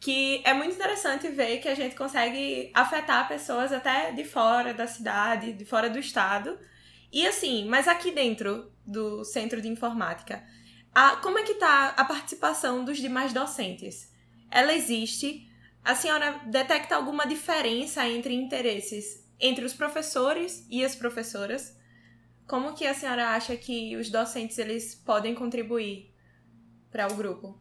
Que 0.00 0.42
é 0.44 0.54
muito 0.54 0.74
interessante 0.74 1.28
ver 1.28 1.58
que 1.58 1.68
a 1.68 1.74
gente 1.74 1.94
consegue 1.94 2.70
afetar 2.74 3.28
pessoas 3.28 3.70
até 3.70 4.10
de 4.12 4.24
fora 4.24 4.72
da 4.72 4.86
cidade, 4.86 5.52
de 5.52 5.64
fora 5.64 5.90
do 5.90 5.98
estado, 5.98 6.58
E 7.12 7.26
assim, 7.26 7.66
mas 7.68 7.88
aqui 7.88 8.12
dentro 8.12 8.72
do 8.86 9.24
Centro 9.24 9.60
de 9.60 9.68
Informática, 9.68 10.44
a, 10.94 11.16
como 11.16 11.38
é 11.38 11.42
que 11.42 11.54
tá 11.54 11.88
a 11.96 12.04
participação 12.04 12.84
dos 12.84 12.98
demais 12.98 13.32
docentes? 13.32 14.12
Ela 14.48 14.72
existe? 14.72 15.48
A 15.84 15.94
senhora 15.94 16.40
detecta 16.46 16.94
alguma 16.94 17.26
diferença 17.26 18.06
entre 18.08 18.32
interesses 18.32 19.20
entre 19.40 19.64
os 19.64 19.72
professores 19.72 20.66
e 20.68 20.84
as 20.84 20.94
professoras? 20.94 21.76
Como 22.46 22.74
que 22.74 22.86
a 22.86 22.94
senhora 22.94 23.30
acha 23.30 23.56
que 23.56 23.96
os 23.96 24.10
docentes 24.10 24.58
eles 24.58 24.94
podem 24.94 25.34
contribuir 25.34 26.14
para 26.90 27.10
o 27.10 27.16
grupo? 27.16 27.58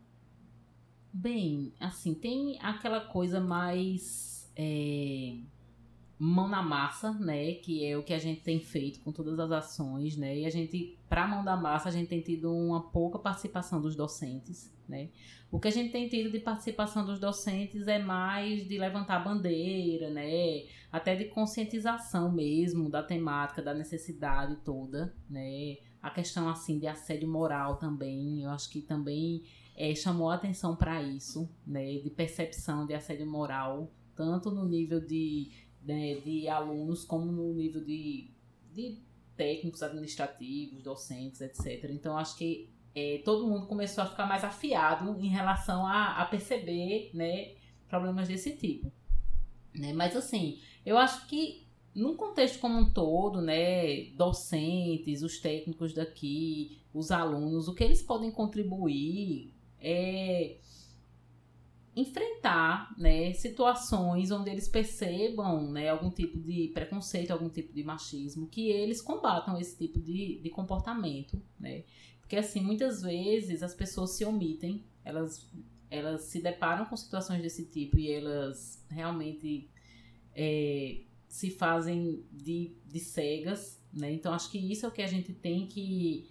Bem, 1.12 1.74
assim, 1.80 2.14
tem 2.14 2.60
aquela 2.62 3.02
coisa 3.02 3.40
mais 3.40 4.52
é, 4.56 5.38
mão 6.20 6.50
na 6.50 6.62
massa, 6.62 7.14
né? 7.14 7.54
Que 7.54 7.86
é 7.86 7.98
o 7.98 8.04
que 8.04 8.14
a 8.14 8.20
gente 8.20 8.42
tem 8.42 8.60
feito 8.60 9.00
com 9.00 9.12
todas 9.12 9.40
as 9.40 9.52
ações, 9.52 10.18
né? 10.18 10.38
E 10.38 10.46
a 10.46 10.50
gente, 10.50 11.00
para 11.08 11.26
mão 11.26 11.44
da 11.44 11.56
massa, 11.56 11.88
a 11.88 11.92
gente 11.92 12.10
tem 12.10 12.22
tido 12.22 12.54
uma 12.54 12.90
pouca 12.92 13.18
participação 13.18 13.82
dos 13.82 13.96
docentes, 13.96 14.70
né? 14.88 15.10
O 15.50 15.60
que 15.60 15.68
a 15.68 15.72
gente 15.72 15.92
tem 15.92 16.08
tido 16.08 16.30
de 16.30 16.40
participação 16.40 17.04
dos 17.06 17.20
docentes 17.20 17.88
é 17.88 17.98
mais 17.98 18.68
de 18.68 18.78
levantar 18.78 19.24
bandeira, 19.24 20.10
né? 20.10 20.66
Até 20.92 21.16
de 21.16 21.26
conscientização 21.26 22.32
mesmo 22.32 22.90
da 22.90 23.02
temática, 23.02 23.62
da 23.62 23.74
necessidade 23.74 24.58
toda, 24.58 25.16
né? 25.30 25.78
A 26.02 26.10
questão 26.10 26.48
assim 26.48 26.78
de 26.78 26.86
assédio 26.86 27.28
moral 27.28 27.78
também, 27.78 28.44
eu 28.44 28.52
acho 28.52 28.70
que 28.70 28.82
também 28.82 29.44
é, 29.80 29.96
chamou 29.96 30.30
atenção 30.30 30.76
para 30.76 31.02
isso, 31.02 31.50
né? 31.66 32.00
De 32.00 32.10
percepção 32.10 32.86
de 32.86 32.94
assédio 32.94 33.26
moral, 33.26 33.90
tanto 34.14 34.52
no 34.52 34.66
nível 34.68 35.00
de, 35.00 35.54
né, 35.82 36.16
de 36.16 36.50
alunos 36.50 37.06
como 37.06 37.32
no 37.32 37.54
nível 37.54 37.82
de, 37.86 38.30
de 38.74 39.02
técnicos 39.38 39.82
administrativos, 39.82 40.84
docentes, 40.84 41.40
etc. 41.40 41.90
Então, 41.92 42.18
acho 42.18 42.38
que 42.38 42.70
é, 42.94 43.22
todo 43.24 43.48
mundo 43.48 43.68
começou 43.68 44.04
a 44.04 44.08
ficar 44.08 44.26
mais 44.26 44.44
afiado 44.44 45.18
em 45.18 45.30
relação 45.30 45.88
a, 45.88 46.22
a 46.22 46.26
perceber 46.26 47.12
né, 47.14 47.54
problemas 47.88 48.28
desse 48.28 48.58
tipo. 48.58 48.92
Né? 49.74 49.94
Mas 49.94 50.14
assim, 50.14 50.60
eu 50.86 50.98
acho 50.98 51.26
que 51.26 51.66
num 51.96 52.18
contexto 52.18 52.60
como 52.60 52.78
um 52.78 52.92
todo, 52.92 53.42
né, 53.42 54.08
docentes, 54.16 55.24
os 55.24 55.40
técnicos 55.40 55.94
daqui, 55.94 56.82
os 56.94 57.12
alunos, 57.12 57.70
o 57.70 57.74
que 57.74 57.86
eles 57.86 58.02
podem 58.02 58.30
contribuir 58.30 59.54
é 59.82 60.58
enfrentar 61.96 62.96
né, 62.98 63.34
situações 63.34 64.32
onde 64.32 64.50
eles 64.50 64.68
percebam 64.68 65.70
né, 65.72 65.90
algum 65.90 66.10
tipo 66.10 66.40
de 66.40 66.70
preconceito, 66.74 67.32
algum 67.32 67.50
tipo 67.50 67.74
de 67.74 67.84
machismo, 67.84 68.48
que 68.48 68.70
eles 68.70 69.02
combatam 69.02 69.60
esse 69.60 69.78
tipo 69.78 70.00
de, 70.00 70.40
de 70.42 70.50
comportamento, 70.50 71.42
né? 71.60 71.84
Porque, 72.20 72.38
assim, 72.38 72.62
muitas 72.62 73.02
vezes 73.02 73.64
as 73.64 73.74
pessoas 73.74 74.12
se 74.12 74.24
omitem, 74.24 74.86
elas, 75.04 75.52
elas 75.90 76.22
se 76.22 76.42
deparam 76.42 76.86
com 76.86 76.96
situações 76.96 77.42
desse 77.42 77.66
tipo 77.66 77.98
e 77.98 78.12
elas 78.12 78.86
realmente 78.88 79.68
é, 80.36 81.02
se 81.28 81.50
fazem 81.50 82.24
de, 82.32 82.76
de 82.86 83.00
cegas, 83.00 83.82
né? 83.92 84.14
Então, 84.14 84.32
acho 84.32 84.52
que 84.52 84.60
isso 84.60 84.86
é 84.86 84.90
o 84.90 84.92
que 84.92 85.02
a 85.02 85.08
gente 85.08 85.34
tem 85.34 85.66
que 85.66 86.30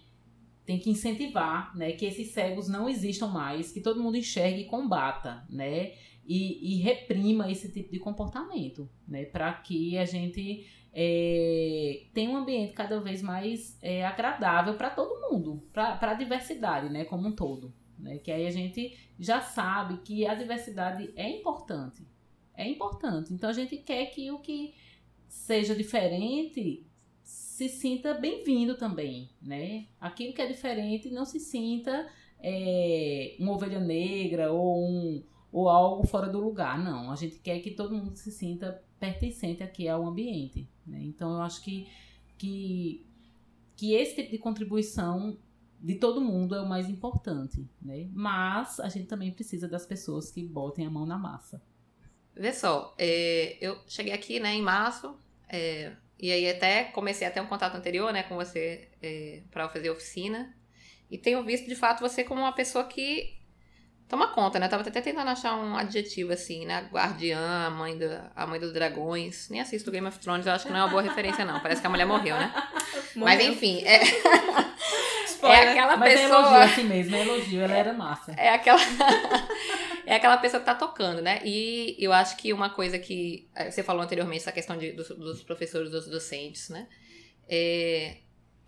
tem 0.69 0.77
que 0.77 0.91
incentivar, 0.91 1.75
né, 1.75 1.93
que 1.93 2.05
esses 2.05 2.27
cegos 2.29 2.67
não 2.67 2.87
existam 2.87 3.25
mais, 3.25 3.71
que 3.71 3.81
todo 3.81 4.03
mundo 4.03 4.17
enxergue 4.17 4.61
e 4.61 4.65
combata, 4.65 5.43
né, 5.49 5.93
e, 6.23 6.75
e 6.75 6.81
reprima 6.83 7.51
esse 7.51 7.71
tipo 7.71 7.91
de 7.91 7.97
comportamento, 7.97 8.87
né, 9.07 9.25
para 9.25 9.51
que 9.51 9.97
a 9.97 10.05
gente 10.05 10.67
é, 10.93 12.03
tem 12.13 12.27
um 12.27 12.37
ambiente 12.37 12.73
cada 12.73 12.99
vez 12.99 13.23
mais 13.23 13.79
é, 13.81 14.05
agradável 14.05 14.75
para 14.75 14.91
todo 14.91 15.31
mundo, 15.31 15.67
para 15.73 15.97
a 15.99 16.13
diversidade, 16.13 16.87
né, 16.93 17.03
como 17.03 17.27
um 17.27 17.31
todo. 17.31 17.73
Né, 17.97 18.19
que 18.19 18.31
aí 18.31 18.45
a 18.45 18.51
gente 18.51 18.95
já 19.17 19.41
sabe 19.41 19.97
que 20.03 20.27
a 20.27 20.35
diversidade 20.35 21.11
é 21.15 21.27
importante. 21.27 22.07
É 22.53 22.69
importante. 22.69 23.33
Então 23.33 23.49
a 23.49 23.53
gente 23.53 23.75
quer 23.77 24.05
que 24.11 24.29
o 24.29 24.37
que 24.37 24.75
seja 25.27 25.73
diferente 25.73 26.85
se 27.59 27.67
sinta 27.67 28.13
bem-vindo 28.13 28.77
também, 28.77 29.29
né? 29.41 29.85
Aquilo 29.99 30.31
que 30.31 30.41
é 30.41 30.47
diferente 30.47 31.09
não 31.09 31.25
se 31.25 31.41
sinta 31.41 32.09
é, 32.41 33.35
uma 33.37 33.51
ovelha 33.51 33.81
negra 33.81 34.49
ou, 34.49 34.81
um, 34.81 35.21
ou 35.51 35.67
algo 35.67 36.07
fora 36.07 36.29
do 36.29 36.39
lugar. 36.39 36.81
Não, 36.81 37.11
a 37.11 37.17
gente 37.17 37.37
quer 37.39 37.59
que 37.59 37.71
todo 37.71 37.93
mundo 37.93 38.15
se 38.15 38.31
sinta 38.31 38.81
pertencente 38.97 39.61
aqui 39.61 39.89
ao 39.89 40.07
ambiente. 40.07 40.69
Né? 40.87 41.01
Então, 41.03 41.33
eu 41.33 41.41
acho 41.41 41.61
que, 41.61 41.85
que, 42.37 43.05
que 43.75 43.93
esse 43.93 44.15
tipo 44.15 44.31
de 44.31 44.37
contribuição 44.37 45.37
de 45.81 45.95
todo 45.95 46.21
mundo 46.21 46.55
é 46.55 46.61
o 46.61 46.69
mais 46.69 46.89
importante. 46.89 47.69
Né? 47.81 48.07
Mas 48.13 48.79
a 48.79 48.87
gente 48.87 49.07
também 49.07 49.33
precisa 49.33 49.67
das 49.67 49.85
pessoas 49.85 50.31
que 50.31 50.45
botem 50.45 50.85
a 50.85 50.89
mão 50.89 51.05
na 51.05 51.17
massa. 51.17 51.61
Vê 52.33 52.53
só, 52.53 52.95
é, 52.97 53.57
eu 53.59 53.77
cheguei 53.85 54.13
aqui 54.13 54.39
né, 54.39 54.55
em 54.55 54.61
março, 54.61 55.13
é, 55.49 55.97
e 56.19 56.31
aí 56.31 56.49
até 56.49 56.83
comecei 56.85 57.25
até 57.25 57.41
um 57.41 57.47
contato 57.47 57.75
anterior 57.75 58.11
né, 58.11 58.23
com 58.23 58.35
você 58.35 58.89
é, 59.01 59.39
para 59.49 59.69
fazer 59.69 59.89
oficina. 59.89 60.53
E 61.09 61.17
tenho 61.17 61.43
visto 61.43 61.67
de 61.67 61.75
fato 61.75 62.01
você 62.01 62.23
como 62.23 62.41
uma 62.41 62.51
pessoa 62.51 62.83
que 62.83 63.39
toma 64.07 64.27
conta, 64.27 64.59
né? 64.59 64.65
Eu 64.65 64.69
tava 64.69 64.81
até 64.81 65.01
tentando 65.01 65.29
achar 65.29 65.55
um 65.55 65.77
adjetivo 65.77 66.33
assim, 66.33 66.65
né? 66.65 66.87
Guardiã, 66.91 67.67
a 67.67 67.69
mãe, 67.69 67.97
do, 67.97 68.05
a 68.35 68.45
mãe 68.45 68.59
dos 68.59 68.73
dragões. 68.73 69.47
Nem 69.49 69.61
assisto 69.61 69.91
Game 69.91 70.07
of 70.07 70.19
Thrones, 70.19 70.45
eu 70.45 70.51
acho 70.51 70.65
que 70.65 70.71
não 70.71 70.79
é 70.79 70.83
uma 70.83 70.89
boa 70.89 71.01
referência, 71.01 71.45
não. 71.45 71.59
Parece 71.61 71.79
que 71.79 71.87
a 71.87 71.89
mulher 71.89 72.05
morreu, 72.05 72.35
né? 72.35 72.51
Morreu. 73.15 73.37
Mas 73.37 73.45
enfim, 73.45 73.81
é. 73.85 74.01
é 75.47 75.69
aquela 75.69 75.95
Mas 75.95 76.13
pessoa. 76.13 76.37
É 76.37 76.41
elogio 76.41 76.57
assim 76.57 76.83
mesmo, 76.83 77.15
é 77.15 77.21
elogio, 77.21 77.61
ela 77.61 77.75
era 77.75 77.93
massa. 77.93 78.33
É 78.35 78.49
aquela. 78.49 78.79
é 80.11 80.15
aquela 80.15 80.37
pessoa 80.37 80.59
que 80.59 80.65
tá 80.65 80.75
tocando, 80.75 81.21
né? 81.21 81.39
E 81.45 81.95
eu 81.99 82.11
acho 82.11 82.35
que 82.37 82.51
uma 82.51 82.69
coisa 82.69 82.97
que. 82.97 83.47
Eh, 83.55 83.69
você 83.69 83.83
falou 83.83 84.01
anteriormente, 84.01 84.41
essa 84.41 84.51
questão 84.51 84.77
de, 84.77 84.91
dos, 84.91 85.09
dos 85.09 85.43
professores, 85.43 85.91
dos 85.91 86.07
docentes, 86.07 86.69
né? 86.69 86.87
É, 87.47 88.17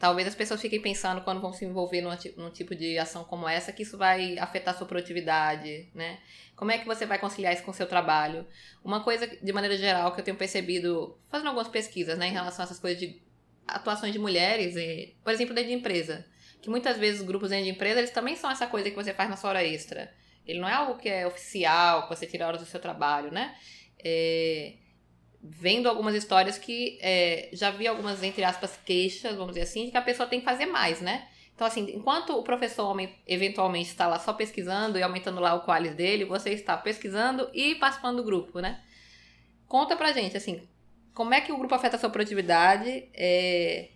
Talvez 0.01 0.27
as 0.27 0.33
pessoas 0.33 0.59
fiquem 0.59 0.81
pensando 0.81 1.21
quando 1.21 1.39
vão 1.39 1.53
se 1.53 1.63
envolver 1.63 2.01
num, 2.01 2.49
tipo 2.49 2.73
de 2.73 2.97
ação 2.97 3.23
como 3.23 3.47
essa 3.47 3.71
que 3.71 3.83
isso 3.83 3.99
vai 3.99 4.35
afetar 4.39 4.75
sua 4.75 4.87
produtividade, 4.87 5.91
né? 5.93 6.17
Como 6.55 6.71
é 6.71 6.79
que 6.79 6.87
você 6.87 7.05
vai 7.05 7.19
conciliar 7.19 7.53
isso 7.53 7.61
com 7.61 7.69
o 7.69 7.73
seu 7.73 7.85
trabalho? 7.85 8.47
Uma 8.83 9.03
coisa, 9.03 9.27
de 9.27 9.53
maneira 9.53 9.77
geral, 9.77 10.11
que 10.11 10.19
eu 10.19 10.25
tenho 10.25 10.35
percebido, 10.35 11.15
fazendo 11.29 11.49
algumas 11.49 11.67
pesquisas, 11.67 12.17
né, 12.17 12.29
em 12.29 12.31
relação 12.31 12.63
a 12.63 12.65
essas 12.65 12.79
coisas 12.79 12.99
de 12.99 13.21
atuações 13.67 14.11
de 14.11 14.17
mulheres, 14.17 14.75
e, 14.75 15.15
por 15.23 15.33
exemplo, 15.33 15.53
dentro 15.53 15.69
de 15.69 15.75
empresa. 15.75 16.25
Que 16.63 16.69
muitas 16.71 16.97
vezes 16.97 17.21
os 17.21 17.27
grupos 17.27 17.51
dentro 17.51 17.65
de 17.65 17.71
empresa, 17.71 17.99
eles 17.99 18.09
também 18.09 18.35
são 18.35 18.49
essa 18.49 18.65
coisa 18.65 18.89
que 18.89 18.95
você 18.95 19.13
faz 19.13 19.29
na 19.29 19.37
sua 19.37 19.51
hora 19.51 19.63
extra. 19.63 20.11
Ele 20.45 20.59
não 20.59 20.67
é 20.67 20.73
algo 20.73 20.97
que 20.97 21.07
é 21.07 21.25
oficial, 21.25 22.03
que 22.03 22.15
você 22.15 22.25
tira 22.25 22.47
horas 22.47 22.61
do 22.61 22.67
seu 22.67 22.79
trabalho, 22.79 23.31
né? 23.31 23.55
É, 24.03 24.73
vendo 25.43 25.87
algumas 25.87 26.15
histórias 26.15 26.57
que 26.57 26.99
é, 27.01 27.49
já 27.53 27.71
vi 27.71 27.87
algumas, 27.87 28.21
entre 28.23 28.43
aspas, 28.43 28.77
queixas, 28.85 29.35
vamos 29.35 29.53
dizer 29.53 29.61
assim, 29.61 29.85
de 29.85 29.91
que 29.91 29.97
a 29.97 30.01
pessoa 30.01 30.27
tem 30.27 30.39
que 30.39 30.45
fazer 30.45 30.65
mais, 30.65 31.01
né? 31.01 31.27
Então, 31.53 31.67
assim, 31.67 31.91
enquanto 31.95 32.31
o 32.31 32.43
professor 32.43 32.89
homem 32.89 33.13
eventualmente 33.27 33.89
está 33.89 34.07
lá 34.07 34.17
só 34.17 34.33
pesquisando 34.33 34.97
e 34.97 35.03
aumentando 35.03 35.39
lá 35.39 35.53
o 35.53 35.61
qualis 35.61 35.93
dele, 35.93 36.25
você 36.25 36.51
está 36.51 36.75
pesquisando 36.75 37.49
e 37.53 37.75
participando 37.75 38.17
do 38.17 38.23
grupo, 38.23 38.59
né? 38.59 38.81
Conta 39.67 39.95
pra 39.95 40.11
gente, 40.11 40.35
assim, 40.35 40.67
como 41.13 41.33
é 41.33 41.41
que 41.41 41.51
o 41.51 41.57
grupo 41.57 41.75
afeta 41.75 41.97
a 41.97 41.99
sua 41.99 42.09
produtividade, 42.09 43.09
é, 43.13 43.89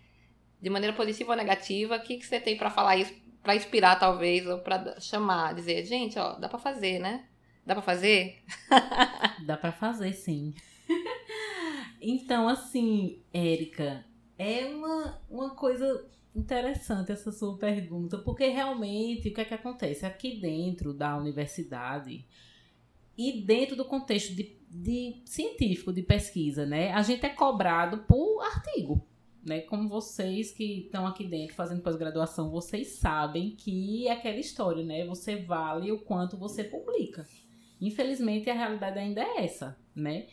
de 0.62 0.70
maneira 0.70 0.96
positiva 0.96 1.32
ou 1.32 1.38
negativa? 1.38 1.96
O 1.96 2.02
que, 2.02 2.18
que 2.18 2.26
você 2.26 2.39
tem 2.39 2.58
para 2.58 2.70
falar 2.70 2.98
isso, 2.98 3.14
para 3.46 3.56
inspirar, 3.56 4.00
talvez, 4.00 4.46
ou 4.48 4.58
para 4.58 5.00
chamar, 5.00 5.54
dizer, 5.54 5.86
gente, 5.86 6.18
ó, 6.18 6.34
dá 6.34 6.50
para 6.50 6.58
fazer, 6.58 6.98
né? 6.98 7.26
Dá 7.64 7.76
para 7.76 7.84
fazer? 7.84 8.43
dá 9.46 9.56
para 9.56 9.72
fazer, 9.72 10.14
sim. 10.14 10.54
então, 12.02 12.50
assim, 12.50 13.22
Érica, 13.32 14.04
é 14.38 14.66
uma, 14.66 15.22
uma 15.30 15.50
coisa 15.52 16.06
interessante 16.36 17.12
essa 17.12 17.32
sua 17.32 17.56
pergunta, 17.58 18.18
porque 18.18 18.48
realmente 18.48 19.30
o 19.30 19.34
que 19.34 19.41
é 19.41 19.46
que 19.46 19.54
acontece? 19.54 20.08
Aqui 20.08 20.39
dentro 20.39 20.91
da 20.91 21.16
universidade 21.16 22.26
e 23.16 23.43
dentro 23.43 23.76
do 23.76 23.86
contexto 23.86 24.34
de, 24.36 24.58
de 24.70 25.22
científico, 25.24 25.93
de 25.93 26.02
pesquisa, 26.02 26.66
né? 26.66 26.91
A 26.93 27.04
gente 27.04 27.26
é 27.26 27.30
cobrado 27.30 28.00
por 28.00 28.41
artigo. 28.41 29.08
Né, 29.46 29.62
como 29.62 29.88
vocês 29.88 30.52
que 30.52 30.86
estão 30.86 31.06
aqui 31.06 31.24
dentro 31.24 31.56
fazendo 31.56 31.84
pós-graduação, 31.84 32.50
vocês 32.50 32.93
sabem 32.93 33.52
que 33.52 34.08
é 34.08 34.14
aquela 34.14 34.39
história, 34.39 34.84
né? 34.84 35.06
Você 35.06 35.36
vale 35.36 35.91
o 35.91 36.00
quanto 36.00 36.36
você 36.36 36.64
publica. 36.64 37.28
Infelizmente, 37.80 38.50
a 38.50 38.56
realidade 38.56 38.98
ainda 38.98 39.22
é 39.22 39.46
essa, 39.46 39.78
né? 39.96 40.26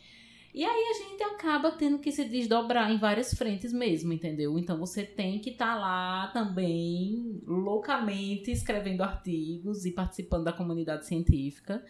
E 0.53 0.63
aí 0.63 0.83
a 0.89 0.93
gente 0.93 1.23
acaba 1.23 1.71
tendo 1.71 1.97
que 1.97 2.11
se 2.11 2.25
desdobrar 2.25 2.91
em 2.91 2.97
várias 2.97 3.33
frentes 3.33 3.73
mesmo, 3.73 4.13
entendeu? 4.13 4.57
Então 4.59 4.77
você 4.77 5.03
tem 5.03 5.39
que 5.39 5.49
estar 5.49 5.73
tá 5.73 5.79
lá 5.79 6.27
também 6.27 7.41
loucamente 7.47 8.51
escrevendo 8.51 9.01
artigos 9.01 9.83
e 9.83 9.91
participando 9.91 10.43
da 10.43 10.53
comunidade 10.53 11.07
científica 11.07 11.83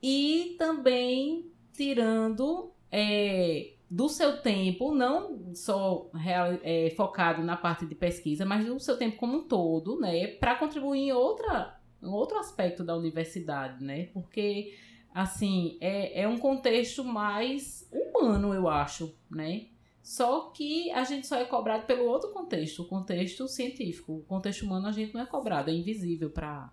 e 0.00 0.54
também 0.56 1.50
tirando 1.72 2.72
é, 2.92 3.72
do 3.90 4.08
seu 4.08 4.40
tempo, 4.40 4.94
não 4.94 5.52
só 5.52 6.08
real, 6.14 6.58
é, 6.62 6.90
focado 6.96 7.42
na 7.42 7.56
parte 7.56 7.84
de 7.84 7.94
pesquisa, 7.96 8.46
mas 8.46 8.64
do 8.64 8.78
seu 8.78 8.96
tempo 8.96 9.16
como 9.16 9.38
um 9.38 9.48
todo, 9.48 9.98
né, 9.98 10.28
para 10.28 10.54
contribuir 10.54 11.08
em 11.08 11.12
outra, 11.12 11.76
um 12.00 12.12
outro 12.12 12.38
aspecto 12.38 12.84
da 12.84 12.96
universidade, 12.96 13.82
né, 13.82 14.04
porque 14.14 14.78
assim 15.12 15.76
é, 15.80 16.22
é 16.22 16.28
um 16.28 16.38
contexto 16.38 17.02
mais 17.02 17.90
humano, 17.90 18.54
eu 18.54 18.68
acho, 18.68 19.12
né. 19.28 19.66
Só 20.02 20.50
que 20.50 20.90
a 20.92 21.04
gente 21.04 21.26
só 21.26 21.36
é 21.36 21.44
cobrado 21.44 21.84
pelo 21.84 22.04
outro 22.04 22.30
contexto, 22.30 22.82
o 22.82 22.88
contexto 22.88 23.46
científico. 23.46 24.14
O 24.14 24.22
contexto 24.22 24.62
humano 24.62 24.88
a 24.88 24.92
gente 24.92 25.12
não 25.12 25.20
é 25.20 25.26
cobrado, 25.26 25.70
é 25.70 25.74
invisível 25.74 26.30
para 26.30 26.72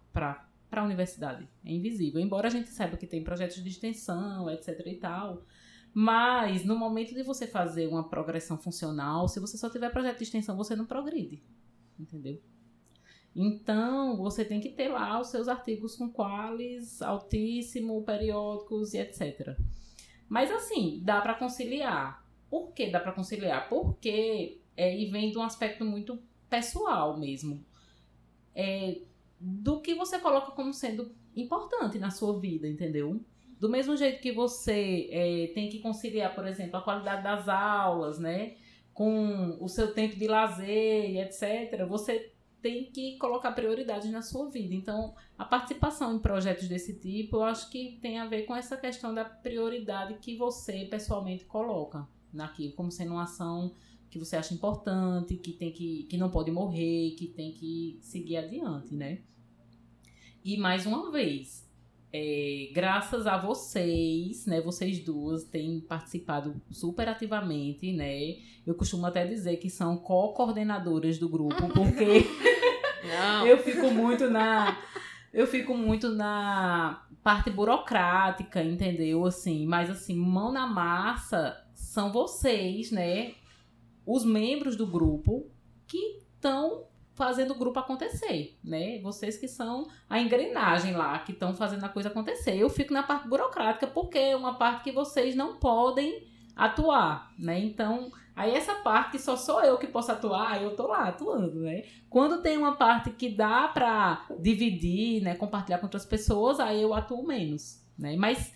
a 0.71 0.83
universidade. 0.83 1.47
É 1.63 1.71
invisível. 1.71 2.21
Embora 2.21 2.47
a 2.47 2.49
gente 2.49 2.69
saiba 2.69 2.97
que 2.97 3.05
tem 3.05 3.23
projetos 3.23 3.61
de 3.61 3.69
extensão, 3.69 4.49
etc 4.49 4.81
e 4.87 4.95
tal. 4.95 5.43
Mas 5.93 6.63
no 6.63 6.77
momento 6.77 7.15
de 7.15 7.23
você 7.23 7.47
fazer 7.47 7.87
uma 7.87 8.07
progressão 8.07 8.57
funcional, 8.57 9.27
se 9.27 9.39
você 9.39 9.57
só 9.57 9.69
tiver 9.69 9.89
projeto 9.89 10.17
de 10.17 10.23
extensão, 10.23 10.55
você 10.55 10.75
não 10.75 10.85
progride. 10.85 11.41
Entendeu? 11.99 12.39
Então, 13.35 14.17
você 14.17 14.43
tem 14.43 14.59
que 14.59 14.69
ter 14.69 14.87
lá 14.87 15.19
os 15.19 15.27
seus 15.27 15.47
artigos 15.47 15.95
com 15.95 16.09
qualis 16.11 17.01
altíssimo, 17.01 18.03
periódicos 18.03 18.93
e 18.93 18.97
etc. 18.99 19.55
Mas 20.27 20.51
assim, 20.51 21.01
dá 21.03 21.21
para 21.21 21.35
conciliar. 21.35 22.25
Por 22.49 22.71
que 22.73 22.89
dá 22.89 22.99
para 22.99 23.11
conciliar? 23.11 23.69
Porque 23.69 24.59
é, 24.75 24.97
e 24.97 25.09
vem 25.09 25.31
de 25.31 25.37
um 25.37 25.43
aspecto 25.43 25.83
muito 25.85 26.19
pessoal 26.49 27.17
mesmo. 27.17 27.63
É, 28.55 29.01
do 29.39 29.81
que 29.81 29.93
você 29.93 30.19
coloca 30.19 30.51
como 30.51 30.73
sendo 30.73 31.11
importante 31.35 31.99
na 31.99 32.09
sua 32.09 32.39
vida, 32.39 32.67
entendeu? 32.67 33.21
Do 33.59 33.69
mesmo 33.69 33.97
jeito 33.97 34.21
que 34.21 34.31
você 34.31 35.09
é, 35.11 35.51
tem 35.53 35.69
que 35.69 35.79
conciliar, 35.79 36.35
por 36.35 36.45
exemplo, 36.45 36.77
a 36.77 36.81
qualidade 36.81 37.23
das 37.23 37.49
aulas, 37.49 38.19
né? 38.19 38.55
Com 38.93 39.57
o 39.59 39.67
seu 39.67 39.93
tempo 39.93 40.15
de 40.15 40.27
lazer, 40.27 41.17
etc., 41.17 41.85
você 41.87 42.33
tem 42.61 42.91
que 42.91 43.17
colocar 43.17 43.51
prioridades 43.51 44.11
na 44.11 44.21
sua 44.21 44.49
vida. 44.49 44.73
Então, 44.73 45.15
a 45.37 45.45
participação 45.45 46.15
em 46.15 46.19
projetos 46.19 46.67
desse 46.67 46.99
tipo, 46.99 47.37
eu 47.37 47.43
acho 47.43 47.69
que 47.69 47.97
tem 48.01 48.19
a 48.19 48.27
ver 48.27 48.43
com 48.43 48.55
essa 48.55 48.75
questão 48.75 49.13
da 49.13 49.25
prioridade 49.25 50.15
que 50.15 50.35
você 50.35 50.85
pessoalmente 50.85 51.45
coloca 51.45 52.07
naquilo, 52.33 52.73
como 52.73 52.91
sendo 52.91 53.13
uma 53.13 53.23
ação 53.23 53.73
que 54.09 54.17
você 54.17 54.37
acha 54.37 54.53
importante, 54.53 55.35
que 55.35 55.53
tem 55.53 55.71
que, 55.71 56.03
que 56.03 56.17
não 56.17 56.29
pode 56.29 56.51
morrer, 56.51 57.11
que 57.17 57.27
tem 57.27 57.51
que 57.51 57.99
seguir 58.01 58.37
adiante, 58.37 58.95
né? 58.95 59.21
E 60.43 60.57
mais 60.57 60.85
uma 60.85 61.11
vez, 61.11 61.66
é, 62.11 62.69
graças 62.73 63.27
a 63.27 63.37
vocês, 63.37 64.45
né? 64.45 64.61
Vocês 64.61 64.99
duas 64.99 65.43
têm 65.43 65.79
participado 65.79 66.61
super 66.71 67.07
ativamente, 67.09 67.91
né? 67.91 68.37
Eu 68.65 68.75
costumo 68.75 69.05
até 69.05 69.25
dizer 69.25 69.57
que 69.57 69.69
são 69.69 69.97
co-coordenadoras 69.97 71.17
do 71.17 71.29
grupo, 71.29 71.67
porque 71.73 72.25
eu 73.45 73.57
fico 73.59 73.91
muito 73.91 74.29
na. 74.29 74.77
Eu 75.33 75.45
fico 75.45 75.75
muito 75.75 76.09
na 76.09 77.05
parte 77.21 77.49
burocrática, 77.49 78.63
entendeu? 78.63 79.25
Assim, 79.25 79.65
mas 79.65 79.89
assim, 79.89 80.15
mão 80.15 80.51
na 80.51 80.65
massa 80.65 81.63
são 81.73 82.11
vocês, 82.11 82.91
né? 82.91 83.33
os 84.07 84.23
membros 84.23 84.77
do 84.77 84.87
grupo 84.87 85.51
que 85.85 86.19
estão 86.19 86.85
fazendo 87.17 87.51
o 87.51 87.57
grupo 87.57 87.79
acontecer, 87.79 88.57
né? 88.63 88.99
Vocês 89.01 89.37
que 89.37 89.47
são 89.47 89.87
a 90.09 90.21
engrenagem 90.21 90.95
lá, 90.95 91.19
que 91.19 91.33
estão 91.33 91.53
fazendo 91.53 91.83
a 91.83 91.89
coisa 91.89 92.09
acontecer. 92.09 92.55
Eu 92.55 92.69
fico 92.69 92.93
na 92.93 93.03
parte 93.03 93.27
burocrática 93.27 93.87
porque 93.87 94.17
é 94.17 94.35
uma 94.35 94.53
parte 94.53 94.83
que 94.83 94.91
vocês 94.91 95.35
não 95.35 95.57
podem 95.57 96.27
atuar, 96.55 97.33
né? 97.37 97.59
Então, 97.59 98.11
aí 98.35 98.53
essa 98.53 98.75
parte 98.75 99.11
que 99.11 99.19
só 99.19 99.35
sou 99.35 99.61
eu 99.61 99.77
que 99.77 99.87
posso 99.87 100.11
atuar, 100.11 100.61
eu 100.61 100.75
tô 100.75 100.87
lá 100.87 101.09
atuando, 101.09 101.59
né? 101.59 101.83
Quando 102.09 102.41
tem 102.41 102.55
uma 102.55 102.75
parte 102.75 103.09
que 103.09 103.29
dá 103.29 103.67
para 103.67 104.25
dividir, 104.39 105.21
né, 105.21 105.35
compartilhar 105.35 105.79
com 105.79 105.87
outras 105.87 106.05
pessoas, 106.05 106.59
aí 106.59 106.81
eu 106.81 106.93
atuo 106.93 107.25
menos, 107.25 107.83
né? 107.97 108.15
Mas 108.15 108.53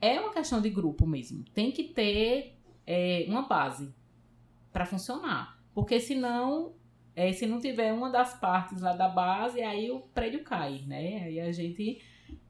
é 0.00 0.20
uma 0.20 0.32
questão 0.32 0.60
de 0.60 0.70
grupo 0.70 1.06
mesmo. 1.06 1.42
Tem 1.54 1.72
que 1.72 1.84
ter 1.84 2.58
é, 2.86 3.24
uma 3.28 3.42
base, 3.42 3.92
para 4.72 4.86
funcionar. 4.86 5.58
Porque 5.74 6.00
senão, 6.00 6.72
é, 7.18 7.32
se 7.32 7.46
não 7.46 7.58
tiver 7.58 7.92
uma 7.92 8.10
das 8.10 8.38
partes 8.38 8.80
lá 8.80 8.92
da 8.92 9.08
base, 9.08 9.60
aí 9.60 9.90
o 9.90 9.98
prédio 9.98 10.44
cai, 10.44 10.84
né? 10.86 11.24
Aí 11.24 11.40
a 11.40 11.50
gente 11.50 12.00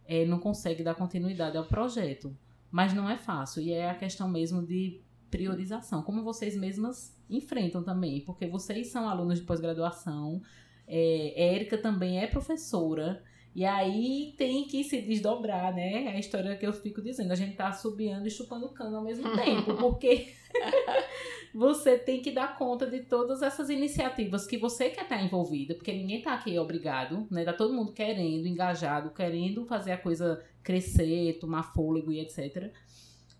é, 0.06 0.26
não 0.26 0.38
consegue 0.38 0.82
dar 0.82 0.94
continuidade 0.94 1.56
ao 1.56 1.64
projeto. 1.64 2.36
Mas 2.70 2.92
não 2.92 3.08
é 3.08 3.16
fácil. 3.16 3.62
E 3.62 3.72
é 3.72 3.88
a 3.88 3.94
questão 3.94 4.28
mesmo 4.28 4.62
de 4.62 5.00
priorização, 5.30 6.02
como 6.02 6.22
vocês 6.22 6.54
mesmas 6.54 7.18
enfrentam 7.30 7.82
também, 7.82 8.20
porque 8.20 8.46
vocês 8.46 8.88
são 8.88 9.08
alunos 9.08 9.38
de 9.38 9.46
pós-graduação, 9.46 10.42
é, 10.86 11.54
Érica 11.54 11.78
também 11.78 12.20
é 12.20 12.26
professora, 12.26 13.22
e 13.58 13.64
aí 13.64 14.34
tem 14.38 14.68
que 14.68 14.84
se 14.84 15.02
desdobrar, 15.02 15.74
né? 15.74 16.04
É 16.04 16.08
a 16.10 16.18
história 16.20 16.56
que 16.56 16.64
eu 16.64 16.72
fico 16.72 17.02
dizendo, 17.02 17.32
a 17.32 17.34
gente 17.34 17.56
tá 17.56 17.72
subiando 17.72 18.28
e 18.28 18.30
chupando 18.30 18.68
cano 18.68 18.98
ao 18.98 19.02
mesmo 19.02 19.24
tempo, 19.34 19.74
porque 19.74 20.32
você 21.52 21.98
tem 21.98 22.22
que 22.22 22.30
dar 22.30 22.56
conta 22.56 22.88
de 22.88 23.00
todas 23.00 23.42
essas 23.42 23.68
iniciativas 23.68 24.46
que 24.46 24.56
você 24.56 24.90
quer 24.90 25.02
estar 25.02 25.20
envolvida, 25.20 25.74
porque 25.74 25.92
ninguém 25.92 26.22
tá 26.22 26.34
aqui 26.34 26.56
obrigado, 26.56 27.26
né? 27.32 27.44
Tá 27.44 27.52
todo 27.52 27.74
mundo 27.74 27.92
querendo, 27.92 28.46
engajado, 28.46 29.10
querendo 29.10 29.66
fazer 29.66 29.90
a 29.90 29.98
coisa 29.98 30.40
crescer, 30.62 31.40
tomar 31.40 31.64
fôlego 31.74 32.12
e 32.12 32.20
etc. 32.20 32.72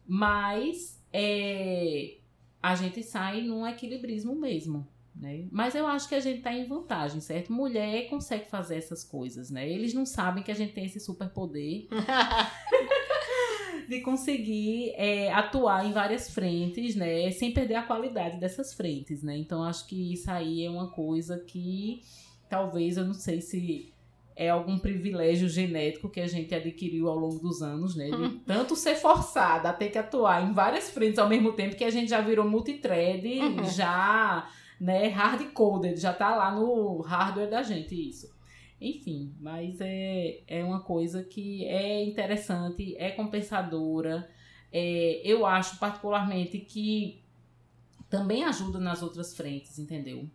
Mas 0.04 1.00
é, 1.12 2.16
a 2.60 2.74
gente 2.74 3.04
sai 3.04 3.42
num 3.42 3.64
equilibrismo 3.64 4.34
mesmo. 4.34 4.84
Né? 5.20 5.48
Mas 5.50 5.74
eu 5.74 5.84
acho 5.86 6.08
que 6.08 6.14
a 6.14 6.20
gente 6.20 6.38
está 6.38 6.52
em 6.52 6.68
vantagem, 6.68 7.20
certo? 7.20 7.52
Mulher 7.52 8.08
consegue 8.08 8.48
fazer 8.48 8.76
essas 8.76 9.02
coisas, 9.02 9.50
né? 9.50 9.68
Eles 9.68 9.92
não 9.92 10.06
sabem 10.06 10.44
que 10.44 10.50
a 10.52 10.54
gente 10.54 10.72
tem 10.72 10.84
esse 10.84 11.00
superpoder 11.00 11.88
de 13.88 14.00
conseguir 14.00 14.92
é, 14.94 15.32
atuar 15.32 15.84
em 15.84 15.92
várias 15.92 16.30
frentes, 16.30 16.94
né? 16.94 17.30
Sem 17.32 17.52
perder 17.52 17.74
a 17.74 17.82
qualidade 17.82 18.38
dessas 18.38 18.74
frentes, 18.74 19.24
né? 19.24 19.36
Então 19.36 19.64
acho 19.64 19.88
que 19.88 20.12
isso 20.12 20.30
aí 20.30 20.64
é 20.64 20.70
uma 20.70 20.88
coisa 20.92 21.36
que 21.40 22.00
talvez 22.48 22.96
eu 22.96 23.04
não 23.04 23.14
sei 23.14 23.40
se 23.40 23.92
é 24.36 24.50
algum 24.50 24.78
privilégio 24.78 25.48
genético 25.48 26.08
que 26.08 26.20
a 26.20 26.28
gente 26.28 26.54
adquiriu 26.54 27.08
ao 27.08 27.18
longo 27.18 27.40
dos 27.40 27.60
anos, 27.60 27.96
né? 27.96 28.08
De 28.08 28.38
tanto 28.46 28.76
ser 28.76 28.94
forçada 28.94 29.68
a 29.68 29.72
ter 29.72 29.88
que 29.88 29.98
atuar 29.98 30.48
em 30.48 30.52
várias 30.52 30.90
frentes 30.90 31.18
ao 31.18 31.28
mesmo 31.28 31.54
tempo 31.54 31.74
que 31.74 31.82
a 31.82 31.90
gente 31.90 32.08
já 32.08 32.20
virou 32.20 32.48
multithread, 32.48 33.26
uhum. 33.26 33.64
já 33.64 34.48
né, 34.80 35.08
hard-coded, 35.08 35.96
já 35.98 36.12
tá 36.12 36.34
lá 36.36 36.54
no 36.54 37.00
hardware 37.00 37.50
da 37.50 37.62
gente 37.62 37.94
isso. 37.94 38.36
Enfim, 38.80 39.34
mas 39.40 39.80
é, 39.80 40.40
é 40.46 40.62
uma 40.62 40.80
coisa 40.80 41.24
que 41.24 41.64
é 41.64 42.04
interessante, 42.04 42.94
é 42.96 43.10
compensadora. 43.10 44.28
É, 44.72 45.20
eu 45.24 45.44
acho 45.44 45.78
particularmente 45.78 46.58
que 46.58 47.20
também 48.08 48.44
ajuda 48.44 48.78
nas 48.78 49.02
outras 49.02 49.36
frentes, 49.36 49.78
entendeu? 49.78 50.28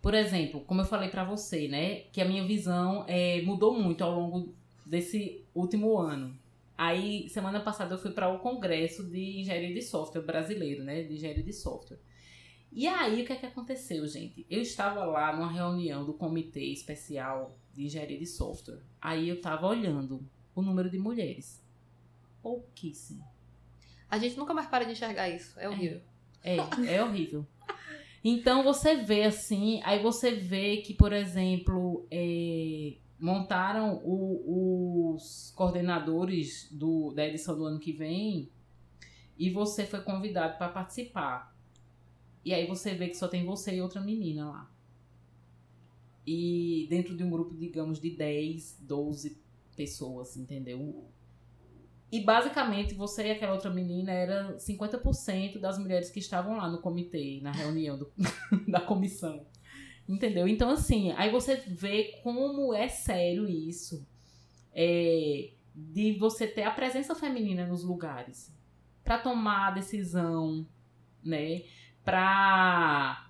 Por 0.00 0.14
exemplo, 0.14 0.60
como 0.60 0.82
eu 0.82 0.84
falei 0.84 1.08
para 1.08 1.24
você, 1.24 1.66
né, 1.66 2.00
que 2.12 2.20
a 2.20 2.24
minha 2.24 2.46
visão 2.46 3.04
é, 3.08 3.42
mudou 3.42 3.74
muito 3.78 4.04
ao 4.04 4.14
longo 4.14 4.54
desse 4.86 5.44
último 5.54 5.98
ano. 5.98 6.38
Aí, 6.76 7.28
semana 7.28 7.60
passada 7.60 7.94
eu 7.94 7.98
fui 7.98 8.10
para 8.10 8.28
o 8.28 8.38
congresso 8.38 9.08
de 9.08 9.40
engenharia 9.40 9.72
de 9.72 9.82
software 9.82 10.22
brasileiro, 10.22 10.84
né, 10.84 11.02
de 11.02 11.14
engenharia 11.14 11.42
de 11.42 11.52
software. 11.52 11.98
E 12.74 12.88
aí, 12.88 13.22
o 13.22 13.24
que 13.24 13.32
é 13.32 13.36
que 13.36 13.46
aconteceu, 13.46 14.04
gente? 14.08 14.44
Eu 14.50 14.60
estava 14.60 15.04
lá 15.04 15.32
numa 15.32 15.50
reunião 15.50 16.04
do 16.04 16.12
Comitê 16.12 16.64
Especial 16.72 17.56
de 17.72 17.84
Engenharia 17.84 18.18
de 18.18 18.26
Software. 18.26 18.82
Aí 19.00 19.28
eu 19.28 19.36
estava 19.36 19.68
olhando 19.68 20.28
o 20.56 20.60
número 20.60 20.90
de 20.90 20.98
mulheres. 20.98 21.64
Pouquíssimo. 22.42 23.24
A 24.10 24.18
gente 24.18 24.36
nunca 24.36 24.52
mais 24.52 24.66
para 24.66 24.84
de 24.84 24.90
enxergar 24.90 25.28
isso. 25.28 25.58
É 25.60 25.68
horrível. 25.68 26.00
É, 26.42 26.56
é, 26.56 26.66
é 26.98 27.04
horrível. 27.04 27.46
Então 28.24 28.64
você 28.64 28.96
vê 28.96 29.22
assim, 29.22 29.80
aí 29.84 30.02
você 30.02 30.32
vê 30.32 30.78
que, 30.78 30.94
por 30.94 31.12
exemplo, 31.12 32.04
é, 32.10 32.94
montaram 33.20 34.02
o, 34.02 35.14
os 35.14 35.52
coordenadores 35.54 36.68
do, 36.72 37.12
da 37.12 37.24
edição 37.24 37.56
do 37.56 37.64
ano 37.66 37.78
que 37.78 37.92
vem 37.92 38.50
e 39.38 39.48
você 39.48 39.86
foi 39.86 40.00
convidado 40.00 40.58
para 40.58 40.70
participar. 40.70 41.53
E 42.44 42.52
aí 42.52 42.66
você 42.66 42.94
vê 42.94 43.08
que 43.08 43.16
só 43.16 43.28
tem 43.28 43.44
você 43.44 43.76
e 43.76 43.80
outra 43.80 44.00
menina 44.00 44.50
lá. 44.50 44.70
E 46.26 46.86
dentro 46.88 47.16
de 47.16 47.22
um 47.22 47.30
grupo, 47.30 47.54
digamos, 47.54 48.00
de 48.00 48.10
10, 48.10 48.80
12 48.80 49.38
pessoas, 49.76 50.36
entendeu? 50.36 51.04
E 52.10 52.20
basicamente 52.20 52.94
você 52.94 53.26
e 53.26 53.30
aquela 53.32 53.54
outra 53.54 53.70
menina 53.70 54.12
era 54.12 54.56
50% 54.56 55.58
das 55.58 55.78
mulheres 55.78 56.10
que 56.10 56.20
estavam 56.20 56.56
lá 56.56 56.68
no 56.70 56.80
comitê, 56.80 57.40
na 57.42 57.50
reunião 57.50 57.98
do, 57.98 58.12
da 58.68 58.80
comissão. 58.80 59.46
Entendeu? 60.08 60.46
Então, 60.46 60.70
assim, 60.70 61.12
aí 61.12 61.30
você 61.30 61.56
vê 61.56 62.20
como 62.22 62.72
é 62.74 62.88
sério 62.88 63.48
isso. 63.48 64.06
É, 64.72 65.50
de 65.74 66.12
você 66.18 66.46
ter 66.46 66.62
a 66.62 66.70
presença 66.70 67.14
feminina 67.14 67.66
nos 67.66 67.82
lugares. 67.82 68.54
para 69.02 69.18
tomar 69.18 69.68
a 69.68 69.70
decisão, 69.72 70.66
né? 71.22 71.62
Para 72.04 73.28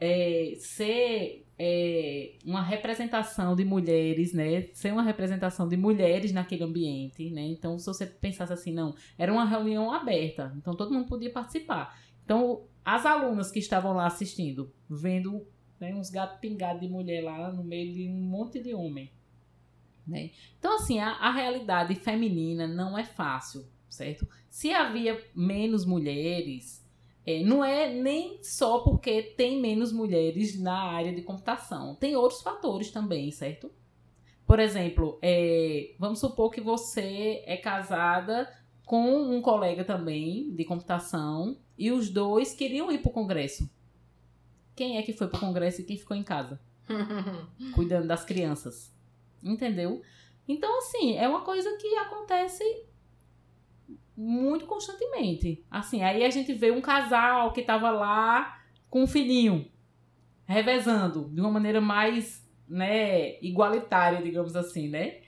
é, 0.00 0.54
ser 0.58 1.44
é, 1.58 2.32
uma 2.44 2.62
representação 2.62 3.54
de 3.54 3.64
mulheres, 3.64 4.32
né? 4.32 4.68
Ser 4.72 4.92
uma 4.92 5.02
representação 5.02 5.68
de 5.68 5.76
mulheres 5.76 6.32
naquele 6.32 6.64
ambiente, 6.64 7.30
né? 7.30 7.42
Então, 7.42 7.78
se 7.78 7.86
você 7.86 8.06
pensasse 8.06 8.52
assim, 8.52 8.72
não, 8.72 8.94
era 9.16 9.32
uma 9.32 9.44
reunião 9.44 9.92
aberta, 9.92 10.52
então 10.56 10.74
todo 10.74 10.92
mundo 10.92 11.08
podia 11.08 11.30
participar. 11.30 11.96
Então, 12.24 12.64
as 12.84 13.06
alunas 13.06 13.50
que 13.50 13.58
estavam 13.58 13.92
lá 13.92 14.06
assistindo, 14.06 14.72
vendo 14.88 15.46
né, 15.78 15.94
uns 15.94 16.10
gatos 16.10 16.40
pingados 16.40 16.80
de 16.80 16.88
mulher 16.88 17.22
lá 17.22 17.52
no 17.52 17.62
meio 17.62 17.92
de 17.92 18.08
um 18.08 18.22
monte 18.22 18.60
de 18.60 18.74
homem. 18.74 19.12
Né? 20.06 20.30
Então, 20.58 20.76
assim, 20.76 20.98
a, 20.98 21.10
a 21.10 21.30
realidade 21.30 21.94
feminina 21.94 22.66
não 22.66 22.98
é 22.98 23.04
fácil, 23.04 23.64
certo? 23.88 24.26
Se 24.50 24.72
havia 24.72 25.22
menos 25.34 25.84
mulheres, 25.84 26.81
é, 27.24 27.42
não 27.42 27.64
é 27.64 27.92
nem 27.92 28.42
só 28.42 28.80
porque 28.80 29.22
tem 29.22 29.60
menos 29.60 29.92
mulheres 29.92 30.60
na 30.60 30.76
área 30.76 31.14
de 31.14 31.22
computação. 31.22 31.94
Tem 31.94 32.16
outros 32.16 32.42
fatores 32.42 32.90
também, 32.90 33.30
certo? 33.30 33.70
Por 34.46 34.58
exemplo, 34.58 35.18
é, 35.22 35.94
vamos 35.98 36.18
supor 36.18 36.50
que 36.50 36.60
você 36.60 37.42
é 37.46 37.56
casada 37.56 38.52
com 38.84 39.16
um 39.16 39.40
colega 39.40 39.84
também 39.84 40.52
de 40.54 40.64
computação 40.64 41.56
e 41.78 41.92
os 41.92 42.10
dois 42.10 42.52
queriam 42.52 42.90
ir 42.90 42.98
para 42.98 43.10
o 43.10 43.14
congresso. 43.14 43.70
Quem 44.74 44.98
é 44.98 45.02
que 45.02 45.12
foi 45.12 45.28
para 45.28 45.36
o 45.36 45.40
congresso 45.40 45.80
e 45.80 45.84
quem 45.84 45.96
ficou 45.96 46.16
em 46.16 46.24
casa? 46.24 46.60
cuidando 47.74 48.08
das 48.08 48.24
crianças. 48.24 48.92
Entendeu? 49.42 50.02
Então, 50.46 50.78
assim, 50.78 51.16
é 51.16 51.28
uma 51.28 51.42
coisa 51.42 51.76
que 51.76 51.96
acontece 51.96 52.64
muito 54.16 54.66
constantemente. 54.66 55.64
Assim, 55.70 56.02
aí 56.02 56.24
a 56.24 56.30
gente 56.30 56.52
vê 56.52 56.70
um 56.70 56.80
casal 56.80 57.52
que 57.52 57.62
tava 57.62 57.90
lá 57.90 58.58
com 58.90 59.02
um 59.02 59.06
filhinho, 59.06 59.70
revezando 60.44 61.30
de 61.30 61.40
uma 61.40 61.50
maneira 61.50 61.80
mais, 61.80 62.46
né, 62.68 63.40
igualitária, 63.40 64.22
digamos 64.22 64.54
assim, 64.54 64.88
né? 64.88 65.20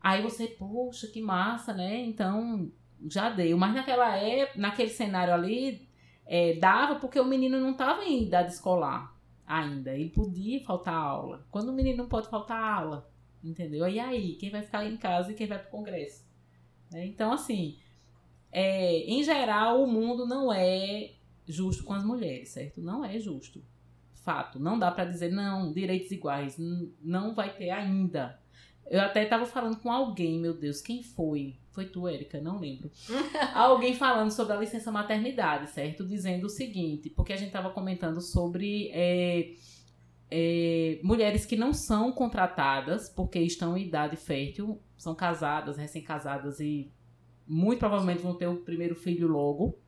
Aí 0.00 0.22
você, 0.22 0.46
poxa, 0.46 1.08
que 1.08 1.20
massa, 1.20 1.74
né? 1.74 2.00
Então, 2.04 2.70
já 3.10 3.30
deu. 3.30 3.56
Mas 3.58 3.74
naquela 3.74 4.16
época, 4.16 4.58
naquele 4.58 4.90
cenário 4.90 5.34
ali, 5.34 5.88
é, 6.24 6.54
dava 6.54 6.96
porque 6.96 7.18
o 7.18 7.24
menino 7.24 7.60
não 7.60 7.72
estava 7.72 8.04
em 8.04 8.24
idade 8.24 8.52
escolar 8.52 9.14
ainda. 9.46 9.94
Ele 9.94 10.10
podia 10.10 10.62
faltar 10.64 10.94
aula. 10.94 11.46
Quando 11.50 11.70
o 11.70 11.72
menino 11.72 11.98
não 11.98 12.08
pode 12.08 12.28
faltar 12.28 12.62
aula, 12.62 13.10
entendeu? 13.42 13.88
E 13.88 13.98
aí, 13.98 14.34
quem 14.34 14.50
vai 14.50 14.62
ficar 14.62 14.84
em 14.86 14.96
casa 14.96 15.32
e 15.32 15.34
quem 15.34 15.46
vai 15.46 15.58
para 15.58 15.68
o 15.68 15.70
congresso? 15.70 16.24
Né? 16.90 17.06
Então, 17.06 17.32
assim, 17.32 17.78
é, 18.50 18.98
em 19.00 19.22
geral, 19.22 19.82
o 19.82 19.86
mundo 19.86 20.26
não 20.26 20.52
é 20.52 21.12
justo 21.46 21.84
com 21.84 21.92
as 21.92 22.04
mulheres, 22.04 22.50
certo? 22.50 22.80
Não 22.80 23.04
é 23.04 23.18
justo. 23.18 23.62
Fato. 24.14 24.58
Não 24.58 24.78
dá 24.78 24.90
para 24.90 25.06
dizer, 25.06 25.30
não, 25.30 25.72
direitos 25.72 26.10
iguais. 26.10 26.56
Não 27.00 27.34
vai 27.34 27.54
ter 27.54 27.70
ainda. 27.70 28.38
Eu 28.90 29.00
até 29.00 29.24
estava 29.24 29.44
falando 29.46 29.78
com 29.78 29.90
alguém, 29.90 30.38
meu 30.38 30.54
Deus, 30.54 30.80
quem 30.80 31.02
foi? 31.02 31.58
Foi 31.70 31.86
tu, 31.86 32.08
Érica? 32.08 32.40
Não 32.40 32.58
lembro. 32.58 32.90
alguém 33.54 33.94
falando 33.94 34.30
sobre 34.30 34.54
a 34.54 34.56
licença 34.56 34.90
maternidade, 34.90 35.70
certo? 35.70 36.06
Dizendo 36.06 36.46
o 36.46 36.50
seguinte, 36.50 37.10
porque 37.10 37.32
a 37.32 37.36
gente 37.36 37.48
estava 37.48 37.70
comentando 37.70 38.20
sobre 38.20 38.90
é, 38.92 39.52
é, 40.30 41.00
mulheres 41.02 41.46
que 41.46 41.56
não 41.56 41.72
são 41.72 42.12
contratadas 42.12 43.08
porque 43.08 43.38
estão 43.40 43.76
em 43.76 43.86
idade 43.86 44.16
fértil, 44.16 44.80
são 44.96 45.14
casadas, 45.14 45.76
recém-casadas 45.76 46.58
e 46.58 46.90
muito 47.48 47.78
provavelmente 47.78 48.22
vão 48.22 48.34
ter 48.34 48.46
o 48.46 48.56
primeiro 48.56 48.94
filho 48.94 49.26
logo. 49.26 49.78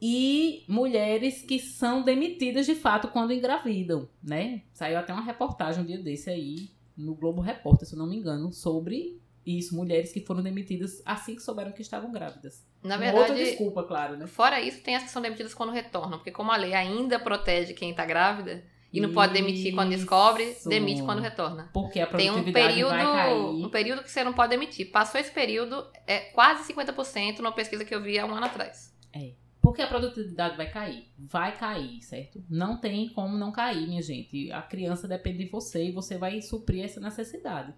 E 0.00 0.62
mulheres 0.68 1.40
que 1.40 1.58
são 1.58 2.02
demitidas 2.02 2.66
de 2.66 2.74
fato 2.74 3.08
quando 3.08 3.32
engravidam, 3.32 4.08
né? 4.22 4.62
Saiu 4.72 4.98
até 4.98 5.12
uma 5.12 5.22
reportagem 5.22 5.82
um 5.82 5.86
dia 5.86 5.98
desse 5.98 6.28
aí, 6.28 6.68
no 6.94 7.14
Globo 7.14 7.40
Repórter, 7.40 7.88
se 7.88 7.94
eu 7.94 7.98
não 7.98 8.06
me 8.06 8.16
engano, 8.16 8.52
sobre 8.52 9.18
isso, 9.46 9.74
mulheres 9.74 10.12
que 10.12 10.20
foram 10.20 10.42
demitidas 10.42 11.00
assim 11.06 11.34
que 11.36 11.42
souberam 11.42 11.72
que 11.72 11.80
estavam 11.80 12.10
grávidas. 12.10 12.66
Na 12.82 12.96
verdade, 12.96 13.30
outra 13.30 13.34
desculpa, 13.34 13.84
claro, 13.84 14.16
né? 14.16 14.26
Fora 14.26 14.60
isso, 14.60 14.82
tem 14.82 14.96
as 14.96 15.04
que 15.04 15.10
são 15.10 15.22
demitidas 15.22 15.54
quando 15.54 15.72
retornam, 15.72 16.18
porque 16.18 16.32
como 16.32 16.50
a 16.50 16.56
lei 16.56 16.74
ainda 16.74 17.18
protege 17.18 17.72
quem 17.72 17.90
está 17.90 18.04
grávida, 18.04 18.64
e 18.96 19.00
não 19.00 19.12
pode 19.12 19.34
demitir 19.34 19.74
quando 19.74 19.90
descobre, 19.90 20.56
demite 20.66 21.02
quando 21.02 21.20
retorna. 21.20 21.68
Porque 21.72 22.00
a 22.00 22.06
produtividade 22.06 22.52
Tem 22.52 22.64
um 22.64 22.68
período, 22.68 22.90
vai 22.90 23.04
cair. 23.04 23.34
um 23.34 23.68
período 23.68 24.02
que 24.02 24.10
você 24.10 24.24
não 24.24 24.32
pode 24.32 24.50
demitir. 24.50 24.90
Passou 24.90 25.20
esse 25.20 25.30
período, 25.30 25.86
é 26.06 26.20
quase 26.30 26.72
50% 26.72 27.38
numa 27.38 27.52
pesquisa 27.52 27.84
que 27.84 27.94
eu 27.94 28.02
vi 28.02 28.18
há 28.18 28.24
um 28.24 28.34
ano 28.34 28.46
atrás. 28.46 28.94
É. 29.12 29.32
Porque 29.60 29.82
a 29.82 29.86
produtividade 29.86 30.56
vai 30.56 30.70
cair. 30.70 31.08
Vai 31.18 31.56
cair, 31.56 32.00
certo? 32.00 32.42
Não 32.48 32.78
tem 32.78 33.08
como 33.08 33.36
não 33.36 33.52
cair, 33.52 33.86
minha 33.86 34.00
gente. 34.00 34.50
A 34.52 34.62
criança 34.62 35.06
depende 35.06 35.44
de 35.44 35.50
você 35.50 35.88
e 35.88 35.92
você 35.92 36.16
vai 36.16 36.40
suprir 36.40 36.84
essa 36.84 37.00
necessidade. 37.00 37.74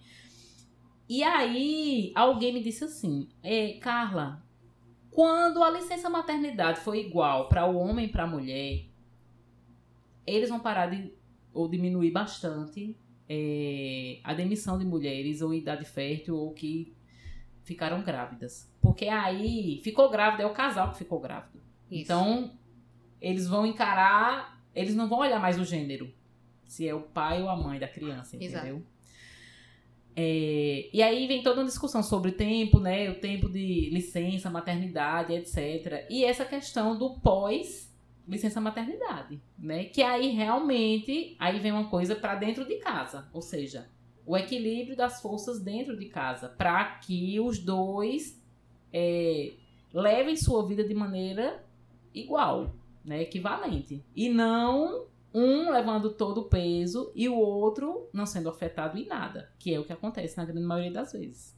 E 1.08 1.22
aí, 1.22 2.12
alguém 2.14 2.52
me 2.52 2.62
disse 2.62 2.84
assim: 2.84 3.28
é, 3.42 3.72
Carla, 3.80 4.42
quando 5.10 5.64
a 5.64 5.70
licença 5.70 6.10
maternidade 6.10 6.80
for 6.80 6.94
igual 6.94 7.48
para 7.48 7.66
o 7.66 7.76
homem 7.76 8.06
e 8.06 8.08
para 8.08 8.24
a 8.24 8.26
mulher, 8.26 8.84
eles 10.34 10.48
vão 10.48 10.60
parar 10.60 10.86
de 10.86 11.12
ou 11.52 11.68
diminuir 11.68 12.10
bastante 12.10 12.96
é, 13.28 14.20
a 14.22 14.32
demissão 14.32 14.78
de 14.78 14.84
mulheres 14.84 15.42
ou 15.42 15.52
idade 15.52 15.84
fértil 15.84 16.36
ou 16.36 16.52
que 16.52 16.94
ficaram 17.62 18.02
grávidas. 18.02 18.72
Porque 18.80 19.06
aí 19.06 19.80
ficou 19.82 20.08
grávida, 20.08 20.44
é 20.44 20.46
o 20.46 20.52
casal 20.52 20.92
que 20.92 20.98
ficou 20.98 21.20
grávido. 21.20 21.60
Isso. 21.90 22.02
Então, 22.02 22.52
eles 23.20 23.46
vão 23.46 23.66
encarar, 23.66 24.62
eles 24.74 24.94
não 24.94 25.08
vão 25.08 25.18
olhar 25.18 25.40
mais 25.40 25.58
o 25.58 25.64
gênero. 25.64 26.12
Se 26.66 26.86
é 26.86 26.94
o 26.94 27.00
pai 27.00 27.42
ou 27.42 27.48
a 27.48 27.56
mãe 27.56 27.78
da 27.78 27.88
criança, 27.88 28.36
entendeu? 28.36 28.82
É, 30.14 30.90
e 30.92 31.02
aí 31.02 31.26
vem 31.26 31.42
toda 31.42 31.60
uma 31.60 31.66
discussão 31.66 32.02
sobre 32.02 32.30
o 32.30 32.34
tempo, 32.34 32.80
né? 32.80 33.08
O 33.10 33.20
tempo 33.20 33.48
de 33.48 33.88
licença, 33.90 34.50
maternidade, 34.50 35.32
etc. 35.32 36.06
E 36.10 36.24
essa 36.24 36.44
questão 36.44 36.98
do 36.98 37.20
pós 37.20 37.87
licença 38.28 38.60
maternidade, 38.60 39.40
né? 39.58 39.84
Que 39.84 40.02
aí 40.02 40.28
realmente 40.30 41.34
aí 41.38 41.58
vem 41.58 41.72
uma 41.72 41.88
coisa 41.88 42.14
para 42.14 42.34
dentro 42.34 42.66
de 42.66 42.76
casa, 42.76 43.28
ou 43.32 43.40
seja, 43.40 43.88
o 44.26 44.36
equilíbrio 44.36 44.94
das 44.94 45.22
forças 45.22 45.58
dentro 45.58 45.96
de 45.96 46.06
casa, 46.06 46.48
para 46.48 46.84
que 46.98 47.40
os 47.40 47.58
dois 47.58 48.40
é, 48.92 49.54
levem 49.92 50.36
sua 50.36 50.66
vida 50.66 50.84
de 50.84 50.94
maneira 50.94 51.64
igual, 52.14 52.74
né? 53.04 53.22
Equivalente 53.22 54.04
e 54.14 54.28
não 54.28 55.06
um 55.32 55.70
levando 55.70 56.12
todo 56.12 56.42
o 56.42 56.48
peso 56.48 57.12
e 57.14 57.28
o 57.28 57.36
outro 57.36 58.08
não 58.12 58.26
sendo 58.26 58.48
afetado 58.48 58.98
em 58.98 59.06
nada, 59.06 59.50
que 59.58 59.72
é 59.72 59.80
o 59.80 59.84
que 59.84 59.92
acontece 59.92 60.36
na 60.36 60.44
grande 60.44 60.66
maioria 60.66 60.92
das 60.92 61.12
vezes? 61.12 61.57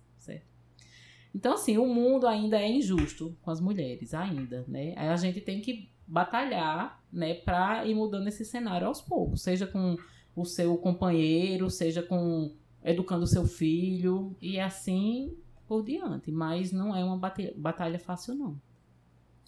Então, 1.35 1.55
assim, 1.55 1.79
o 1.79 1.87
mundo 1.87 2.27
ainda 2.27 2.61
é 2.61 2.69
injusto 2.69 3.37
com 3.43 3.51
as 3.51 3.61
mulheres, 3.61 4.15
ainda, 4.15 4.65
né? 4.67 4.95
A 4.97 5.17
gente 5.17 5.41
tem 5.41 5.61
que 5.61 5.91
batalhar, 6.07 7.01
né, 7.13 7.35
para 7.35 7.87
ir 7.87 7.95
mudando 7.95 8.27
esse 8.27 8.45
cenário 8.45 8.87
aos 8.87 9.01
poucos, 9.01 9.43
seja 9.43 9.67
com 9.67 9.97
o 10.35 10.45
seu 10.45 10.77
companheiro, 10.77 11.71
seja 11.71 12.03
com 12.03 12.53
educando 12.83 13.25
o 13.25 13.29
seu 13.29 13.47
filho 13.47 14.37
e 14.41 14.59
assim 14.59 15.37
por 15.69 15.85
diante, 15.85 16.33
mas 16.33 16.73
não 16.73 16.97
é 16.97 17.05
uma 17.05 17.17
batalha 17.57 17.99
fácil 17.99 18.35
não. 18.35 18.61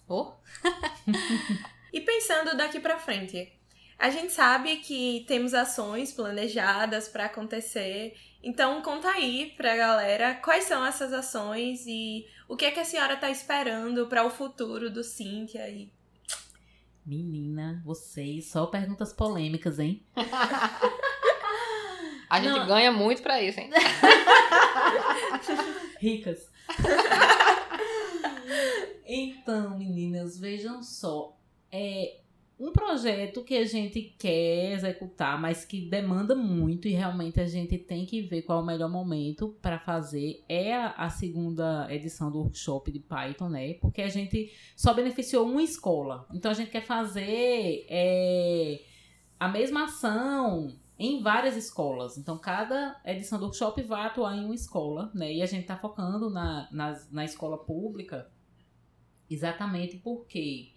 Oh. 0.07 0.33
e 1.91 1.99
pensando 1.99 2.55
daqui 2.55 2.79
para 2.79 2.99
frente, 2.99 3.51
a 3.97 4.09
gente 4.09 4.31
sabe 4.31 4.77
que 4.77 5.25
temos 5.27 5.53
ações 5.53 6.11
planejadas 6.11 7.07
para 7.07 7.25
acontecer. 7.25 8.15
Então 8.43 8.81
conta 8.81 9.07
aí 9.09 9.53
pra 9.55 9.75
galera 9.75 10.35
quais 10.35 10.65
são 10.65 10.85
essas 10.85 11.13
ações 11.13 11.85
e 11.87 12.25
o 12.47 12.55
que 12.57 12.65
é 12.65 12.71
que 12.71 12.79
a 12.79 12.85
senhora 12.85 13.13
está 13.13 13.29
esperando 13.29 14.07
para 14.07 14.25
o 14.25 14.29
futuro 14.29 14.89
do 14.91 15.03
Cíntia 15.03 15.67
e 15.69 15.89
Menina, 17.05 17.81
vocês 17.85 18.49
só 18.49 18.65
perguntas 18.65 19.13
polêmicas, 19.13 19.79
hein? 19.79 20.03
A 22.29 22.41
gente 22.41 22.57
Não. 22.59 22.67
ganha 22.67 22.91
muito 22.91 23.21
pra 23.21 23.41
isso, 23.41 23.59
hein? 23.59 23.69
Ricas. 25.99 26.49
então, 29.05 29.77
meninas, 29.77 30.39
vejam 30.39 30.81
só. 30.81 31.37
É, 31.71 32.17
um 32.59 32.71
projeto 32.71 33.43
que 33.43 33.57
a 33.57 33.65
gente 33.65 34.01
quer 34.17 34.73
executar, 34.73 35.39
mas 35.39 35.65
que 35.65 35.81
demanda 35.81 36.35
muito 36.35 36.87
e 36.87 36.91
realmente 36.91 37.39
a 37.39 37.45
gente 37.45 37.77
tem 37.77 38.05
que 38.05 38.21
ver 38.21 38.43
qual 38.43 38.59
é 38.59 38.61
o 38.61 38.65
melhor 38.65 38.89
momento 38.89 39.57
para 39.61 39.79
fazer 39.79 40.43
é 40.47 40.73
a, 40.73 41.09
segunda 41.09 41.87
edição 41.91 42.31
do 42.31 42.39
workshop 42.39 42.91
de 42.91 42.99
Python, 42.99 43.49
né? 43.49 43.73
Porque 43.75 44.01
a 44.01 44.09
gente 44.09 44.51
só 44.75 44.93
beneficiou 44.93 45.47
uma 45.47 45.63
escola. 45.63 46.27
Então 46.33 46.51
a 46.51 46.53
gente 46.53 46.71
quer 46.71 46.85
fazer 46.85 47.85
é, 47.89 48.81
a 49.39 49.47
mesma 49.47 49.85
ação 49.85 50.75
em 50.97 51.21
várias 51.21 51.57
escolas. 51.57 52.17
Então, 52.17 52.37
cada 52.37 53.01
edição 53.03 53.39
do 53.39 53.45
workshop 53.45 53.81
vai 53.81 54.05
atuar 54.05 54.37
em 54.37 54.45
uma 54.45 54.55
escola, 54.55 55.11
né? 55.13 55.33
E 55.33 55.41
a 55.41 55.45
gente 55.47 55.63
está 55.63 55.75
focando 55.75 56.29
na, 56.29 56.69
na, 56.71 57.01
na 57.11 57.25
escola 57.25 57.57
pública 57.57 58.31
Exatamente 59.33 59.97
por 59.97 60.27
quê? 60.27 60.72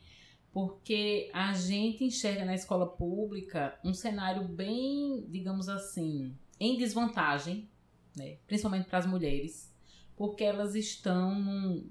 Porque 0.57 1.29
a 1.35 1.53
gente 1.53 2.03
enxerga 2.03 2.43
na 2.43 2.55
escola 2.55 2.87
pública 2.87 3.79
um 3.85 3.93
cenário 3.93 4.49
bem, 4.49 5.27
digamos 5.29 5.69
assim, 5.69 6.35
em 6.59 6.79
desvantagem, 6.79 7.69
né? 8.17 8.39
principalmente 8.47 8.87
para 8.87 9.01
as 9.01 9.05
mulheres, 9.05 9.71
porque 10.17 10.43
elas 10.43 10.75
estão 10.75 11.35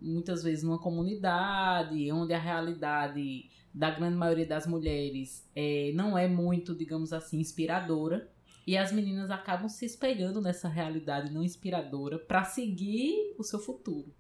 muitas 0.02 0.42
vezes 0.42 0.64
numa 0.64 0.80
comunidade 0.80 2.12
onde 2.12 2.34
a 2.34 2.40
realidade 2.40 3.52
da 3.72 3.92
grande 3.92 4.16
maioria 4.16 4.48
das 4.48 4.66
mulheres 4.66 5.48
é, 5.56 5.92
não 5.94 6.18
é 6.18 6.28
muito, 6.28 6.74
digamos 6.76 7.14
assim, 7.14 7.40
inspiradora. 7.40 8.32
E 8.66 8.76
as 8.76 8.92
meninas 8.92 9.30
acabam 9.30 9.70
se 9.70 9.86
espelhando 9.86 10.42
nessa 10.42 10.68
realidade 10.68 11.32
não 11.32 11.44
inspiradora 11.44 12.18
para 12.18 12.44
seguir 12.44 13.36
o 13.38 13.44
seu 13.44 13.60
futuro. 13.60 14.12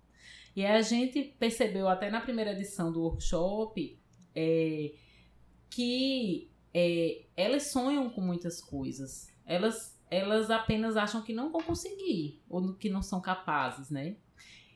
E 0.56 0.64
a 0.64 0.84
gente 0.84 1.36
percebeu 1.40 1.88
até 1.88 2.12
na 2.12 2.22
primeira 2.22 2.52
edição 2.52 2.92
do 2.92 3.02
workshop 3.02 4.05
é, 4.36 4.92
que 5.70 6.50
é, 6.74 7.24
elas 7.38 7.68
sonham 7.72 8.10
com 8.10 8.22
muitas 8.22 8.62
coisas. 8.62 9.32
Elas, 9.46 9.98
elas 10.10 10.52
apenas 10.52 10.98
acham 10.98 11.22
que 11.22 11.34
não 11.34 11.52
vão 11.52 11.62
conseguir 11.62 12.42
ou 12.50 12.74
que 12.74 12.90
não 12.90 13.02
são 13.02 13.22
capazes, 13.22 13.90
né? 13.90 14.18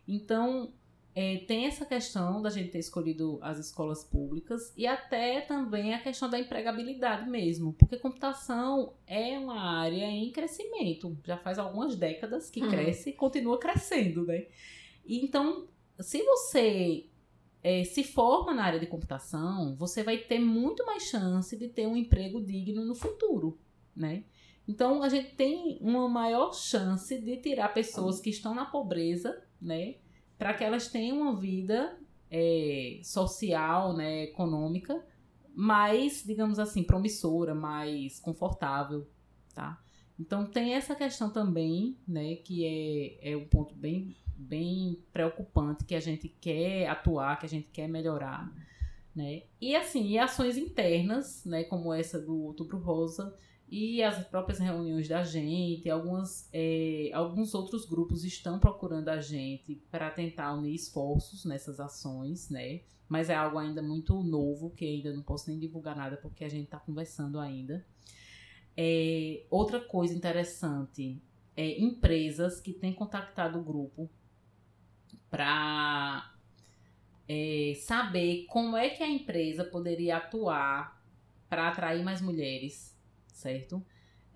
Então, 0.08 0.74
é, 1.14 1.40
tem 1.40 1.66
essa 1.66 1.86
questão 1.86 2.42
da 2.42 2.50
gente 2.50 2.70
ter 2.70 2.80
escolhido 2.80 3.40
as 3.42 3.58
escolas 3.60 4.04
públicas 4.04 4.72
e 4.78 4.88
até 4.88 5.42
também 5.42 5.94
a 5.94 6.02
questão 6.02 6.30
da 6.30 6.40
empregabilidade 6.40 7.30
mesmo, 7.30 7.74
porque 7.74 7.98
computação 7.98 8.94
é 9.06 9.38
uma 9.38 9.60
área 9.60 10.06
em 10.06 10.32
crescimento, 10.32 11.18
já 11.26 11.38
faz 11.38 11.60
algumas 11.60 11.96
décadas 11.98 12.50
que 12.50 12.64
hum. 12.64 12.70
cresce 12.70 13.10
e 13.10 13.14
continua 13.14 13.60
crescendo, 13.60 14.26
né? 14.26 14.46
Então, 15.06 15.68
se 16.00 16.24
você 16.24 17.09
é, 17.64 17.84
se 17.84 18.04
forma 18.04 18.54
na 18.54 18.64
área 18.64 18.80
de 18.80 18.88
computação, 18.88 19.76
você 19.76 20.04
vai 20.04 20.18
ter 20.18 20.40
muito 20.40 20.86
mais 20.86 21.04
chance 21.04 21.58
de 21.58 21.68
ter 21.68 21.88
um 21.88 21.96
emprego 21.96 22.42
digno 22.42 22.86
no 22.86 22.96
futuro, 22.96 23.60
né? 23.96 24.24
Então, 24.68 25.02
a 25.02 25.10
gente 25.10 25.36
tem 25.36 25.80
uma 25.82 26.08
maior 26.08 26.54
chance 26.54 27.20
de 27.20 27.38
tirar 27.38 27.74
pessoas 27.74 28.20
que 28.20 28.30
estão 28.30 28.54
na 28.54 28.66
pobreza, 28.66 29.44
né? 29.60 29.96
para 30.40 30.54
que 30.54 30.64
elas 30.64 30.88
tenham 30.88 31.20
uma 31.20 31.36
vida 31.36 32.00
é, 32.32 33.02
social, 33.04 33.94
né, 33.94 34.24
econômica, 34.24 35.06
mais, 35.54 36.24
digamos 36.26 36.58
assim, 36.58 36.82
promissora, 36.82 37.54
mais 37.54 38.22
confortável, 38.22 39.06
tá? 39.54 39.84
Então 40.18 40.46
tem 40.46 40.74
essa 40.74 40.96
questão 40.96 41.30
também, 41.30 41.98
né, 42.08 42.36
que 42.36 42.66
é, 43.22 43.34
é 43.34 43.38
um 43.38 43.46
ponto 43.48 43.76
bem, 43.76 44.16
bem 44.40 45.04
preocupante 45.12 45.84
que 45.84 45.96
a 45.96 46.00
gente 46.00 46.28
quer 46.28 46.88
atuar, 46.88 47.38
que 47.40 47.46
a 47.46 47.50
gente 47.50 47.68
quer 47.72 47.88
melhorar, 47.88 48.52
né? 49.16 49.44
E 49.60 49.76
assim, 49.76 50.08
e 50.08 50.18
ações 50.18 50.58
internas, 50.58 51.44
né, 51.46 51.64
como 51.64 51.94
essa 51.94 52.20
do 52.20 52.44
Outubro 52.44 52.78
Rosa, 52.78 53.36
e 53.72 54.02
as 54.02 54.26
próprias 54.28 54.58
reuniões 54.58 55.08
da 55.08 55.24
gente, 55.24 55.90
algumas, 55.90 56.50
é, 56.52 57.12
alguns 57.14 57.54
outros 57.54 57.86
grupos 57.86 58.24
estão 58.24 58.58
procurando 58.58 59.10
a 59.10 59.20
gente 59.20 59.76
para 59.92 60.10
tentar 60.10 60.54
unir 60.56 60.74
esforços 60.74 61.46
nessas 61.46 61.80
ações, 61.80 62.50
né? 62.50 62.82
Mas 63.08 63.30
é 63.30 63.36
algo 63.36 63.58
ainda 63.58 63.82
muito 63.82 64.24
novo, 64.24 64.72
que 64.72 64.86
ainda 64.86 65.14
não 65.14 65.22
posso 65.22 65.50
nem 65.50 65.60
divulgar 65.60 65.96
nada 65.96 66.18
porque 66.18 66.44
a 66.44 66.50
gente 66.50 66.66
está 66.66 66.80
conversando 66.80 67.40
ainda. 67.40 67.86
É, 68.76 69.44
outra 69.50 69.80
coisa 69.80 70.16
interessante 70.16 71.22
é 71.56 71.80
empresas 71.80 72.60
que 72.62 72.74
têm 72.74 72.94
contactado 72.94 73.60
o 73.60 73.64
grupo 73.64 74.10
para 75.30 76.34
é, 77.28 77.74
saber 77.78 78.46
como 78.48 78.76
é 78.76 78.90
que 78.90 79.04
a 79.04 79.10
empresa 79.10 79.64
poderia 79.64 80.18
atuar 80.18 81.02
para 81.50 81.68
atrair 81.68 82.04
mais 82.04 82.22
mulheres 82.22 82.90
certo? 83.40 83.84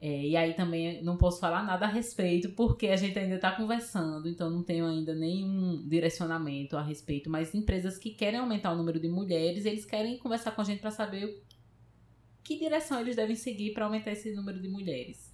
É, 0.02 0.26
e 0.28 0.36
aí 0.36 0.54
também 0.54 1.02
não 1.02 1.16
posso 1.16 1.40
falar 1.40 1.64
nada 1.64 1.86
a 1.86 1.90
respeito, 1.90 2.50
porque 2.52 2.88
a 2.88 2.96
gente 2.96 3.18
ainda 3.18 3.36
está 3.36 3.52
conversando, 3.52 4.28
então 4.28 4.50
não 4.50 4.62
tenho 4.62 4.86
ainda 4.86 5.16
nenhum 5.16 5.88
direcionamento 5.88 6.76
a 6.76 6.82
respeito. 6.82 7.30
Mas 7.30 7.56
empresas 7.56 7.98
que 7.98 8.12
querem 8.12 8.40
aumentar 8.40 8.74
o 8.74 8.76
número 8.76 9.00
de 9.00 9.08
mulheres, 9.08 9.66
eles 9.66 9.86
querem 9.86 10.18
conversar 10.18 10.52
com 10.52 10.62
a 10.62 10.66
gente 10.66 10.80
para 10.80 10.92
saber 10.92 11.44
que 12.44 12.60
direção 12.60 13.00
eles 13.00 13.16
devem 13.16 13.36
seguir 13.36 13.72
para 13.72 13.86
aumentar 13.86 14.12
esse 14.12 14.34
número 14.34 14.62
de 14.62 14.68
mulheres. 14.68 15.34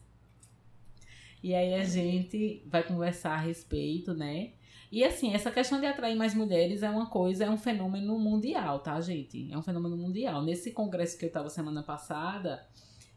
E 1.42 1.56
aí 1.56 1.74
a 1.74 1.84
gente 1.84 2.62
vai 2.68 2.84
conversar 2.84 3.32
a 3.32 3.38
respeito, 3.38 4.14
né? 4.14 4.52
E 4.92 5.04
assim, 5.04 5.34
essa 5.34 5.52
questão 5.52 5.80
de 5.80 5.86
atrair 5.86 6.16
mais 6.16 6.34
mulheres 6.34 6.82
é 6.82 6.90
uma 6.90 7.08
coisa, 7.08 7.46
é 7.46 7.50
um 7.50 7.58
fenômeno 7.58 8.18
mundial, 8.18 8.80
tá, 8.80 9.00
gente? 9.00 9.52
É 9.52 9.58
um 9.58 9.62
fenômeno 9.62 9.96
mundial. 9.96 10.44
Nesse 10.44 10.72
congresso 10.72 11.18
que 11.18 11.26
eu 11.26 11.28
estava 11.28 11.50
semana 11.50 11.84
passada, 11.84 12.68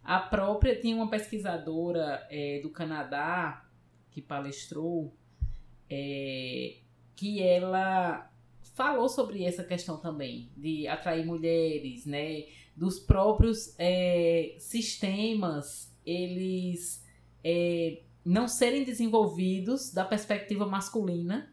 a 0.05 0.18
própria 0.18 0.79
tinha 0.79 0.95
uma 0.95 1.09
pesquisadora 1.09 2.27
é, 2.31 2.61
do 2.61 2.68
Canadá 2.70 3.64
que 4.11 4.20
palestrou, 4.20 5.16
é, 5.89 6.77
que 7.16 7.43
ela 7.43 8.31
falou 8.75 9.09
sobre 9.09 9.45
essa 9.45 9.64
questão 9.64 9.97
também 9.97 10.51
de 10.57 10.87
atrair 10.87 11.25
mulheres, 11.25 12.05
né? 12.05 12.45
Dos 12.77 12.99
próprios 12.99 13.75
é, 13.79 14.57
sistemas 14.59 15.91
eles 16.05 17.05
é, 17.45 18.03
não 18.25 18.49
serem 18.49 18.85
desenvolvidos 18.85 19.93
da 19.93 20.05
perspectiva 20.05 20.66
masculina, 20.66 21.53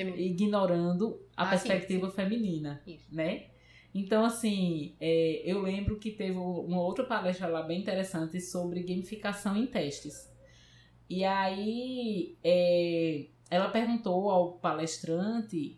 Ignorando 0.00 1.20
a 1.36 1.44
ah, 1.44 1.50
perspectiva 1.50 2.06
sim, 2.06 2.10
sim. 2.10 2.16
feminina, 2.16 2.82
Isso. 2.86 3.14
né? 3.14 3.46
Então, 3.94 4.24
assim, 4.24 4.94
é, 5.00 5.42
eu 5.44 5.60
lembro 5.62 5.98
que 5.98 6.12
teve 6.12 6.38
uma 6.38 6.80
outra 6.80 7.04
palestra 7.04 7.48
lá 7.48 7.62
bem 7.62 7.80
interessante 7.80 8.40
sobre 8.40 8.82
gamificação 8.82 9.56
em 9.56 9.66
testes. 9.66 10.30
E 11.08 11.24
aí, 11.24 12.36
é, 12.44 13.26
ela 13.50 13.68
perguntou 13.68 14.30
ao 14.30 14.52
palestrante 14.52 15.76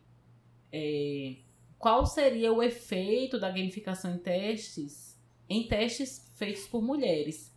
é, 0.70 1.36
qual 1.78 2.04
seria 2.04 2.52
o 2.52 2.62
efeito 2.62 3.40
da 3.40 3.48
gamificação 3.48 4.14
em 4.14 4.18
testes 4.18 5.12
em 5.52 5.68
testes 5.68 6.32
feitos 6.36 6.66
por 6.66 6.82
mulheres. 6.82 7.54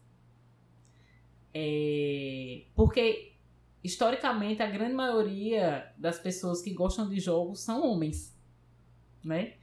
É, 1.53 2.63
porque, 2.75 3.31
historicamente, 3.85 4.63
a 4.63 4.67
grande 4.67 4.93
maioria 4.93 5.91
das 5.95 6.17
pessoas 6.17 6.61
que 6.61 6.73
gostam 6.73 7.07
de 7.07 7.19
jogos 7.19 7.61
são 7.61 7.87
homens, 7.87 8.35
né? 9.23 9.53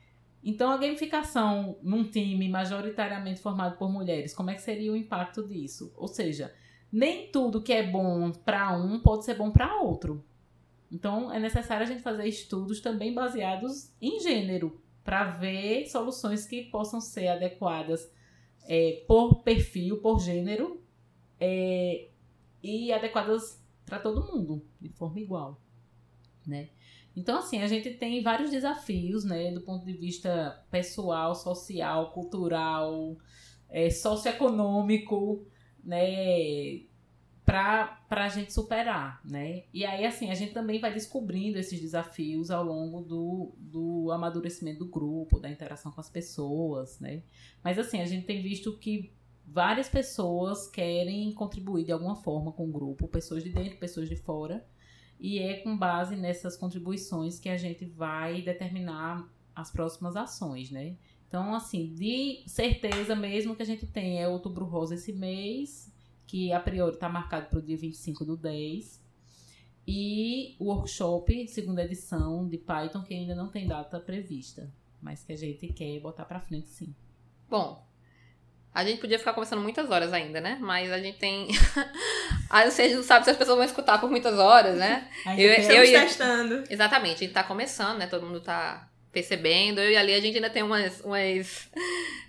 Então, 0.45 0.70
a 0.70 0.77
gamificação 0.77 1.77
num 1.83 2.05
time 2.05 2.49
majoritariamente 2.49 3.41
formado 3.41 3.77
por 3.77 3.91
mulheres, 3.91 4.35
como 4.35 4.51
é 4.51 4.55
que 4.55 4.62
seria 4.62 4.93
o 4.93 4.97
impacto 4.97 5.47
disso? 5.47 5.93
Ou 5.97 6.09
seja, 6.09 6.55
nem 6.91 7.31
tudo 7.31 7.62
que 7.62 7.73
é 7.73 7.83
bom 7.83 8.31
para 8.31 8.77
um 8.77 9.01
pode 9.01 9.25
ser 9.25 9.35
bom 9.35 9.51
para 9.51 9.81
outro. 9.81 10.25
Então, 10.91 11.33
é 11.33 11.39
necessário 11.39 11.85
a 11.85 11.89
gente 11.89 12.03
fazer 12.03 12.27
estudos 12.27 12.81
também 12.81 13.14
baseados 13.14 13.93
em 14.01 14.20
gênero, 14.20 14.81
para 15.05 15.31
ver 15.33 15.87
soluções 15.87 16.47
que 16.47 16.62
possam 16.64 17.01
ser 17.01 17.29
adequadas 17.29 18.12
é, 18.68 19.05
por 19.07 19.43
perfil, 19.43 19.99
por 19.99 20.20
gênero, 20.20 20.81
é, 21.41 22.09
e 22.62 22.93
adequadas 22.93 23.62
para 23.85 23.99
todo 23.99 24.33
mundo, 24.33 24.64
de 24.80 24.89
forma 24.89 25.20
igual. 25.20 25.61
Né? 26.47 26.70
Então, 27.14 27.39
assim, 27.39 27.61
a 27.62 27.66
gente 27.66 27.91
tem 27.95 28.22
vários 28.22 28.51
desafios, 28.51 29.24
né, 29.24 29.53
do 29.53 29.61
ponto 29.61 29.85
de 29.85 29.93
vista 29.93 30.64
pessoal, 30.70 31.35
social, 31.35 32.11
cultural, 32.12 33.16
é, 33.68 33.91
socioeconômico, 33.91 35.47
né, 35.85 36.80
para 37.45 37.99
a 38.11 38.28
gente 38.28 38.53
superar, 38.53 39.20
né? 39.24 39.64
E 39.74 39.85
aí, 39.85 40.07
assim, 40.07 40.30
a 40.30 40.35
gente 40.35 40.55
também 40.55 40.80
vai 40.80 40.93
descobrindo 40.95 41.59
esses 41.59 41.80
desafios 41.80 42.51
ao 42.51 42.64
longo 42.64 43.03
do, 43.03 43.53
do 43.59 44.11
amadurecimento 44.11 44.78
do 44.78 44.91
grupo, 44.91 45.39
da 45.39 45.51
interação 45.51 45.93
com 45.93 46.01
as 46.01 46.09
pessoas, 46.09 46.99
né? 47.01 47.22
Mas, 47.62 47.78
assim, 47.78 48.01
a 48.01 48.07
gente 48.07 48.24
tem 48.24 48.43
visto 48.43 48.78
que 48.78 49.12
várias 49.53 49.89
pessoas 49.89 50.67
querem 50.67 51.33
contribuir 51.33 51.85
de 51.85 51.93
alguma 51.93 52.17
forma 52.17 52.53
com 52.53 52.65
o 52.65 52.73
grupo, 52.73 53.07
pessoas 53.07 53.45
de 53.45 53.51
dentro, 53.51 53.79
pessoas 53.79 54.09
de 54.09 54.17
fora, 54.17 54.67
e 55.21 55.39
é 55.39 55.59
com 55.59 55.77
base 55.77 56.17
nessas 56.17 56.57
contribuições 56.57 57.39
que 57.39 57.49
a 57.49 57.57
gente 57.57 57.85
vai 57.85 58.41
determinar 58.41 59.29
as 59.55 59.71
próximas 59.71 60.17
ações, 60.17 60.71
né? 60.71 60.97
Então, 61.29 61.55
assim, 61.55 61.95
de 61.95 62.43
certeza 62.47 63.15
mesmo 63.15 63.55
que 63.55 63.63
a 63.63 63.67
gente 63.67 63.87
tem 63.87 64.21
é 64.21 64.27
outubro 64.27 64.65
rosa 64.65 64.95
esse 64.95 65.13
mês, 65.13 65.93
que 66.27 66.53
a 66.53 66.61
priori 66.61 66.95
está 66.95 67.09
marcado 67.09 67.49
para 67.49 67.59
o 67.59 67.63
dia 67.63 67.77
25 67.77 68.25
do 68.25 68.37
10. 68.37 69.03
E 69.87 70.57
o 70.59 70.67
workshop, 70.67 71.47
segunda 71.49 71.85
edição 71.85 72.49
de 72.49 72.57
Python, 72.57 73.03
que 73.03 73.15
ainda 73.15 73.35
não 73.35 73.49
tem 73.49 73.67
data 73.67 74.01
prevista, 74.01 74.73
mas 75.01 75.25
que 75.25 75.33
a 75.33 75.37
gente 75.37 75.69
quer 75.69 76.01
botar 76.01 76.25
para 76.25 76.41
frente 76.41 76.69
sim. 76.69 76.95
Bom, 77.49 77.87
a 78.75 78.85
gente 78.85 79.01
podia 79.01 79.18
ficar 79.18 79.35
conversando 79.35 79.61
muitas 79.61 79.91
horas 79.91 80.12
ainda, 80.12 80.41
né? 80.41 80.57
Mas 80.61 80.91
a 80.91 80.99
gente 80.99 81.18
tem. 81.18 81.49
Aí 82.49 82.70
você 82.70 82.89
não 82.95 83.03
sabe 83.03 83.25
se 83.25 83.31
as 83.31 83.37
pessoas 83.37 83.57
vão 83.57 83.66
escutar 83.66 83.99
por 83.99 84.11
muitas 84.11 84.39
horas, 84.39 84.77
né? 84.77 85.09
eu, 85.37 85.51
eu, 85.51 85.85
eu 85.85 86.01
testando. 86.01 86.64
Exatamente, 86.70 87.16
a 87.16 87.18
gente 87.18 87.33
tá 87.33 87.43
começando, 87.43 87.99
né? 87.99 88.07
Todo 88.07 88.25
mundo 88.25 88.41
tá 88.41 88.89
percebendo. 89.12 89.79
Eu 89.79 89.91
e 89.91 89.97
ali 89.97 90.14
a 90.14 90.20
gente 90.20 90.37
ainda 90.37 90.49
tem 90.49 90.62
umas, 90.62 91.01
umas 91.03 91.68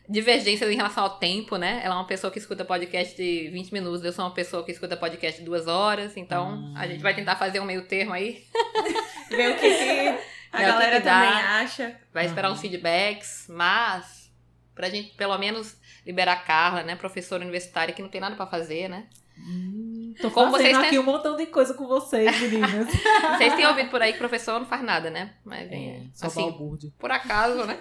divergências 0.08 0.70
em 0.70 0.76
relação 0.76 1.06
ao 1.06 1.18
tempo, 1.18 1.56
né? 1.56 1.82
Ela 1.82 1.96
é 1.96 1.98
uma 1.98 2.08
pessoa 2.08 2.30
que 2.30 2.40
escuta 2.40 2.66
podcast 2.66 3.16
de 3.16 3.50
20 3.50 3.72
minutos, 3.72 4.04
eu 4.04 4.12
sou 4.12 4.26
uma 4.26 4.34
pessoa 4.34 4.66
que 4.66 4.72
escuta 4.72 4.98
podcast 4.98 5.40
de 5.40 5.46
duas 5.46 5.66
horas, 5.66 6.18
então 6.18 6.56
hum. 6.56 6.74
a 6.76 6.86
gente 6.86 7.02
vai 7.02 7.16
tentar 7.16 7.38
fazer 7.38 7.62
um 7.62 7.66
meio 7.66 7.88
termo 7.88 8.14
aí. 8.14 8.44
Ver 9.32 9.52
o 9.52 9.56
que, 9.58 9.78
que 9.78 10.20
a 10.52 10.62
galera 10.62 10.98
que 10.98 11.04
que 11.04 11.10
também 11.10 11.30
acha. 11.30 12.00
Vai 12.14 12.26
esperar 12.26 12.50
uhum. 12.50 12.54
uns 12.54 12.62
feedbacks, 12.62 13.46
mas 13.48 14.30
pra 14.76 14.90
gente 14.90 15.16
pelo 15.16 15.38
menos 15.38 15.78
liberar 16.06 16.34
a 16.34 16.38
Carla, 16.38 16.84
né, 16.84 16.96
professora 16.96 17.42
universitária 17.44 17.94
que 17.94 18.02
não 18.02 18.10
tem 18.10 18.22
nada 18.22 18.36
para 18.36 18.46
fazer, 18.46 18.90
né? 18.90 19.08
Hum, 19.38 20.14
tô 20.22 20.30
Como 20.30 20.52
fazendo 20.52 20.80
aqui 20.80 20.92
têm... 20.92 21.00
um 21.00 21.04
montão 21.04 21.36
de 21.36 21.46
coisa 21.48 21.74
com 21.74 21.88
vocês, 21.88 22.40
meninas. 22.40 22.88
vocês 23.38 23.56
têm 23.56 23.66
ouvido 23.66 23.90
por 23.90 24.02
aí 24.02 24.14
que 24.14 24.20
professor 24.20 24.60
não 24.60 24.68
faz 24.68 24.84
nada, 24.84 25.10
né? 25.10 25.34
Mas 25.44 25.72
é, 25.72 26.02
só 26.14 26.28
assim, 26.28 26.92
por 27.00 27.12
acaso, 27.12 27.66
né? 27.66 27.80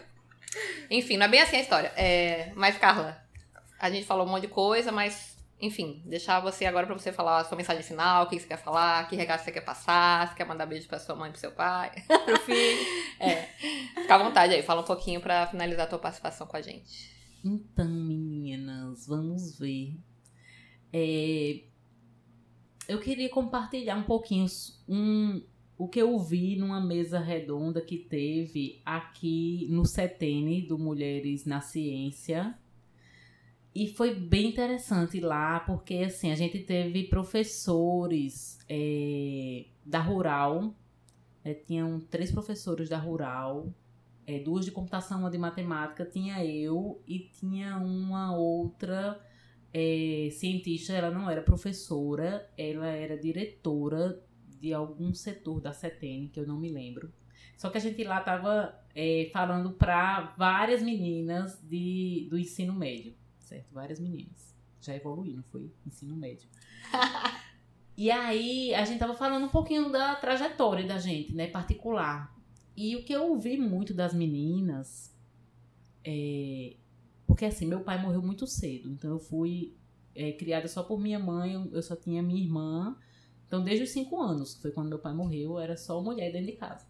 Enfim, 0.91 1.17
não 1.17 1.27
é 1.27 1.29
bem 1.29 1.41
assim 1.41 1.57
a 1.57 1.61
história. 1.61 1.93
É, 1.97 2.53
mas, 2.55 2.77
Carla, 2.79 3.23
a 3.79 3.91
gente 3.91 4.07
falou 4.07 4.27
um 4.27 4.31
monte 4.31 4.43
de 4.43 4.49
coisa, 4.49 4.93
mas, 4.93 5.37
enfim, 5.61 6.03
deixar 6.05 6.41
você 6.41 6.67
agora 6.67 6.87
pra 6.87 6.97
você 6.97 7.13
falar 7.13 7.39
a 7.39 7.45
sua 7.45 7.57
mensagem 7.57 7.83
final, 7.83 8.25
o 8.25 8.27
que 8.29 8.39
você 8.39 8.47
quer 8.47 8.59
falar, 8.59 9.09
que 9.09 9.17
regalo 9.17 9.43
você 9.43 9.53
quer 9.53 9.63
passar, 9.63 10.29
se 10.29 10.35
quer 10.35 10.47
mandar 10.47 10.67
beijo 10.67 10.89
pra 10.89 10.99
sua 10.99 11.15
mãe 11.15 11.31
pro 11.31 11.41
seu 11.41 11.53
pai, 11.53 11.91
pro 12.25 12.39
filho. 12.41 13.03
É. 13.21 13.47
Fica 14.01 14.17
à 14.17 14.19
vontade 14.19 14.53
aí, 14.53 14.63
fala 14.63 14.81
um 14.81 14.85
pouquinho 14.85 15.21
pra 15.21 15.47
finalizar 15.47 15.87
a 15.87 15.89
tua 15.89 15.99
participação 15.99 16.45
com 16.45 16.57
a 16.57 16.61
gente. 16.61 17.12
Então, 17.45 17.89
meninas, 17.89 19.07
vamos 19.07 19.59
ver. 19.59 19.99
É, 20.93 21.65
eu 22.89 23.01
queria 23.01 23.29
compartilhar 23.29 23.97
um 23.97 24.05
pouquinho 24.05 24.47
um, 24.89 25.43
o 25.77 25.89
que 25.89 26.01
eu 26.01 26.19
vi 26.19 26.57
numa 26.57 26.81
mesa 26.81 27.19
redonda 27.19 27.81
que 27.81 27.99
teve 27.99 28.81
aqui 28.85 29.67
no 29.71 29.85
Setene 29.85 30.63
do 30.63 30.79
Mulheres 30.79 31.45
na 31.45 31.61
Ciência. 31.61 32.57
E 33.75 33.89
foi 33.89 34.15
bem 34.15 34.49
interessante 34.49 35.19
lá, 35.19 35.61
porque 35.61 35.95
assim, 35.95 36.31
a 36.31 36.35
gente 36.37 36.59
teve 36.61 37.05
professores 37.05 38.59
é, 38.69 39.65
da 39.85 39.99
Rural, 39.99 40.75
é, 41.43 41.55
tinham 41.55 41.99
três 41.99 42.31
professores 42.31 42.89
da 42.89 42.99
Rural, 42.99 43.73
é, 44.27 44.39
duas 44.39 44.65
de 44.65 44.71
computação, 44.71 45.21
uma 45.21 45.31
de 45.31 45.39
matemática, 45.39 46.05
tinha 46.05 46.45
eu 46.45 47.03
e 47.07 47.19
tinha 47.21 47.77
uma 47.77 48.37
outra 48.37 49.21
é, 49.73 50.29
cientista, 50.33 50.93
ela 50.93 51.11
não 51.11 51.29
era 51.29 51.43
professora, 51.43 52.49
ela 52.57 52.87
era 52.87 53.19
diretora 53.19 54.23
de 54.61 54.73
algum 54.73 55.13
setor 55.13 55.61
da 55.61 55.73
CETEN, 55.73 56.29
que 56.29 56.39
eu 56.39 56.47
não 56.47 56.59
me 56.59 56.71
lembro. 56.71 57.13
Só 57.57 57.71
que 57.71 57.79
a 57.79 57.81
gente 57.81 58.03
lá 58.05 58.21
tava 58.21 58.75
é, 58.95 59.31
falando 59.33 59.73
para 59.73 60.35
várias 60.37 60.83
meninas 60.83 61.61
de, 61.63 62.27
do 62.31 62.39
ensino 62.39 62.73
médio, 62.73 63.15
certo? 63.39 63.73
Várias 63.73 63.99
meninas. 63.99 64.57
Já 64.81 64.95
evoluí, 64.95 65.35
não 65.35 65.45
foi? 65.45 65.73
Ensino 65.87 66.17
médio. 66.17 66.49
e 67.97 68.11
aí 68.11 68.75
a 68.75 68.85
gente 68.85 68.99
tava 68.99 69.15
falando 69.15 69.47
um 69.47 69.49
pouquinho 69.49 69.91
da 69.91 70.15
trajetória 70.17 70.87
da 70.87 70.99
gente, 70.99 71.35
né? 71.35 71.47
Particular. 71.49 72.37
E 72.77 72.97
o 72.97 73.05
que 73.05 73.13
eu 73.13 73.31
ouvi 73.31 73.59
muito 73.59 73.93
das 73.93 74.15
meninas 74.15 75.15
é. 76.05 76.77
Porque 77.27 77.45
assim, 77.45 77.67
meu 77.67 77.81
pai 77.81 78.01
morreu 78.01 78.23
muito 78.23 78.47
cedo, 78.47 78.91
então 78.91 79.11
eu 79.11 79.19
fui 79.19 79.75
é, 80.15 80.33
criada 80.33 80.69
só 80.69 80.83
por 80.83 81.01
minha 81.01 81.19
mãe, 81.19 81.55
eu 81.73 81.83
só 81.83 81.97
tinha 81.97 82.23
minha 82.23 82.43
irmã 82.43 82.97
então, 83.53 83.63
desde 83.63 83.85
os 83.85 83.91
cinco 83.91 84.19
anos, 84.19 84.55
que 84.55 84.63
foi 84.63 84.71
quando 84.71 84.89
meu 84.89 84.99
pai 84.99 85.13
morreu, 85.13 85.59
era 85.59 85.77
só 85.77 86.03
mulher 86.03 86.33
dentro 86.33 86.47
de 86.47 86.57
casa. 86.57 86.87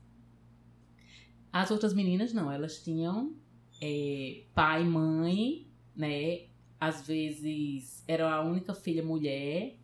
As 1.52 1.72
outras 1.72 1.92
meninas 1.92 2.32
não, 2.32 2.52
elas 2.52 2.80
tinham 2.84 3.34
é, 3.80 4.44
pai, 4.54 4.84
mãe, 4.84 5.66
né? 5.96 6.46
Às 6.78 7.04
vezes 7.04 8.04
era 8.06 8.32
a 8.32 8.44
única 8.44 8.74
filha 8.74 9.02
mulher. 9.02 9.76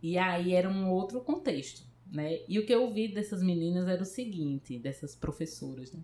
E 0.00 0.16
aí 0.16 0.54
era 0.54 0.70
um 0.70 0.90
outro 0.90 1.20
contexto, 1.20 1.86
né? 2.10 2.40
E 2.48 2.58
o 2.58 2.66
que 2.66 2.74
eu 2.74 2.90
vi 2.92 3.08
dessas 3.08 3.42
meninas 3.42 3.88
era 3.88 4.02
o 4.02 4.06
seguinte, 4.06 4.78
dessas 4.78 5.14
professoras, 5.14 5.92
né? 5.92 6.00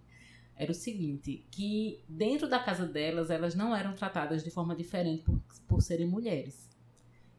Era 0.57 0.71
o 0.71 0.75
seguinte, 0.75 1.45
que 1.51 2.05
dentro 2.09 2.49
da 2.49 2.61
casa 2.61 2.87
delas, 2.87 3.29
elas 3.29 3.55
não 3.57 3.75
eram 3.75 3.93
tratadas 3.95 4.45
de 4.45 4.51
forma 4.51 4.77
diferente 4.77 5.25
por, 5.25 5.41
por 5.67 5.83
serem 5.83 6.07
mulheres. 6.07 6.71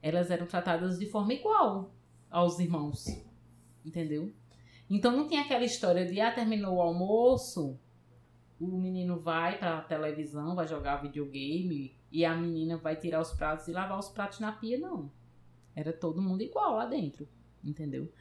Elas 0.01 0.29
eram 0.29 0.45
tratadas 0.45 0.99
de 0.99 1.05
forma 1.05 1.33
igual 1.33 1.95
aos 2.29 2.59
irmãos. 2.59 3.05
Entendeu? 3.85 4.33
Então 4.89 5.15
não 5.15 5.27
tem 5.27 5.39
aquela 5.39 5.63
história 5.63 6.05
de 6.05 6.19
ah, 6.19 6.31
terminou 6.31 6.75
o 6.75 6.81
almoço, 6.81 7.79
o 8.59 8.67
menino 8.67 9.19
vai 9.19 9.57
pra 9.57 9.81
televisão, 9.81 10.55
vai 10.55 10.67
jogar 10.67 11.01
videogame 11.01 11.95
e 12.11 12.23
a 12.23 12.35
menina 12.35 12.77
vai 12.77 12.95
tirar 12.95 13.21
os 13.21 13.31
pratos 13.31 13.67
e 13.67 13.71
lavar 13.71 13.97
os 13.97 14.09
pratos 14.09 14.39
na 14.39 14.51
pia, 14.51 14.77
não. 14.77 15.11
Era 15.75 15.91
todo 15.91 16.21
mundo 16.21 16.41
igual 16.41 16.75
lá 16.75 16.85
dentro, 16.85 17.27
entendeu? 17.63 18.11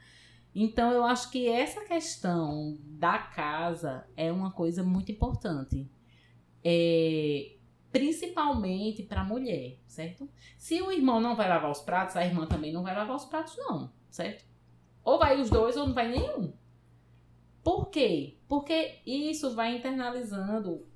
Então 0.55 0.91
eu 0.91 1.03
acho 1.03 1.29
que 1.29 1.49
essa 1.49 1.81
questão 1.81 2.77
da 2.81 3.19
casa 3.19 4.07
é 4.15 4.31
uma 4.31 4.51
coisa 4.51 4.81
muito 4.81 5.11
importante. 5.11 5.87
É, 6.63 7.55
principalmente 7.91 9.03
para 9.03 9.21
a 9.21 9.25
mulher, 9.25 9.77
certo? 9.85 10.27
Se 10.57 10.81
o 10.81 10.91
irmão 10.91 11.19
não 11.19 11.35
vai 11.35 11.47
lavar 11.47 11.69
os 11.69 11.81
pratos, 11.81 12.15
a 12.15 12.25
irmã 12.25 12.47
também 12.47 12.71
não 12.71 12.81
vai 12.81 12.95
lavar 12.95 13.15
os 13.15 13.25
pratos, 13.25 13.55
não 13.57 13.91
certo? 14.15 14.45
Ou 15.03 15.19
vai 15.19 15.39
os 15.39 15.49
dois 15.49 15.75
ou 15.75 15.87
não 15.87 15.93
vai 15.93 16.07
nenhum. 16.07 16.53
Por 17.63 17.89
quê? 17.89 18.37
Porque 18.47 19.01
isso 19.05 19.53
vai 19.53 19.75
internalizando, 19.75 20.87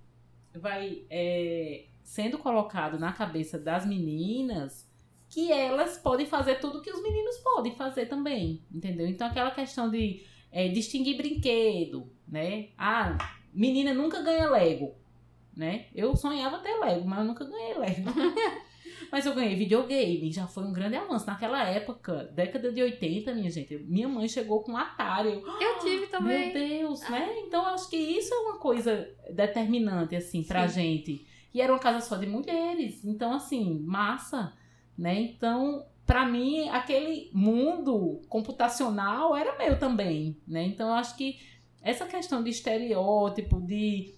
vai 0.55 1.05
é, 1.09 1.87
sendo 2.01 2.37
colocado 2.37 2.97
na 2.97 3.11
cabeça 3.11 3.59
das 3.59 3.85
meninas 3.85 4.88
que 5.29 5.51
elas 5.51 5.97
podem 5.97 6.25
fazer 6.25 6.59
tudo 6.59 6.81
que 6.81 6.91
os 6.91 7.01
meninos 7.03 7.37
podem 7.37 7.75
fazer 7.75 8.07
também, 8.07 8.63
entendeu? 8.73 9.07
Então 9.07 9.27
aquela 9.27 9.51
questão 9.51 9.89
de 9.89 10.25
é, 10.51 10.67
distinguir 10.67 11.17
brinquedo, 11.17 12.11
né? 12.27 12.69
Ah, 12.77 13.15
menina 13.53 13.93
nunca 13.93 14.21
ganha 14.21 14.49
Lego, 14.49 14.95
né? 15.55 15.85
Eu 15.93 16.15
sonhava 16.15 16.57
ter 16.59 16.73
Lego, 16.79 17.07
mas 17.07 17.19
eu 17.19 17.25
nunca 17.25 17.45
ganhei 17.45 17.77
Lego. 17.77 18.09
Mas 19.11 19.25
eu 19.25 19.33
ganhei 19.33 19.55
videogame, 19.55 20.31
já 20.31 20.45
foi 20.45 20.63
um 20.63 20.73
grande 20.73 20.95
avanço. 20.95 21.25
Naquela 21.25 21.63
época, 21.63 22.29
década 22.33 22.71
de 22.71 22.81
80, 22.81 23.33
minha 23.33 23.49
gente, 23.49 23.75
minha 23.87 24.07
mãe 24.07 24.27
chegou 24.27 24.61
com 24.61 24.73
um 24.73 24.77
Atari. 24.77 25.29
Eu, 25.29 25.41
eu 25.41 25.79
tive 25.79 26.07
também. 26.07 26.53
Meu 26.53 26.67
Deus, 26.67 27.01
ah. 27.03 27.11
né? 27.11 27.39
Então 27.39 27.63
eu 27.63 27.69
acho 27.69 27.89
que 27.89 27.97
isso 27.97 28.33
é 28.33 28.37
uma 28.37 28.59
coisa 28.59 29.09
determinante, 29.31 30.15
assim, 30.15 30.43
pra 30.43 30.67
Sim. 30.67 30.81
gente. 30.81 31.27
E 31.53 31.61
era 31.61 31.73
uma 31.73 31.79
casa 31.79 32.01
só 32.01 32.17
de 32.17 32.27
mulheres. 32.27 33.03
Então, 33.03 33.33
assim, 33.33 33.79
massa, 33.79 34.53
né? 34.99 35.21
Então, 35.21 35.85
para 36.05 36.25
mim, 36.25 36.67
aquele 36.69 37.31
mundo 37.33 38.21
computacional 38.27 39.35
era 39.35 39.57
meu 39.57 39.79
também, 39.79 40.37
né? 40.45 40.63
Então, 40.63 40.89
eu 40.89 40.95
acho 40.95 41.15
que 41.15 41.39
essa 41.81 42.05
questão 42.05 42.43
de 42.43 42.49
estereótipo, 42.49 43.61
de 43.61 44.13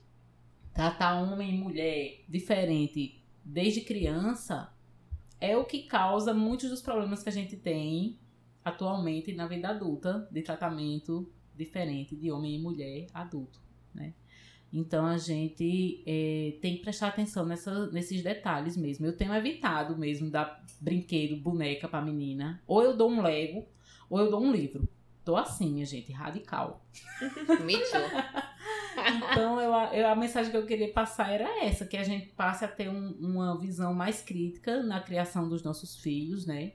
tratar 0.74 1.22
homem 1.22 1.52
e 1.54 1.58
mulher 1.58 2.24
diferente 2.28 3.22
desde 3.46 3.82
criança, 3.82 4.74
é 5.40 5.56
o 5.56 5.66
que 5.66 5.84
causa 5.84 6.34
muitos 6.34 6.72
dos 6.72 6.82
problemas 6.82 7.22
que 7.22 7.30
a 7.30 7.34
gente 7.34 7.56
tem 7.56 8.18
atualmente 8.66 9.34
na 9.34 9.48
vida 9.48 9.70
adulta 9.70 10.28
de 10.32 10.42
tratamento 10.42 11.32
diferente 11.56 12.16
de 12.16 12.32
homem 12.32 12.56
e 12.56 12.60
mulher 12.60 13.06
adulto? 13.14 13.61
Então 14.74 15.06
a 15.06 15.18
gente 15.18 16.02
é, 16.06 16.58
tem 16.62 16.78
que 16.78 16.82
prestar 16.82 17.08
atenção 17.08 17.46
nessa, 17.46 17.88
nesses 17.88 18.24
detalhes 18.24 18.78
mesmo. 18.78 19.06
Eu 19.06 19.16
tenho 19.16 19.34
evitado 19.34 19.98
mesmo 19.98 20.30
dar 20.30 20.64
brinquedo, 20.80 21.36
boneca 21.36 21.88
pra 21.88 22.02
menina. 22.02 22.62
Ou 22.66 22.82
eu 22.82 22.96
dou 22.96 23.10
um 23.10 23.22
Lego, 23.22 23.66
ou 24.10 24.20
eu 24.20 24.32
dou 24.32 24.42
um 24.42 24.52
livro. 24.52 24.88
Tô 25.26 25.36
assim, 25.36 25.72
minha 25.72 25.86
gente, 25.86 26.12
radical. 26.12 26.86
Me 27.64 27.76
então, 29.32 29.60
eu, 29.60 29.72
eu, 29.94 30.08
a 30.08 30.16
mensagem 30.16 30.52
que 30.52 30.58
eu 30.58 30.66
queria 30.66 30.92
passar 30.92 31.32
era 31.32 31.64
essa: 31.64 31.86
que 31.86 31.98
a 31.98 32.04
gente 32.04 32.28
passe 32.30 32.66
a 32.66 32.68
ter 32.68 32.90
um, 32.90 33.12
uma 33.20 33.60
visão 33.60 33.94
mais 33.94 34.22
crítica 34.22 34.82
na 34.82 35.00
criação 35.00 35.48
dos 35.48 35.64
nossos 35.64 35.98
filhos, 35.98 36.46
né? 36.46 36.74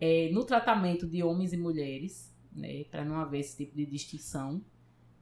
É, 0.00 0.30
no 0.32 0.44
tratamento 0.44 1.06
de 1.06 1.22
homens 1.22 1.52
e 1.52 1.56
mulheres, 1.56 2.34
né? 2.52 2.84
Para 2.84 3.04
não 3.04 3.16
haver 3.16 3.40
esse 3.40 3.56
tipo 3.56 3.76
de 3.76 3.86
distinção 3.86 4.62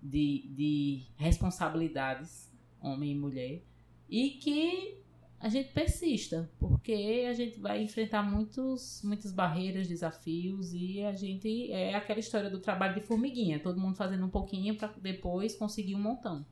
de, 0.08 0.48
de 0.54 1.02
responsabilidades, 1.16 2.50
homem 2.80 3.12
e 3.12 3.14
mulher. 3.14 3.62
E 4.08 4.30
que 4.30 5.02
a 5.38 5.48
gente 5.48 5.72
persista, 5.72 6.50
porque 6.58 7.26
a 7.28 7.32
gente 7.32 7.58
vai 7.60 7.82
enfrentar 7.82 8.22
muitos, 8.22 9.02
muitas 9.04 9.32
barreiras, 9.32 9.86
desafios 9.86 10.72
e 10.72 11.02
a 11.02 11.12
gente 11.12 11.70
é 11.70 11.94
aquela 11.94 12.20
história 12.20 12.48
do 12.48 12.60
trabalho 12.60 12.94
de 12.94 13.06
formiguinha, 13.06 13.60
todo 13.60 13.80
mundo 13.80 13.96
fazendo 13.96 14.24
um 14.24 14.30
pouquinho 14.30 14.76
para 14.76 14.88
depois 15.00 15.54
conseguir 15.54 15.94
um 15.94 16.00
montão 16.00 16.46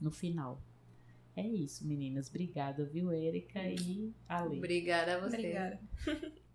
no 0.00 0.10
final. 0.10 0.62
É 1.34 1.46
isso, 1.46 1.86
meninas. 1.86 2.28
Obrigada, 2.28 2.84
viu, 2.84 3.10
Érica 3.12 3.62
e 3.62 4.12
Ale. 4.28 4.58
Obrigada 4.58 5.16
a 5.16 5.20
você. 5.20 5.36
Obrigada. 5.36 5.80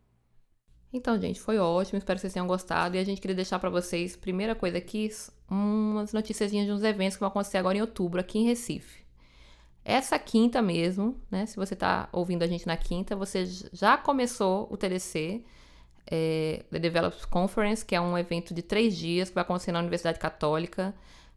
Então, 0.93 1.19
gente, 1.19 1.41
foi 1.41 1.57
ótimo. 1.57 1.97
Espero 1.97 2.17
que 2.17 2.21
vocês 2.21 2.33
tenham 2.33 2.45
gostado. 2.45 2.95
E 2.95 2.99
a 2.99 3.03
gente 3.03 3.19
queria 3.19 3.35
deixar 3.35 3.57
para 3.57 3.69
vocês, 3.69 4.15
primeira 4.15 4.53
coisa 4.53 4.77
aqui, 4.77 5.09
umas 5.49 6.13
noticiazinhas 6.13 6.67
de 6.67 6.71
uns 6.71 6.83
eventos 6.83 7.15
que 7.15 7.19
vão 7.19 7.29
acontecer 7.29 7.57
agora 7.57 7.77
em 7.77 7.81
outubro, 7.81 8.19
aqui 8.19 8.37
em 8.37 8.45
Recife. 8.45 9.03
Essa 9.83 10.19
quinta 10.19 10.61
mesmo, 10.61 11.19
né? 11.31 11.47
Se 11.47 11.55
você 11.55 11.73
está 11.73 12.07
ouvindo 12.11 12.43
a 12.43 12.47
gente 12.47 12.67
na 12.67 12.77
quinta, 12.77 13.15
você 13.15 13.45
já 13.73 13.97
começou 13.97 14.67
o 14.71 14.77
TDC, 14.77 15.43
é, 16.05 16.63
The 16.71 16.79
Developers 16.79 17.25
Conference, 17.25 17.83
que 17.83 17.95
é 17.95 17.99
um 17.99 18.17
evento 18.17 18.53
de 18.53 18.61
três 18.61 18.95
dias 18.95 19.29
que 19.29 19.35
vai 19.35 19.41
acontecer 19.41 19.71
na 19.71 19.79
Universidade 19.79 20.19
Católica. 20.19 20.93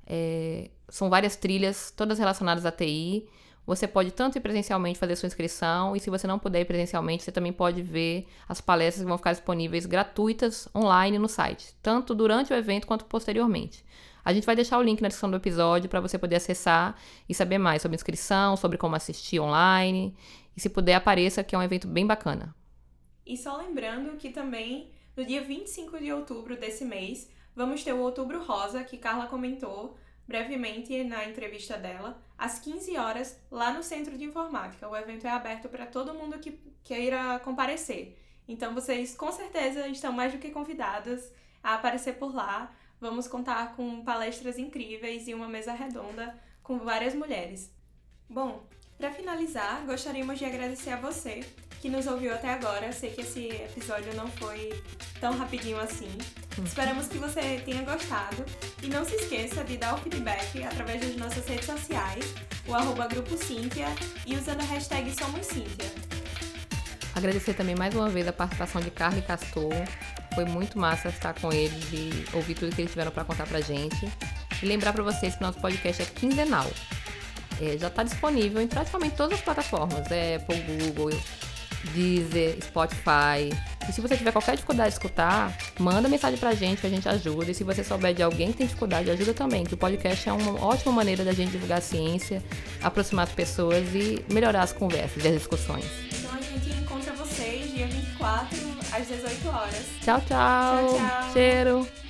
É, 0.06 0.70
são 0.88 1.08
várias 1.08 1.34
trilhas, 1.34 1.90
todas 1.90 2.18
relacionadas 2.18 2.66
à 2.66 2.70
TI. 2.70 3.26
Você 3.66 3.88
pode 3.88 4.12
tanto 4.12 4.38
ir 4.38 4.40
presencialmente 4.40 4.98
fazer 4.98 5.16
sua 5.16 5.26
inscrição, 5.26 5.96
e 5.96 6.00
se 6.00 6.08
você 6.08 6.26
não 6.26 6.38
puder 6.38 6.60
ir 6.60 6.64
presencialmente, 6.64 7.24
você 7.24 7.32
também 7.32 7.52
pode 7.52 7.82
ver 7.82 8.26
as 8.48 8.60
palestras 8.60 9.02
que 9.02 9.08
vão 9.08 9.18
ficar 9.18 9.32
disponíveis 9.32 9.86
gratuitas 9.86 10.68
online 10.74 11.18
no 11.18 11.28
site, 11.28 11.74
tanto 11.82 12.14
durante 12.14 12.52
o 12.52 12.56
evento 12.56 12.86
quanto 12.86 13.04
posteriormente. 13.06 13.84
A 14.24 14.32
gente 14.32 14.46
vai 14.46 14.54
deixar 14.54 14.78
o 14.78 14.82
link 14.82 15.00
na 15.00 15.08
descrição 15.08 15.30
do 15.30 15.36
episódio 15.36 15.88
para 15.88 16.00
você 16.00 16.18
poder 16.18 16.36
acessar 16.36 16.96
e 17.28 17.34
saber 17.34 17.58
mais 17.58 17.82
sobre 17.82 17.96
inscrição, 17.96 18.56
sobre 18.56 18.78
como 18.78 18.96
assistir 18.96 19.38
online. 19.40 20.16
E 20.56 20.60
se 20.60 20.68
puder, 20.68 20.94
apareça, 20.94 21.44
que 21.44 21.54
é 21.54 21.58
um 21.58 21.62
evento 21.62 21.86
bem 21.86 22.06
bacana. 22.06 22.54
E 23.24 23.36
só 23.36 23.56
lembrando 23.56 24.16
que 24.16 24.30
também 24.30 24.90
no 25.16 25.24
dia 25.24 25.42
25 25.42 25.98
de 25.98 26.12
outubro 26.12 26.56
desse 26.56 26.84
mês, 26.84 27.30
vamos 27.54 27.82
ter 27.82 27.92
o 27.92 28.00
Outubro 28.00 28.44
Rosa, 28.44 28.84
que 28.84 28.98
Carla 28.98 29.26
comentou 29.26 29.96
brevemente 30.26 31.04
na 31.04 31.24
entrevista 31.24 31.76
dela, 31.76 32.20
às 32.36 32.58
15 32.58 32.96
horas, 32.96 33.40
lá 33.50 33.72
no 33.72 33.82
Centro 33.82 34.16
de 34.18 34.24
Informática. 34.24 34.88
O 34.88 34.96
evento 34.96 35.26
é 35.26 35.30
aberto 35.30 35.68
para 35.68 35.86
todo 35.86 36.14
mundo 36.14 36.38
que 36.38 36.60
queira 36.82 37.38
comparecer. 37.40 38.18
Então 38.48 38.74
vocês 38.74 39.14
com 39.14 39.30
certeza 39.32 39.86
estão 39.88 40.12
mais 40.12 40.32
do 40.32 40.38
que 40.38 40.50
convidadas 40.50 41.32
a 41.62 41.74
aparecer 41.74 42.14
por 42.14 42.34
lá. 42.34 42.74
Vamos 43.00 43.28
contar 43.28 43.74
com 43.76 44.04
palestras 44.04 44.58
incríveis 44.58 45.28
e 45.28 45.34
uma 45.34 45.48
mesa 45.48 45.72
redonda 45.72 46.38
com 46.62 46.78
várias 46.78 47.14
mulheres. 47.14 47.72
Bom, 48.28 48.66
para 48.98 49.12
finalizar, 49.12 49.84
gostaríamos 49.84 50.38
de 50.38 50.44
agradecer 50.44 50.90
a 50.90 50.96
você 50.96 51.44
que 51.86 51.90
nos 51.90 52.08
ouviu 52.08 52.34
até 52.34 52.52
agora. 52.52 52.90
Sei 52.92 53.10
que 53.10 53.20
esse 53.20 53.46
episódio 53.48 54.12
não 54.16 54.26
foi 54.26 54.82
tão 55.20 55.38
rapidinho 55.38 55.78
assim. 55.78 56.08
Uhum. 56.58 56.64
Esperamos 56.64 57.06
que 57.06 57.16
você 57.16 57.62
tenha 57.64 57.82
gostado. 57.82 58.44
E 58.82 58.88
não 58.88 59.04
se 59.04 59.14
esqueça 59.14 59.62
de 59.62 59.76
dar 59.76 59.94
o 59.94 59.98
feedback 59.98 60.64
através 60.64 61.00
das 61.00 61.14
nossas 61.16 61.46
redes 61.46 61.66
sociais, 61.66 62.24
o 62.66 62.74
arroba 62.74 63.06
Grupo 63.06 63.36
Cíntia 63.38 63.86
e 64.26 64.34
usando 64.34 64.62
a 64.62 64.64
hashtag 64.64 65.14
Somos 65.16 65.46
Cíntia. 65.46 65.86
Agradecer 67.14 67.54
também 67.54 67.76
mais 67.76 67.94
uma 67.94 68.08
vez 68.08 68.26
a 68.26 68.32
participação 68.32 68.80
de 68.80 68.90
Carla 68.90 69.20
e 69.20 69.22
Castor. 69.22 69.72
Foi 70.34 70.44
muito 70.44 70.76
massa 70.78 71.08
estar 71.08 71.34
com 71.34 71.52
eles 71.52 71.84
e 71.92 72.26
ouvir 72.34 72.54
tudo 72.54 72.74
que 72.74 72.82
eles 72.82 72.90
tiveram 72.90 73.12
para 73.12 73.24
contar 73.24 73.46
pra 73.46 73.60
gente. 73.60 74.10
E 74.60 74.66
lembrar 74.66 74.92
para 74.92 75.04
vocês 75.04 75.36
que 75.36 75.40
nosso 75.40 75.60
podcast 75.60 76.02
é 76.02 76.06
quinzenal. 76.06 76.68
É, 77.60 77.78
já 77.78 77.86
está 77.86 78.02
disponível 78.02 78.60
em 78.60 78.66
praticamente 78.66 79.14
todas 79.14 79.38
as 79.38 79.44
plataformas, 79.44 80.00
Apple, 80.00 80.60
Google, 80.62 81.10
Deezer, 81.92 82.58
Spotify. 82.62 83.50
E 83.88 83.92
se 83.92 84.00
você 84.00 84.16
tiver 84.16 84.32
qualquer 84.32 84.56
dificuldade 84.56 84.90
de 84.90 84.94
escutar, 84.94 85.56
manda 85.78 86.08
mensagem 86.08 86.38
pra 86.38 86.54
gente 86.54 86.80
que 86.80 86.86
a 86.86 86.90
gente 86.90 87.08
ajuda. 87.08 87.50
E 87.50 87.54
se 87.54 87.64
você 87.64 87.84
souber 87.84 88.14
de 88.14 88.22
alguém 88.22 88.52
que 88.52 88.58
tem 88.58 88.66
dificuldade, 88.66 89.10
ajuda 89.10 89.32
também, 89.32 89.64
que 89.64 89.74
o 89.74 89.76
podcast 89.76 90.28
é 90.28 90.32
uma 90.32 90.64
ótima 90.64 90.92
maneira 90.92 91.24
da 91.24 91.32
gente 91.32 91.52
divulgar 91.52 91.78
a 91.78 91.80
ciência, 91.80 92.42
aproximar 92.82 93.26
as 93.26 93.32
pessoas 93.32 93.84
e 93.94 94.24
melhorar 94.32 94.62
as 94.62 94.72
conversas 94.72 95.24
e 95.24 95.28
as 95.28 95.34
discussões. 95.34 95.84
Então 96.12 96.30
a 96.32 96.40
gente 96.40 96.70
encontra 96.80 97.12
vocês 97.14 97.72
dia 97.72 97.86
24 97.86 98.58
às 98.92 99.08
18 99.08 99.48
horas. 99.48 99.84
Tchau, 100.02 100.20
tchau. 100.20 100.26
Tchau, 100.28 100.98
tchau. 100.98 101.32
Cheiro. 101.32 102.05